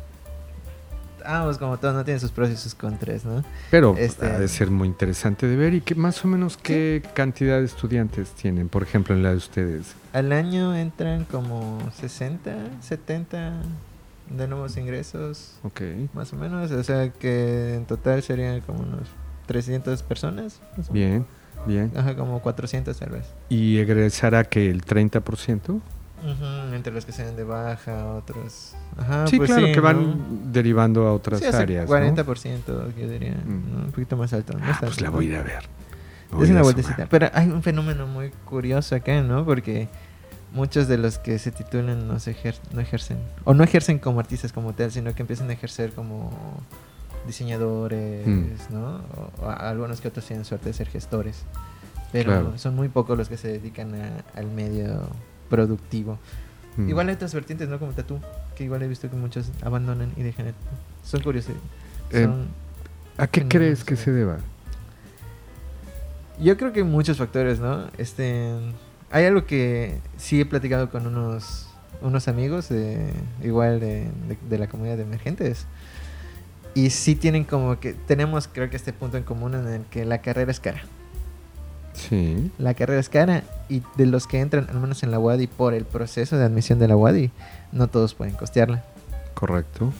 ambos, 1.24 1.58
como 1.58 1.76
todo, 1.78 1.92
no 1.92 2.04
tienen 2.04 2.20
sus 2.20 2.30
pros 2.30 2.50
y 2.50 2.56
sus 2.56 2.76
contras, 2.76 3.24
¿no? 3.24 3.42
Pero 3.72 3.96
Este- 3.98 4.26
ha 4.26 4.38
de 4.38 4.46
ser 4.46 4.70
muy 4.70 4.86
interesante 4.86 5.48
de 5.48 5.56
ver 5.56 5.74
y 5.74 5.80
que 5.80 5.96
más 5.96 6.24
o 6.24 6.28
menos 6.28 6.56
qué 6.56 7.02
cantidad 7.14 7.58
de 7.58 7.64
estudiantes 7.64 8.30
tienen, 8.30 8.68
por 8.68 8.84
ejemplo, 8.84 9.12
en 9.12 9.24
la 9.24 9.30
de 9.30 9.36
ustedes. 9.38 9.86
Al 10.12 10.30
año 10.30 10.76
entran 10.76 11.24
como 11.24 11.80
60, 11.98 12.54
70 12.80 13.54
de 14.30 14.48
nuevos 14.48 14.76
ingresos, 14.76 15.58
Ok. 15.62 15.80
más 16.14 16.32
o 16.32 16.36
menos. 16.36 16.70
O 16.70 16.82
sea 16.84 17.10
que 17.12 17.74
en 17.74 17.84
total 17.86 18.22
serían 18.22 18.60
como 18.62 18.80
unos 18.80 19.08
300 19.46 20.02
personas. 20.02 20.60
más 20.76 20.88
o 20.90 20.92
menos. 20.92 20.92
Bien, 20.92 21.26
bien. 21.66 21.92
Ajá, 21.96 22.14
como 22.16 22.40
400 22.40 22.98
tal 22.98 23.10
vez. 23.10 23.26
¿Y 23.48 23.78
egresará 23.78 24.44
que 24.44 24.70
el 24.70 24.82
30%? 24.84 25.80
Ujú, 26.24 26.74
entre 26.74 26.90
los 26.92 27.04
que 27.04 27.12
se 27.12 27.22
dan 27.22 27.36
de 27.36 27.44
baja, 27.44 28.14
otros. 28.14 28.74
Ajá, 28.96 29.26
sí, 29.26 29.36
pues 29.36 29.50
claro, 29.50 29.66
sí, 29.66 29.72
que 29.72 29.80
van 29.80 30.02
¿no? 30.46 30.50
derivando 30.52 31.06
a 31.06 31.12
otras 31.12 31.40
Sí, 31.40 31.46
áreas. 31.46 31.84
¿no? 31.88 31.94
40%, 31.94 32.94
yo 32.98 33.08
diría. 33.08 33.34
Mm. 33.44 33.72
¿no? 33.72 33.84
Un 33.84 33.90
poquito 33.90 34.16
más 34.16 34.32
alto. 34.32 34.56
No 34.58 34.64
Ah, 34.64 34.78
pues 34.80 35.02
la 35.02 35.10
voy 35.10 35.26
a 35.26 35.28
¿no? 35.28 35.34
ir 35.34 35.40
a 35.40 35.42
ver. 35.42 35.64
Voy 36.32 36.44
Es 36.44 36.48
a 36.50 36.52
una 36.54 36.62
vueltecita. 36.62 37.06
Pero 37.10 37.28
hay 37.34 37.48
un 37.50 37.62
fenómeno 37.62 38.06
muy 38.06 38.30
curioso 38.46 38.94
acá, 38.96 39.20
¿no? 39.20 39.44
Porque 39.44 39.88
muchos 40.54 40.88
de 40.88 40.96
los 40.98 41.18
que 41.18 41.38
se 41.38 41.50
titulan 41.50 42.08
no, 42.08 42.18
se 42.20 42.34
ejer- 42.34 42.58
no 42.72 42.80
ejercen. 42.80 43.18
O 43.44 43.52
no 43.54 43.62
ejercen 43.64 43.98
como 43.98 44.20
artistas 44.20 44.52
como 44.52 44.72
tal, 44.72 44.90
sino 44.90 45.14
que 45.14 45.22
empiezan 45.22 45.50
a 45.50 45.52
ejercer 45.52 45.92
como 45.92 46.30
diseñadores, 47.26 48.26
Mm. 48.26 48.46
¿no? 48.70 49.00
O, 49.42 49.48
algunos 49.50 50.00
que 50.00 50.08
otros 50.08 50.24
tienen 50.26 50.44
suerte 50.44 50.66
de 50.70 50.72
ser 50.74 50.88
gestores. 50.88 51.42
Pero 52.12 52.30
Claro. 52.30 52.58
son 52.58 52.76
muy 52.76 52.88
pocos 52.88 53.18
los 53.18 53.28
que 53.28 53.36
se 53.36 53.48
dedican 53.48 53.94
a- 53.94 54.24
al 54.38 54.46
medio 54.46 55.08
productivo. 55.50 56.18
Mm. 56.76 56.88
Igual 56.88 57.08
hay 57.08 57.14
otras 57.14 57.34
vertientes, 57.34 57.68
¿no? 57.68 57.78
Como 57.78 57.92
tatú, 57.92 58.20
que 58.56 58.64
igual 58.64 58.82
he 58.82 58.88
visto 58.88 59.10
que 59.10 59.16
muchos 59.16 59.50
abandonan 59.62 60.12
y 60.16 60.22
dejan 60.22 60.46
el 60.48 60.54
Son 61.02 61.20
curiosos. 61.22 61.54
Eh, 62.10 62.24
Son- 62.24 62.48
¿A 63.16 63.26
qué 63.26 63.46
crees 63.48 63.84
que 63.84 63.96
se 63.96 64.10
deba? 64.12 64.38
Yo 66.40 66.56
creo 66.56 66.72
que 66.72 66.82
muchos 66.82 67.18
factores, 67.18 67.60
¿no? 67.60 67.86
Este, 67.96 68.52
hay 69.10 69.24
algo 69.26 69.44
que 69.46 69.98
sí 70.16 70.40
he 70.40 70.46
platicado 70.46 70.90
con 70.90 71.06
unos, 71.06 71.68
unos 72.02 72.28
amigos, 72.28 72.68
de, 72.68 73.12
igual 73.42 73.80
de, 73.80 74.08
de- 74.28 74.38
de 74.48 74.58
la 74.58 74.66
comunidad 74.66 74.96
de 74.96 75.02
emergentes. 75.04 75.66
Y 76.74 76.90
sí 76.90 77.14
tienen 77.14 77.44
como 77.44 77.78
que, 77.78 77.92
tenemos 77.94 78.48
creo 78.52 78.68
que 78.68 78.76
este 78.76 78.92
punto 78.92 79.16
en 79.16 79.22
común 79.22 79.54
en 79.54 79.66
el 79.68 79.82
que 79.84 80.04
la 80.04 80.18
carrera 80.18 80.50
es 80.50 80.58
cara. 80.60 80.82
Sí. 81.92 82.50
La 82.58 82.74
carrera 82.74 82.98
es 82.98 83.08
cara 83.08 83.44
y 83.68 83.82
de 83.96 84.06
los 84.06 84.26
que 84.26 84.40
entran, 84.40 84.66
al 84.68 84.80
menos 84.80 85.04
en 85.04 85.12
la 85.12 85.20
UADI, 85.20 85.46
por 85.46 85.74
el 85.74 85.84
proceso 85.84 86.36
de 86.36 86.44
admisión 86.44 86.80
de 86.80 86.88
la 86.88 86.96
UADI, 86.96 87.30
no 87.70 87.86
todos 87.86 88.14
pueden 88.14 88.34
costearla. 88.34 88.82
Correcto. 89.34 89.92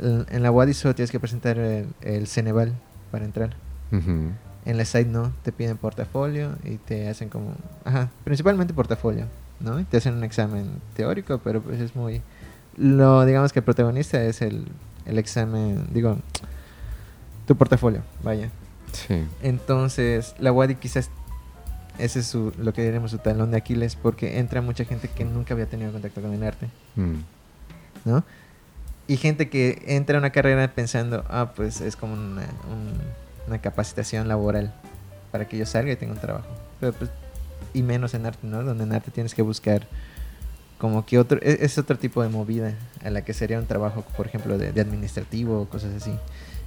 En 0.00 0.42
la 0.42 0.52
UADI 0.52 0.74
solo 0.74 0.94
tienes 0.94 1.10
que 1.10 1.18
presentar 1.18 1.58
el, 1.58 1.86
el 2.02 2.26
Ceneval 2.28 2.72
para 3.10 3.24
entrar. 3.24 3.50
Ujú. 3.90 4.30
En 4.66 4.78
la 4.78 4.84
site 4.84 5.10
no, 5.10 5.32
te 5.42 5.52
piden 5.52 5.76
portafolio 5.76 6.56
y 6.64 6.76
te 6.76 7.08
hacen 7.08 7.28
como, 7.28 7.54
ajá, 7.84 8.08
principalmente 8.24 8.72
portafolio, 8.72 9.26
¿no? 9.60 9.78
Y 9.80 9.84
te 9.84 9.98
hacen 9.98 10.14
un 10.14 10.24
examen 10.24 10.80
teórico, 10.96 11.38
pero 11.44 11.60
pues 11.60 11.80
es 11.80 11.94
muy, 11.94 12.22
lo, 12.78 13.24
digamos 13.26 13.52
que 13.52 13.58
el 13.58 13.64
protagonista 13.64 14.22
es 14.24 14.40
el, 14.40 14.64
el 15.04 15.18
examen, 15.18 15.86
digo, 15.92 16.16
tu 17.46 17.56
portafolio, 17.56 18.02
vaya. 18.22 18.50
Sí. 18.92 19.26
Entonces, 19.42 20.34
la 20.38 20.50
WADI 20.52 20.76
quizás 20.76 21.10
ese 21.98 22.20
es 22.20 22.26
su, 22.26 22.52
lo 22.58 22.72
que 22.72 22.82
diremos 22.82 23.10
su 23.10 23.18
talón 23.18 23.50
de 23.50 23.58
Aquiles, 23.58 23.96
porque 23.96 24.38
entra 24.38 24.60
mucha 24.62 24.84
gente 24.84 25.08
que 25.08 25.24
nunca 25.24 25.54
había 25.54 25.66
tenido 25.66 25.92
contacto 25.92 26.20
con 26.22 26.32
el 26.32 26.42
arte, 26.42 26.68
Mm. 26.96 27.16
¿no? 28.06 28.24
Y 29.06 29.18
gente 29.18 29.50
que 29.50 29.82
entra 29.86 30.16
a 30.16 30.20
una 30.20 30.30
carrera 30.30 30.66
pensando, 30.74 31.22
ah, 31.28 31.52
pues 31.54 31.82
es 31.82 31.94
como 31.96 32.14
una, 32.14 32.42
un- 32.70 33.23
una 33.46 33.58
capacitación 33.58 34.28
laboral 34.28 34.72
para 35.30 35.46
que 35.46 35.58
yo 35.58 35.66
salga 35.66 35.92
y 35.92 35.96
tenga 35.96 36.12
un 36.12 36.20
trabajo. 36.20 36.48
Pero 36.80 36.92
pues, 36.92 37.10
y 37.72 37.82
menos 37.82 38.14
en 38.14 38.26
arte, 38.26 38.46
¿no? 38.46 38.62
Donde 38.62 38.84
en 38.84 38.92
arte 38.92 39.10
tienes 39.10 39.34
que 39.34 39.42
buscar 39.42 39.86
como 40.78 41.04
que 41.06 41.18
otro, 41.18 41.40
es, 41.42 41.60
es 41.60 41.78
otro 41.78 41.98
tipo 41.98 42.22
de 42.22 42.28
movida 42.28 42.74
a 43.04 43.10
la 43.10 43.24
que 43.24 43.32
sería 43.32 43.58
un 43.58 43.66
trabajo, 43.66 44.04
por 44.16 44.26
ejemplo, 44.26 44.58
de, 44.58 44.72
de 44.72 44.80
administrativo 44.80 45.60
o 45.62 45.68
cosas 45.68 45.94
así. 45.94 46.12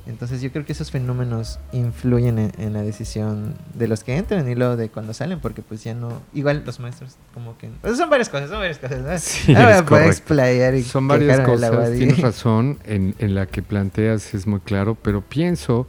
Entonces 0.08 0.42
yo 0.42 0.52
creo 0.54 0.66
que 0.66 0.72
esos 0.72 0.90
fenómenos 0.90 1.60
influyen 1.74 2.40
en, 2.40 2.52
en 2.58 2.74
la 2.74 2.82
decisión 2.82 3.56
de 3.74 3.90
los 3.90 4.06
que 4.06 4.16
entran 4.16 4.50
y 4.50 4.56
luego 4.56 4.78
de 4.78 4.88
cuando 4.90 5.14
salen, 5.14 5.40
porque 5.40 5.62
pues 5.62 5.84
ya 5.84 5.94
no, 5.94 6.22
igual 6.34 6.64
los 6.66 6.80
maestros 6.80 7.18
como 7.34 7.58
que... 7.58 7.70
pues 7.82 7.98
son 7.98 8.10
varias 8.10 8.30
cosas, 8.30 8.50
son 8.50 8.60
varias 8.60 8.78
cosas. 8.78 9.00
¿no? 9.02 9.20
Sí, 9.20 9.54
explayar 10.06 10.76
y 10.76 10.84
Son 10.84 11.08
varias 11.10 11.42
cosas, 11.42 11.92
tienes 11.92 12.20
razón, 12.20 12.80
en, 12.86 13.16
en 13.20 13.36
la 13.36 13.48
que 13.48 13.62
planteas 13.62 14.34
es 14.34 14.48
muy 14.48 14.62
claro, 14.62 14.96
pero 14.96 15.22
pienso 15.22 15.88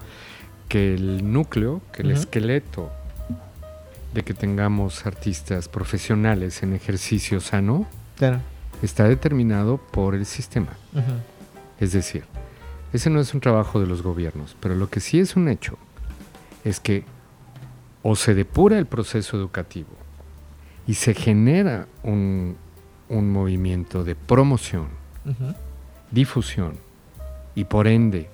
que 0.69 0.95
el 0.95 1.33
núcleo, 1.33 1.81
que 1.93 2.03
el 2.03 2.11
esqueleto 2.11 2.91
de 4.15 4.23
que 4.23 4.35
tengamos 4.35 5.07
artistas 5.07 5.69
profesionales 5.69 6.63
en 6.63 6.75
ejercicio 6.75 7.41
sano 7.41 7.87
Claro. 8.17 8.41
está 8.83 9.05
determinado 9.09 9.79
por 9.79 10.15
el 10.15 10.27
sistema. 10.27 10.77
Es 11.81 11.93
decir, 11.93 12.25
ese 12.93 13.11
no 13.11 13.21
es 13.21 13.33
un 13.35 13.41
trabajo 13.41 13.81
de 13.81 13.87
los 13.87 14.03
gobiernos, 14.03 14.57
pero 14.61 14.75
lo 14.75 14.89
que 14.91 15.01
sí 15.01 15.21
es 15.21 15.37
un 15.37 15.49
hecho 15.49 15.77
es 16.65 16.81
que 16.81 17.05
o 18.03 18.17
se 18.17 18.35
depura 18.35 18.79
el 18.79 18.87
proceso 18.87 19.37
educativo 19.37 19.91
y 20.87 20.95
se 20.95 21.15
genera 21.15 21.87
un, 22.03 22.57
un 23.09 23.31
movimiento 23.31 24.05
de 24.05 24.15
promoción, 24.15 24.89
difusión 26.11 26.75
y 27.55 27.65
por 27.65 27.87
ende, 27.87 28.29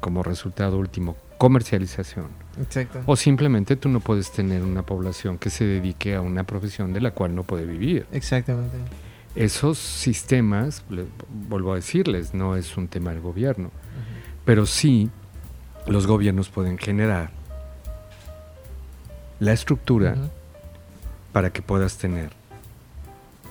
como 0.00 0.22
resultado 0.22 0.78
último, 0.78 1.16
comercialización. 1.38 2.26
Exacto. 2.60 3.00
O 3.06 3.16
simplemente 3.16 3.76
tú 3.76 3.88
no 3.88 4.00
puedes 4.00 4.32
tener 4.32 4.62
una 4.62 4.82
población 4.82 5.38
que 5.38 5.48
se 5.50 5.64
dedique 5.64 6.14
a 6.14 6.20
una 6.20 6.44
profesión 6.44 6.92
de 6.92 7.00
la 7.00 7.12
cual 7.12 7.34
no 7.34 7.44
puede 7.44 7.64
vivir. 7.64 8.06
Exactamente. 8.12 8.76
Esos 9.36 9.78
sistemas, 9.78 10.82
vuelvo 11.48 11.72
a 11.72 11.76
decirles, 11.76 12.34
no 12.34 12.56
es 12.56 12.76
un 12.76 12.88
tema 12.88 13.10
del 13.12 13.20
gobierno, 13.20 13.70
pero 14.44 14.66
sí 14.66 15.10
los 15.86 16.06
gobiernos 16.06 16.48
pueden 16.48 16.76
generar 16.76 17.30
la 19.38 19.52
estructura 19.52 20.16
para 21.32 21.50
que 21.50 21.62
puedas 21.62 21.96
tener 21.98 22.30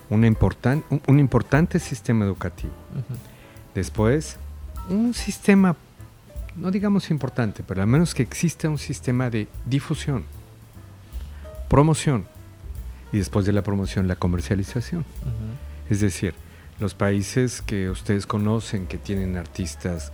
una 0.09 0.27
importan- 0.27 0.83
un, 0.89 1.01
un 1.07 1.19
importante 1.19 1.79
sistema 1.79 2.25
educativo. 2.25 2.73
Después, 3.73 4.37
un 4.89 5.13
sistema, 5.13 5.75
no 6.57 6.71
digamos 6.71 7.09
importante, 7.11 7.63
pero 7.65 7.81
al 7.81 7.87
menos 7.87 8.13
que 8.13 8.23
exista 8.23 8.67
un 8.67 8.77
sistema 8.77 9.29
de 9.29 9.47
difusión, 9.65 10.25
promoción 11.69 12.25
y 13.11 13.17
después 13.17 13.45
de 13.45 13.53
la 13.53 13.61
promoción 13.61 14.07
la 14.07 14.15
comercialización. 14.15 15.05
Es 15.89 16.01
decir, 16.01 16.33
los 16.79 16.93
países 16.93 17.61
que 17.61 17.89
ustedes 17.89 18.25
conocen 18.25 18.87
que 18.87 18.97
tienen 18.97 19.37
artistas 19.37 20.11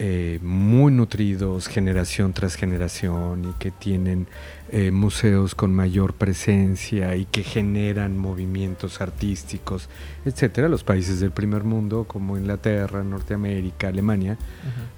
eh, 0.00 0.38
muy 0.42 0.92
nutridos 0.92 1.66
generación 1.68 2.32
tras 2.32 2.54
generación 2.54 3.44
y 3.50 3.52
que 3.58 3.70
tienen 3.70 4.26
eh, 4.70 4.90
museos 4.90 5.54
con 5.54 5.74
mayor 5.74 6.14
presencia 6.14 7.16
y 7.16 7.24
que 7.24 7.42
generan 7.42 8.16
movimientos 8.18 9.00
artísticos, 9.00 9.88
etcétera, 10.24 10.68
los 10.68 10.84
países 10.84 11.20
del 11.20 11.30
primer 11.32 11.64
mundo 11.64 12.04
como 12.04 12.36
Inglaterra, 12.38 13.02
Norteamérica, 13.02 13.88
Alemania, 13.88 14.36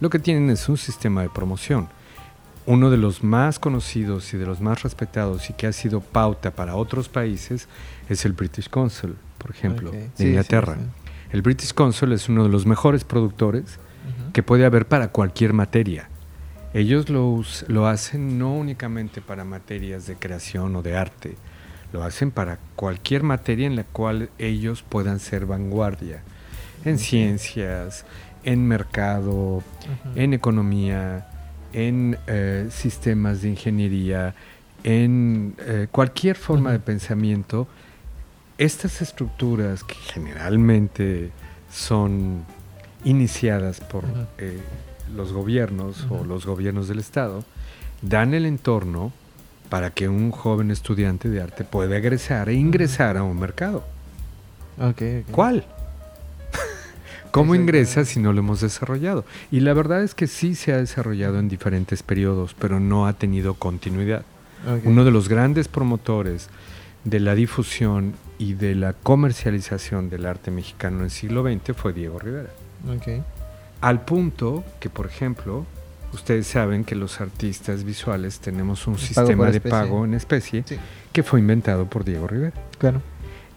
lo 0.01 0.11
que 0.11 0.19
tienen 0.19 0.51
es 0.51 0.69
un 0.69 0.77
sistema 0.77 1.23
de 1.23 1.31
promoción. 1.31 1.89
Uno 2.67 2.91
de 2.91 2.99
los 2.99 3.25
más 3.25 3.59
conocidos 3.59 4.35
y 4.35 4.37
de 4.37 4.45
los 4.47 4.61
más 4.61 4.83
respetados 4.83 5.49
y 5.49 5.55
que 5.55 5.67
ha 5.67 5.73
sido 5.73 6.01
pauta 6.03 6.51
para 6.51 6.77
otros 6.77 7.09
países 7.09 7.69
es 8.09 8.25
el 8.27 8.33
British 8.33 8.69
Council, 8.69 9.15
por 9.39 9.51
ejemplo, 9.51 9.91
de 9.91 10.11
Sí, 10.15 10.27
Inglaterra. 10.27 10.77
sí. 10.79 10.85
El 11.33 11.43
British 11.43 11.73
Council 11.73 12.13
es 12.13 12.29
uno 12.29 12.43
de 12.43 12.51
los 12.51 12.67
mejores 12.67 13.05
productores. 13.05 13.79
Que 14.33 14.43
puede 14.43 14.65
haber 14.65 14.87
para 14.87 15.09
cualquier 15.09 15.53
materia. 15.53 16.09
Ellos 16.73 17.09
lo, 17.09 17.43
lo 17.67 17.87
hacen 17.87 18.39
no 18.39 18.55
únicamente 18.55 19.21
para 19.21 19.45
materias 19.45 20.07
de 20.07 20.17
creación 20.17 20.77
o 20.77 20.83
de 20.83 20.97
arte, 20.97 21.37
lo 21.93 22.05
hacen 22.05 22.31
para 22.31 22.59
cualquier 22.77 23.23
materia 23.23 23.67
en 23.67 23.77
la 23.77 23.85
cual 23.85 24.31
ellos 24.39 24.85
puedan 24.89 25.19
ser 25.19 25.47
vanguardia, 25.47 26.23
en 26.85 26.99
ciencias, 26.99 28.05
en 28.45 28.67
mercado, 28.67 29.63
en 30.15 30.33
economía, 30.33 31.29
en 31.73 32.17
eh, 32.27 32.69
sistemas 32.71 33.43
de 33.43 33.51
ingeniería, 33.51 34.35
en 34.85 35.55
eh, 35.59 35.89
cualquier 35.91 36.37
forma 36.37 36.73
de 36.73 36.79
pensamiento, 36.79 37.69
estas 38.59 39.03
estructuras 39.03 39.85
que 39.85 39.95
generalmente 39.95 41.31
son 41.71 42.45
iniciadas 43.05 43.81
por 43.81 44.05
eh, 44.39 44.61
los 45.15 45.33
gobiernos 45.33 46.07
o 46.11 46.25
los 46.25 46.47
gobiernos 46.47 46.89
del 46.89 46.99
Estado, 46.99 47.45
dan 48.03 48.35
el 48.35 48.47
entorno 48.47 49.13
para 49.69 49.91
que 49.91 50.09
un 50.09 50.31
joven 50.31 50.71
estudiante 50.71 51.29
de 51.29 51.41
arte 51.41 51.65
pueda 51.65 51.97
egresar 51.97 52.49
e 52.49 52.55
ingresar 52.55 53.17
a 53.17 53.23
un 53.23 53.39
mercado. 53.39 53.85
Ok, 54.79 55.03
ok. 55.23 55.31
¿Cuál? 55.31 55.65
¿Cómo 57.31 57.55
ingresa 57.55 58.05
si 58.05 58.19
no 58.19 58.33
lo 58.33 58.41
hemos 58.41 58.61
desarrollado? 58.61 59.25
Y 59.51 59.61
la 59.61 59.73
verdad 59.73 60.03
es 60.03 60.15
que 60.15 60.27
sí 60.27 60.55
se 60.55 60.73
ha 60.73 60.79
desarrollado 60.79 61.39
en 61.39 61.49
diferentes 61.49 62.03
periodos, 62.03 62.55
pero 62.59 62.81
no 62.81 63.07
ha 63.07 63.13
tenido 63.13 63.55
continuidad. 63.55 64.25
Uno 64.85 65.07
de 65.07 65.11
los 65.11 65.31
grandes 65.31 65.69
promotores 65.69 66.51
de 67.05 67.19
la 67.19 67.35
difusión 67.35 68.13
y 68.39 68.55
de 68.55 68.75
la 68.75 68.93
comercialización 68.93 70.11
del 70.11 70.27
arte 70.27 70.51
mexicano 70.51 70.99
en 70.99 71.05
el 71.05 71.11
siglo 71.11 71.43
XX 71.43 71.75
fue 71.75 71.95
Diego 71.95 72.19
Rivera. 72.19 72.51
Ok. 72.89 73.23
Al 73.81 74.05
punto 74.05 74.65
que, 74.79 74.91
por 74.91 75.07
ejemplo, 75.07 75.65
ustedes 76.13 76.47
saben 76.47 76.85
que 76.85 76.95
los 76.95 77.21
artistas 77.21 77.85
visuales 77.85 78.41
tenemos 78.41 78.87
un 78.87 78.95
El 78.95 79.01
sistema 79.01 79.51
de 79.51 79.61
pago 79.61 80.05
en 80.05 80.15
especie 80.15 80.65
Sí, 80.67 80.77
que 81.13 81.23
fue 81.23 81.41
inventado 81.41 81.87
por 81.87 82.05
Diego 82.05 82.27
Rivera. 82.27 82.53
claro. 82.79 83.01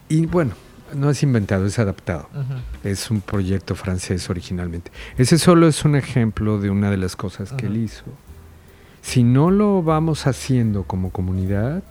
Y 0.09 0.25
bueno, 0.27 0.53
no 0.93 1.09
es 1.09 1.23
inventado, 1.23 1.65
es 1.65 1.79
adaptado. 1.79 2.27
Es 2.83 3.09
un 3.09 3.21
proyecto 3.21 3.73
francés 3.75 4.29
originalmente. 4.29 4.91
Ese 5.17 5.39
solo 5.39 5.67
es 5.67 5.83
un 5.85 5.95
ejemplo 5.95 6.59
de 6.59 6.69
una 6.69 6.91
de 6.91 6.97
las 6.97 7.15
cosas 7.15 7.51
que 7.53 7.65
él 7.65 7.77
hizo. 7.77 8.03
Si 9.01 9.23
no 9.23 9.49
lo 9.49 9.81
vamos 9.81 10.27
haciendo 10.27 10.83
como 10.83 11.09
comunidad, 11.11 11.81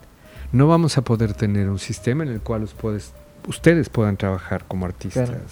no 0.53 0.69
vamos 0.69 0.99
a 0.99 1.03
poder 1.03 1.35
tener 1.35 1.69
un 1.69 1.79
sistema 1.81 2.23
en 2.23 2.31
el 2.31 2.41
cual 2.41 2.69
puedes- 2.81 3.13
ustedes 3.49 3.89
puedan 3.89 4.17
trabajar 4.17 4.65
como 4.69 4.87
artistas. 4.87 5.29
Claro. 5.31 5.45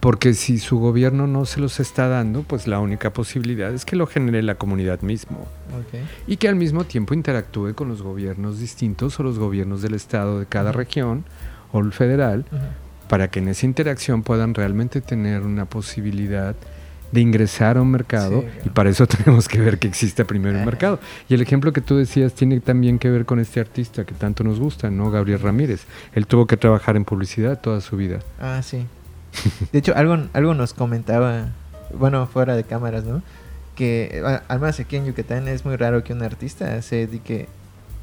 Porque 0.00 0.34
si 0.34 0.58
su 0.58 0.78
gobierno 0.78 1.26
no 1.26 1.44
se 1.46 1.60
los 1.60 1.80
está 1.80 2.08
dando, 2.08 2.42
pues 2.42 2.66
la 2.66 2.80
única 2.80 3.12
posibilidad 3.12 3.72
es 3.72 3.84
que 3.84 3.96
lo 3.96 4.06
genere 4.06 4.42
la 4.42 4.54
comunidad 4.54 5.00
mismo 5.02 5.46
y 6.26 6.36
que 6.36 6.48
al 6.48 6.56
mismo 6.56 6.84
tiempo 6.84 7.14
interactúe 7.14 7.74
con 7.74 7.88
los 7.88 8.02
gobiernos 8.02 8.58
distintos 8.58 9.18
o 9.20 9.22
los 9.22 9.38
gobiernos 9.38 9.82
del 9.82 9.94
estado 9.94 10.38
de 10.40 10.46
cada 10.46 10.72
región 10.72 11.24
o 11.72 11.80
el 11.80 11.92
federal 11.92 12.44
para 13.08 13.28
que 13.28 13.40
en 13.40 13.48
esa 13.48 13.66
interacción 13.66 14.22
puedan 14.22 14.54
realmente 14.54 15.00
tener 15.00 15.42
una 15.42 15.64
posibilidad 15.64 16.54
de 17.12 17.20
ingresar 17.20 17.76
a 17.76 17.82
un 17.82 17.90
mercado 17.90 18.40
Sí, 18.40 18.46
claro. 18.46 18.62
y 18.66 18.68
para 18.70 18.90
eso 18.90 19.06
tenemos 19.08 19.48
que 19.48 19.60
ver 19.60 19.78
que 19.80 19.88
exista 19.88 20.24
primero 20.24 20.58
un 20.58 20.64
mercado. 20.64 21.00
Y 21.28 21.34
el 21.34 21.42
ejemplo 21.42 21.72
que 21.72 21.80
tú 21.80 21.96
decías 21.96 22.34
tiene 22.34 22.60
también 22.60 23.00
que 23.00 23.10
ver 23.10 23.24
con 23.26 23.40
este 23.40 23.58
artista 23.58 24.04
que 24.04 24.14
tanto 24.14 24.44
nos 24.44 24.60
gusta, 24.60 24.90
¿no? 24.90 25.10
Gabriel 25.10 25.40
Ramírez. 25.40 25.86
Él 26.14 26.26
tuvo 26.28 26.46
que 26.46 26.56
trabajar 26.56 26.96
en 26.96 27.04
publicidad 27.04 27.60
toda 27.60 27.80
su 27.80 27.96
vida. 27.96 28.20
Ah, 28.40 28.60
sí. 28.62 28.86
De 29.72 29.78
hecho, 29.78 29.96
algo, 29.96 30.18
algo 30.32 30.54
nos 30.54 30.74
comentaba, 30.74 31.48
bueno, 31.98 32.26
fuera 32.26 32.56
de 32.56 32.64
cámaras, 32.64 33.04
¿no? 33.04 33.22
Que 33.76 34.22
a- 34.24 34.42
además 34.48 34.78
aquí 34.80 34.96
en 34.96 35.06
Yucatán 35.06 35.48
es 35.48 35.64
muy 35.64 35.76
raro 35.76 36.02
que 36.04 36.12
un 36.12 36.22
artista 36.22 36.80
se 36.82 36.96
dedique 37.06 37.48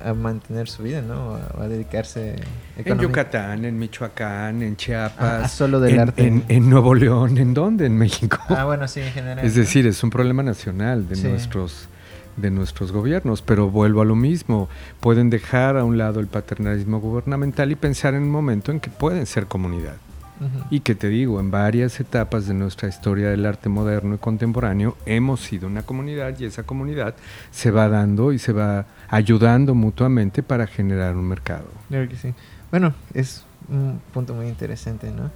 a 0.03 0.13
mantener 0.13 0.69
su 0.69 0.83
vida, 0.83 1.01
¿no? 1.01 1.33
O 1.33 1.35
a, 1.61 1.63
a 1.63 1.67
dedicarse 1.67 2.35
En 2.77 2.99
Yucatán, 2.99 3.65
en 3.65 3.77
Michoacán, 3.79 4.61
en 4.61 4.69
a, 4.69 4.73
a 4.73 4.77
Chiapas, 4.77 5.51
solo 5.51 5.79
del 5.79 5.95
en, 5.95 5.99
arte. 5.99 6.27
en- 6.27 6.43
en 6.47 6.69
Nuevo 6.69 6.93
León, 6.95 7.37
¿en 7.37 7.53
dónde? 7.53 7.85
En 7.87 7.97
México. 7.97 8.37
Ah, 8.49 8.65
bueno, 8.65 8.87
sí, 8.87 8.99
en 9.01 9.11
general. 9.11 9.43
Es 9.45 9.55
decir, 9.55 9.85
es 9.87 10.03
un 10.03 10.09
problema 10.11 10.43
nacional 10.43 11.07
de 11.09 11.15
Sí. 11.15 11.27
nuestros 11.27 11.89
de 12.37 12.51
nuestros 12.51 12.91
gobiernos, 12.91 13.41
pero 13.41 13.71
vuelvo 13.71 14.03
a 14.03 14.05
lo 14.05 14.15
mismo, 14.15 14.69
pueden 14.99 15.31
dejar 15.31 15.75
a 15.75 15.83
un 15.83 15.97
lado 15.97 16.19
el 16.19 16.27
paternalismo 16.27 16.99
gubernamental 16.99 17.71
y 17.71 17.75
pensar 17.75 18.13
en 18.13 18.21
un 18.21 18.29
momento 18.29 18.71
en 18.71 18.79
que 18.79 18.91
pueden 18.91 19.25
ser 19.25 19.47
comunidad. 19.47 19.95
Ujú. 20.39 20.65
Y 20.69 20.81
que 20.81 20.93
te 20.95 21.07
digo, 21.09 21.39
en 21.39 21.49
varias 21.51 21.99
etapas 21.99 22.45
de 22.47 22.53
nuestra 22.53 22.87
historia 22.89 23.29
del 23.29 23.45
arte 23.45 23.69
moderno 23.69 24.15
y 24.15 24.17
contemporáneo 24.19 24.95
hemos 25.05 25.39
sido 25.41 25.67
una 25.67 25.81
comunidad 25.83 26.37
y 26.39 26.45
esa 26.45 26.63
comunidad 26.63 27.15
se 27.51 27.71
va 27.71 27.89
dando 27.89 28.31
y 28.33 28.39
se 28.39 28.53
va 28.53 28.85
ayudando 29.09 29.73
mutuamente 29.73 30.43
para 30.43 30.67
generar 30.67 31.15
un 31.15 31.27
mercado. 31.27 31.65
Claro 31.89 32.07
que 32.07 32.15
sí. 32.15 32.33
Bueno, 32.69 32.93
es 33.13 33.43
un 33.69 33.99
punto 34.13 34.33
muy 34.35 34.47
interesante, 34.47 35.09
¿no? 35.11 35.31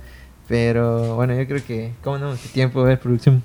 Pero 0.47 1.15
bueno, 1.15 1.33
yo 1.35 1.47
creo 1.47 1.63
que, 1.65 1.93
¿cómo 2.03 2.17
no? 2.17 2.33
¿Qué 2.33 2.49
tiempo 2.49 2.83
de 2.85 2.97
producción? 2.97 3.41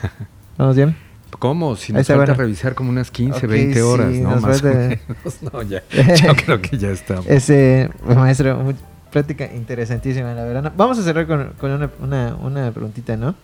¿Vamos 0.58 0.76
bien? 0.76 0.96
¿Cómo? 1.38 1.76
Si 1.76 1.92
nos 1.92 2.06
falta 2.06 2.24
bueno. 2.24 2.34
revisar 2.34 2.74
como 2.74 2.90
unas 2.90 3.10
15, 3.10 3.46
Ok, 3.46 3.50
20 3.52 3.82
horas, 3.82 4.12
sí, 4.12 4.20
¿no? 4.20 4.30
Más 4.30 4.44
o 4.44 4.48
falta- 4.48 4.68
menos. 4.74 5.42
No, 5.52 5.62
ya. 5.62 5.82
Yo 6.26 6.34
creo 6.34 6.60
que 6.60 6.76
ya 6.76 6.90
estamos. 6.90 7.24
Ese 7.26 7.88
maestro, 8.04 8.74
muy, 9.10 9.24
práctica 9.24 9.46
interesantísima, 9.54 10.32
la 10.34 10.44
verdad. 10.44 10.72
Vamos 10.76 10.98
a 10.98 11.02
cerrar 11.02 11.26
con, 11.26 11.52
con 11.60 11.70
una, 11.72 11.90
una, 12.00 12.34
una 12.36 12.70
preguntita, 12.72 13.16
¿no? 13.16 13.34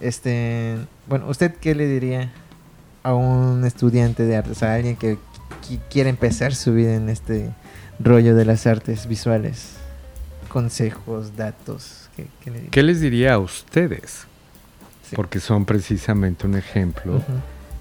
Este, 0.00 0.76
bueno, 1.08 1.26
¿usted 1.28 1.54
qué 1.56 1.74
le 1.74 1.86
diría 1.86 2.32
a 3.02 3.14
un 3.14 3.64
estudiante 3.64 4.24
de 4.24 4.36
artes, 4.36 4.62
a 4.62 4.74
alguien 4.74 4.96
que 4.96 5.18
qui- 5.68 5.80
quiere 5.90 6.10
empezar 6.10 6.54
su 6.54 6.72
vida 6.72 6.94
en 6.94 7.08
este 7.08 7.50
rollo 7.98 8.34
de 8.34 8.44
las 8.44 8.66
artes 8.66 9.06
visuales? 9.06 9.72
Consejos, 10.48 11.36
datos, 11.36 12.08
¿qué, 12.16 12.26
qué 12.42 12.50
le 12.50 12.56
diría? 12.56 12.70
¿Qué 12.70 12.82
les 12.82 13.00
diría 13.00 13.34
a 13.34 13.38
ustedes? 13.38 14.24
Sí. 15.08 15.16
Porque 15.16 15.38
son 15.40 15.64
precisamente 15.64 16.46
un 16.46 16.56
ejemplo 16.56 17.22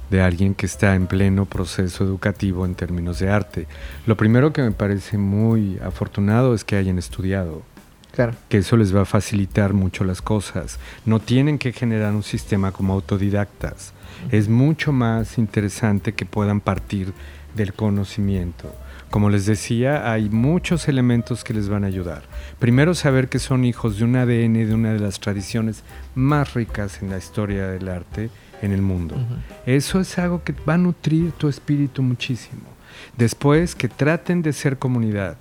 de 0.09 0.21
alguien 0.21 0.55
que 0.55 0.65
está 0.65 0.95
en 0.95 1.07
pleno 1.07 1.45
proceso 1.45 2.03
educativo 2.03 2.65
en 2.65 2.75
términos 2.75 3.19
de 3.19 3.29
arte. 3.29 3.67
Lo 4.05 4.17
primero 4.17 4.53
que 4.53 4.61
me 4.61 4.71
parece 4.71 5.17
muy 5.17 5.79
afortunado 5.79 6.53
es 6.53 6.63
que 6.63 6.75
hayan 6.75 6.97
estudiado. 6.97 7.61
Claro. 8.11 8.33
Que 8.49 8.57
eso 8.57 8.75
les 8.75 8.95
va 8.95 9.01
a 9.01 9.05
facilitar 9.05 9.73
mucho 9.73 10.03
las 10.03 10.21
cosas. 10.21 10.79
No 11.05 11.19
tienen 11.19 11.57
que 11.59 11.73
generar 11.73 12.13
un 12.13 12.23
sistema 12.23 12.71
como 12.71 12.93
autodidactas. 12.93 13.93
Es 14.31 14.49
mucho 14.49 14.91
más 14.91 15.37
interesante 15.37 16.13
que 16.13 16.25
puedan 16.25 16.59
partir 16.59 17.13
del 17.55 17.73
conocimiento. 17.73 18.73
Como 19.09 19.29
les 19.29 19.45
decía, 19.45 20.11
hay 20.11 20.29
muchos 20.29 20.87
elementos 20.87 21.43
que 21.43 21.53
les 21.53 21.67
van 21.67 21.83
a 21.83 21.87
ayudar. 21.87 22.23
Primero, 22.59 22.93
saber 22.93 23.27
que 23.27 23.39
son 23.39 23.65
hijos 23.65 23.97
de 23.97 24.03
un 24.03 24.15
ADN 24.15 24.53
de 24.53 24.73
una 24.73 24.93
de 24.93 24.99
las 24.99 25.19
tradiciones 25.19 25.83
más 26.13 26.53
ricas 26.53 27.01
en 27.01 27.09
la 27.09 27.17
historia 27.17 27.67
del 27.67 27.89
arte 27.89 28.29
en 28.61 28.71
el 28.71 28.81
mundo. 28.81 29.15
Eso 29.65 29.99
es 29.99 30.17
algo 30.17 30.43
que 30.43 30.53
va 30.67 30.75
a 30.75 30.77
nutrir 30.77 31.31
tu 31.33 31.47
espíritu 31.47 32.01
muchísimo. 32.01 32.63
Después, 33.17 33.75
que 33.75 33.87
traten 33.87 34.41
de 34.41 34.53
ser 34.53 34.77
comunidad. 34.77 35.37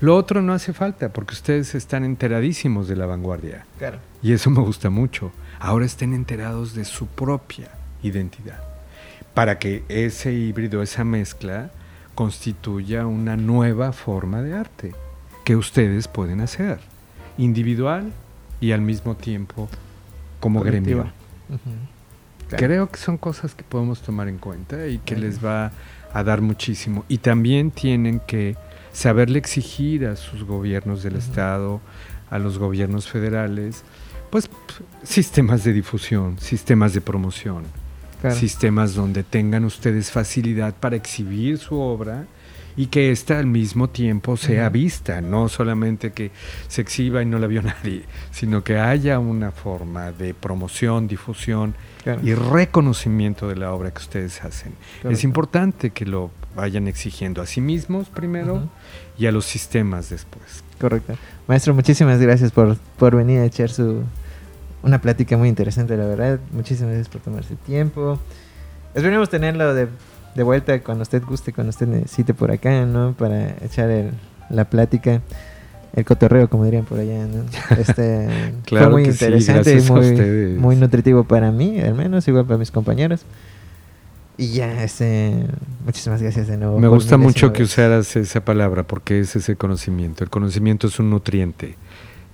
Lo 0.00 0.16
otro 0.16 0.42
no 0.42 0.52
hace 0.52 0.72
falta 0.72 1.10
porque 1.10 1.34
ustedes 1.34 1.74
están 1.74 2.04
enteradísimos 2.04 2.88
de 2.88 2.96
la 2.96 3.06
vanguardia. 3.06 3.64
Claro. 3.78 3.98
Y 4.22 4.32
eso 4.32 4.50
me 4.50 4.60
gusta 4.60 4.90
mucho. 4.90 5.32
Ahora 5.58 5.86
estén 5.86 6.12
enterados 6.14 6.74
de 6.74 6.84
su 6.84 7.06
propia 7.06 7.70
identidad. 8.02 8.62
Para 9.34 9.58
que 9.58 9.84
ese 9.88 10.32
híbrido, 10.32 10.82
esa 10.82 11.04
mezcla, 11.04 11.70
constituya 12.14 13.06
una 13.06 13.36
nueva 13.36 13.92
forma 13.92 14.42
de 14.42 14.54
arte 14.54 14.94
que 15.44 15.56
ustedes 15.56 16.08
pueden 16.08 16.40
hacer, 16.40 16.80
individual 17.38 18.12
y 18.60 18.72
al 18.72 18.80
mismo 18.80 19.16
tiempo 19.16 19.68
como 20.40 20.60
gremio. 20.60 21.12
Creo 22.56 22.88
que 22.88 22.98
son 22.98 23.18
cosas 23.18 23.54
que 23.54 23.64
podemos 23.64 24.00
tomar 24.02 24.28
en 24.28 24.38
cuenta 24.38 24.86
y 24.86 24.98
que 24.98 25.16
les 25.16 25.44
va 25.44 25.72
a 26.12 26.22
dar 26.22 26.40
muchísimo. 26.40 27.04
Y 27.08 27.18
también 27.18 27.70
tienen 27.70 28.20
que 28.20 28.56
saberle 28.92 29.38
exigir 29.38 30.06
a 30.06 30.16
sus 30.16 30.44
gobiernos 30.44 31.02
del 31.02 31.16
Estado, 31.16 31.80
a 32.30 32.38
los 32.38 32.58
gobiernos 32.58 33.08
federales, 33.08 33.84
pues 34.30 34.48
sistemas 35.02 35.64
de 35.64 35.72
difusión, 35.72 36.38
sistemas 36.38 36.94
de 36.94 37.00
promoción, 37.00 37.64
sistemas 38.32 38.94
donde 38.94 39.22
tengan 39.22 39.64
ustedes 39.64 40.10
facilidad 40.10 40.74
para 40.74 40.96
exhibir 40.96 41.58
su 41.58 41.78
obra 41.78 42.24
y 42.76 42.86
que 42.86 43.10
ésta 43.10 43.38
al 43.38 43.46
mismo 43.46 43.88
tiempo 43.88 44.36
sea 44.36 44.68
vista, 44.68 45.20
no 45.20 45.48
solamente 45.48 46.12
que 46.12 46.30
se 46.68 46.82
exhiba 46.82 47.22
y 47.22 47.26
no 47.26 47.38
la 47.38 47.46
vio 47.46 47.62
nadie, 47.84 48.04
sino 48.30 48.64
que 48.64 48.78
haya 48.78 49.18
una 49.18 49.52
forma 49.52 50.12
de 50.12 50.34
promoción, 50.34 51.06
difusión 51.06 51.74
y 52.22 52.34
reconocimiento 52.34 53.48
de 53.48 53.56
la 53.56 53.72
obra 53.72 53.90
que 53.90 53.98
ustedes 53.98 54.42
hacen. 54.44 54.74
Es 55.08 55.24
importante 55.24 55.90
que 55.90 56.04
lo 56.04 56.30
vayan 56.54 56.86
exigiendo 56.86 57.40
a 57.40 57.46
sí 57.46 57.60
mismos 57.60 58.08
primero 58.08 58.68
y 59.18 59.26
a 59.26 59.32
los 59.32 59.44
sistemas 59.46 60.10
después. 60.10 60.62
Correcto. 60.78 61.14
Maestro, 61.46 61.74
muchísimas 61.74 62.20
gracias 62.20 62.52
por, 62.52 62.76
por 62.98 63.16
venir 63.16 63.40
a 63.40 63.44
echar 63.44 63.70
su, 63.70 64.02
una 64.82 65.00
plática 65.00 65.36
muy 65.36 65.48
interesante, 65.48 65.96
la 65.96 66.04
verdad. 66.04 66.40
Muchísimas 66.52 66.92
gracias 66.92 67.08
por 67.08 67.22
tomarse 67.22 67.56
tiempo. 67.56 68.18
Esperemos 68.94 69.30
tenerlo 69.30 69.74
de 69.74 69.88
de 70.34 70.42
vuelta 70.42 70.80
cuando 70.82 71.02
usted 71.02 71.22
guste, 71.24 71.52
cuando 71.52 71.70
usted 71.70 71.86
necesite 71.86 72.34
por 72.34 72.50
acá, 72.50 72.84
¿no? 72.86 73.12
Para 73.12 73.50
echar 73.64 73.90
la 74.50 74.64
plática, 74.64 75.20
el 75.94 76.04
cotorreo, 76.04 76.48
como 76.48 76.64
dirían 76.64 76.84
por 76.84 76.98
allá, 76.98 77.26
¿no? 77.26 77.44
Este, 77.78 78.52
fue 78.66 78.88
muy 78.88 79.04
interesante 79.04 79.78
y 79.78 79.80
muy, 79.90 80.58
muy 80.58 80.76
nutritivo 80.76 81.24
para 81.24 81.50
mí, 81.50 81.80
al 81.80 81.94
menos, 81.94 82.26
igual 82.28 82.44
para 82.46 82.58
mis 82.58 82.70
compañeros. 82.70 83.24
Y 84.36 84.48
ya, 84.48 84.82
este, 84.82 85.46
muchísimas 85.84 86.20
gracias 86.20 86.48
de 86.48 86.56
nuevo. 86.56 86.80
Me 86.80 86.88
gusta 86.88 87.16
mucho 87.16 87.52
que 87.52 87.62
usaras 87.62 88.16
esa 88.16 88.44
palabra 88.44 88.82
porque 88.82 89.20
es 89.20 89.36
ese 89.36 89.54
conocimiento. 89.54 90.24
El 90.24 90.30
conocimiento 90.30 90.88
es 90.88 90.98
un 90.98 91.10
nutriente 91.10 91.76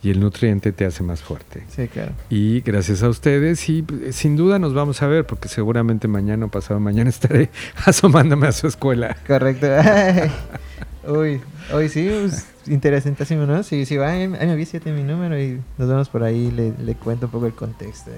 y 0.03 0.11
el 0.11 0.21
nutriente 0.21 0.73
te 0.73 0.85
hace 0.85 1.03
más 1.03 1.23
fuerte. 1.23 1.65
Sí, 1.69 1.89
claro. 1.89 2.13
Y 2.31 2.61
gracias 2.61 3.03
a 3.03 3.09
ustedes 3.09 3.69
y 3.69 3.85
eh, 4.03 4.13
sin 4.13 4.37
duda 4.37 4.59
nos 4.59 4.75
vamos 4.75 5.03
a 5.03 5.07
ver 5.07 5.27
porque 5.27 5.49
seguramente 5.49 6.09
mañana 6.09 6.47
o 6.47 6.49
pasado 6.49 6.81
mañana 6.81 7.11
estaré 7.11 7.51
asomándome 7.85 8.47
a 8.47 8.53
su 8.53 8.67
escuela. 8.67 9.17
Correcto. 9.27 9.67
uy, 11.07 11.41
hoy 11.73 11.89
sí, 11.89 12.09
pues, 12.09 12.47
interesantísimo, 12.67 13.47
¿no? 13.47 13.63
Sí, 13.63 13.87
sí, 13.87 13.97
va, 13.97 14.13
ahí 14.13 14.29
me 14.29 14.39
avísate 14.39 14.93
mi 14.93 15.03
número 15.03 15.41
y 15.41 15.61
nos 15.79 15.89
vemos 15.89 16.09
por 16.09 16.23
ahí, 16.23 16.51
le, 16.51 16.73
le 16.79 16.95
cuento 16.95 17.27
un 17.27 17.33
poco 17.33 17.47
el 17.47 17.55
contexto. 17.55 18.11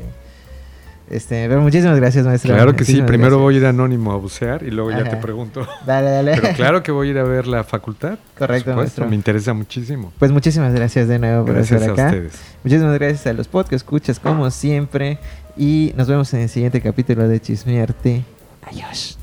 Este, 1.11 1.47
pero 1.49 1.61
muchísimas 1.61 1.97
gracias, 1.97 2.25
maestro. 2.25 2.55
Claro 2.55 2.75
que 2.75 2.85
sí, 2.85 3.03
primero 3.03 3.39
voy 3.39 3.57
a 3.57 3.59
ir 3.59 3.67
anónimo 3.67 4.13
a 4.13 4.17
bucear 4.17 4.63
y 4.63 4.71
luego 4.71 4.91
ya 4.91 5.05
te 5.05 5.17
pregunto. 5.17 5.67
Dale, 5.85 6.11
dale. 6.11 6.39
Pero 6.41 6.55
claro 6.57 6.83
que 6.83 6.93
voy 6.93 7.09
a 7.09 7.11
ir 7.11 7.19
a 7.19 7.25
ver 7.25 7.47
la 7.47 7.65
facultad. 7.65 8.19
Correcto, 8.39 8.75
maestro. 8.75 9.09
Me 9.09 9.15
interesa 9.15 9.53
muchísimo. 9.53 10.13
Pues 10.19 10.33
muchísimas 10.33 10.73
gracias 10.75 11.09
de 11.09 11.19
nuevo 11.19 11.45
por 11.45 11.59
estar 11.59 11.83
acá. 11.83 12.05
A 12.05 12.07
ustedes. 12.07 12.41
Muchísimas 12.65 12.95
gracias 12.99 13.27
a 13.27 13.33
los 13.33 13.49
podcasts 13.49 13.83
escuchas 13.83 14.21
como 14.21 14.51
siempre 14.51 15.19
y 15.57 15.93
nos 15.97 16.09
vemos 16.09 16.33
en 16.35 16.41
el 16.41 16.49
siguiente 16.49 16.81
capítulo 16.81 17.29
de 17.29 17.41
Chismearte. 17.41 18.25
Adiós. 18.63 19.19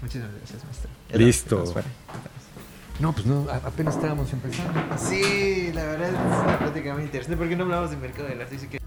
Muchísimas 0.00 0.30
gracias, 0.38 0.64
maestro. 0.64 0.90
Listo. 1.12 1.64
No, 3.00 3.12
pues 3.12 3.26
no, 3.26 3.46
apenas 3.50 3.96
estábamos 3.96 4.32
empezando. 4.32 4.72
Sí, 4.98 5.72
la 5.72 5.84
verdad 5.84 6.10
es 6.10 6.94
muy 6.94 7.02
interesante 7.02 7.36
porque 7.36 7.56
no 7.56 7.64
hablamos 7.64 7.90
de 7.90 7.96
mercado 7.96 8.28
del 8.28 8.42
arte. 8.42 8.56
Que... 8.56 8.78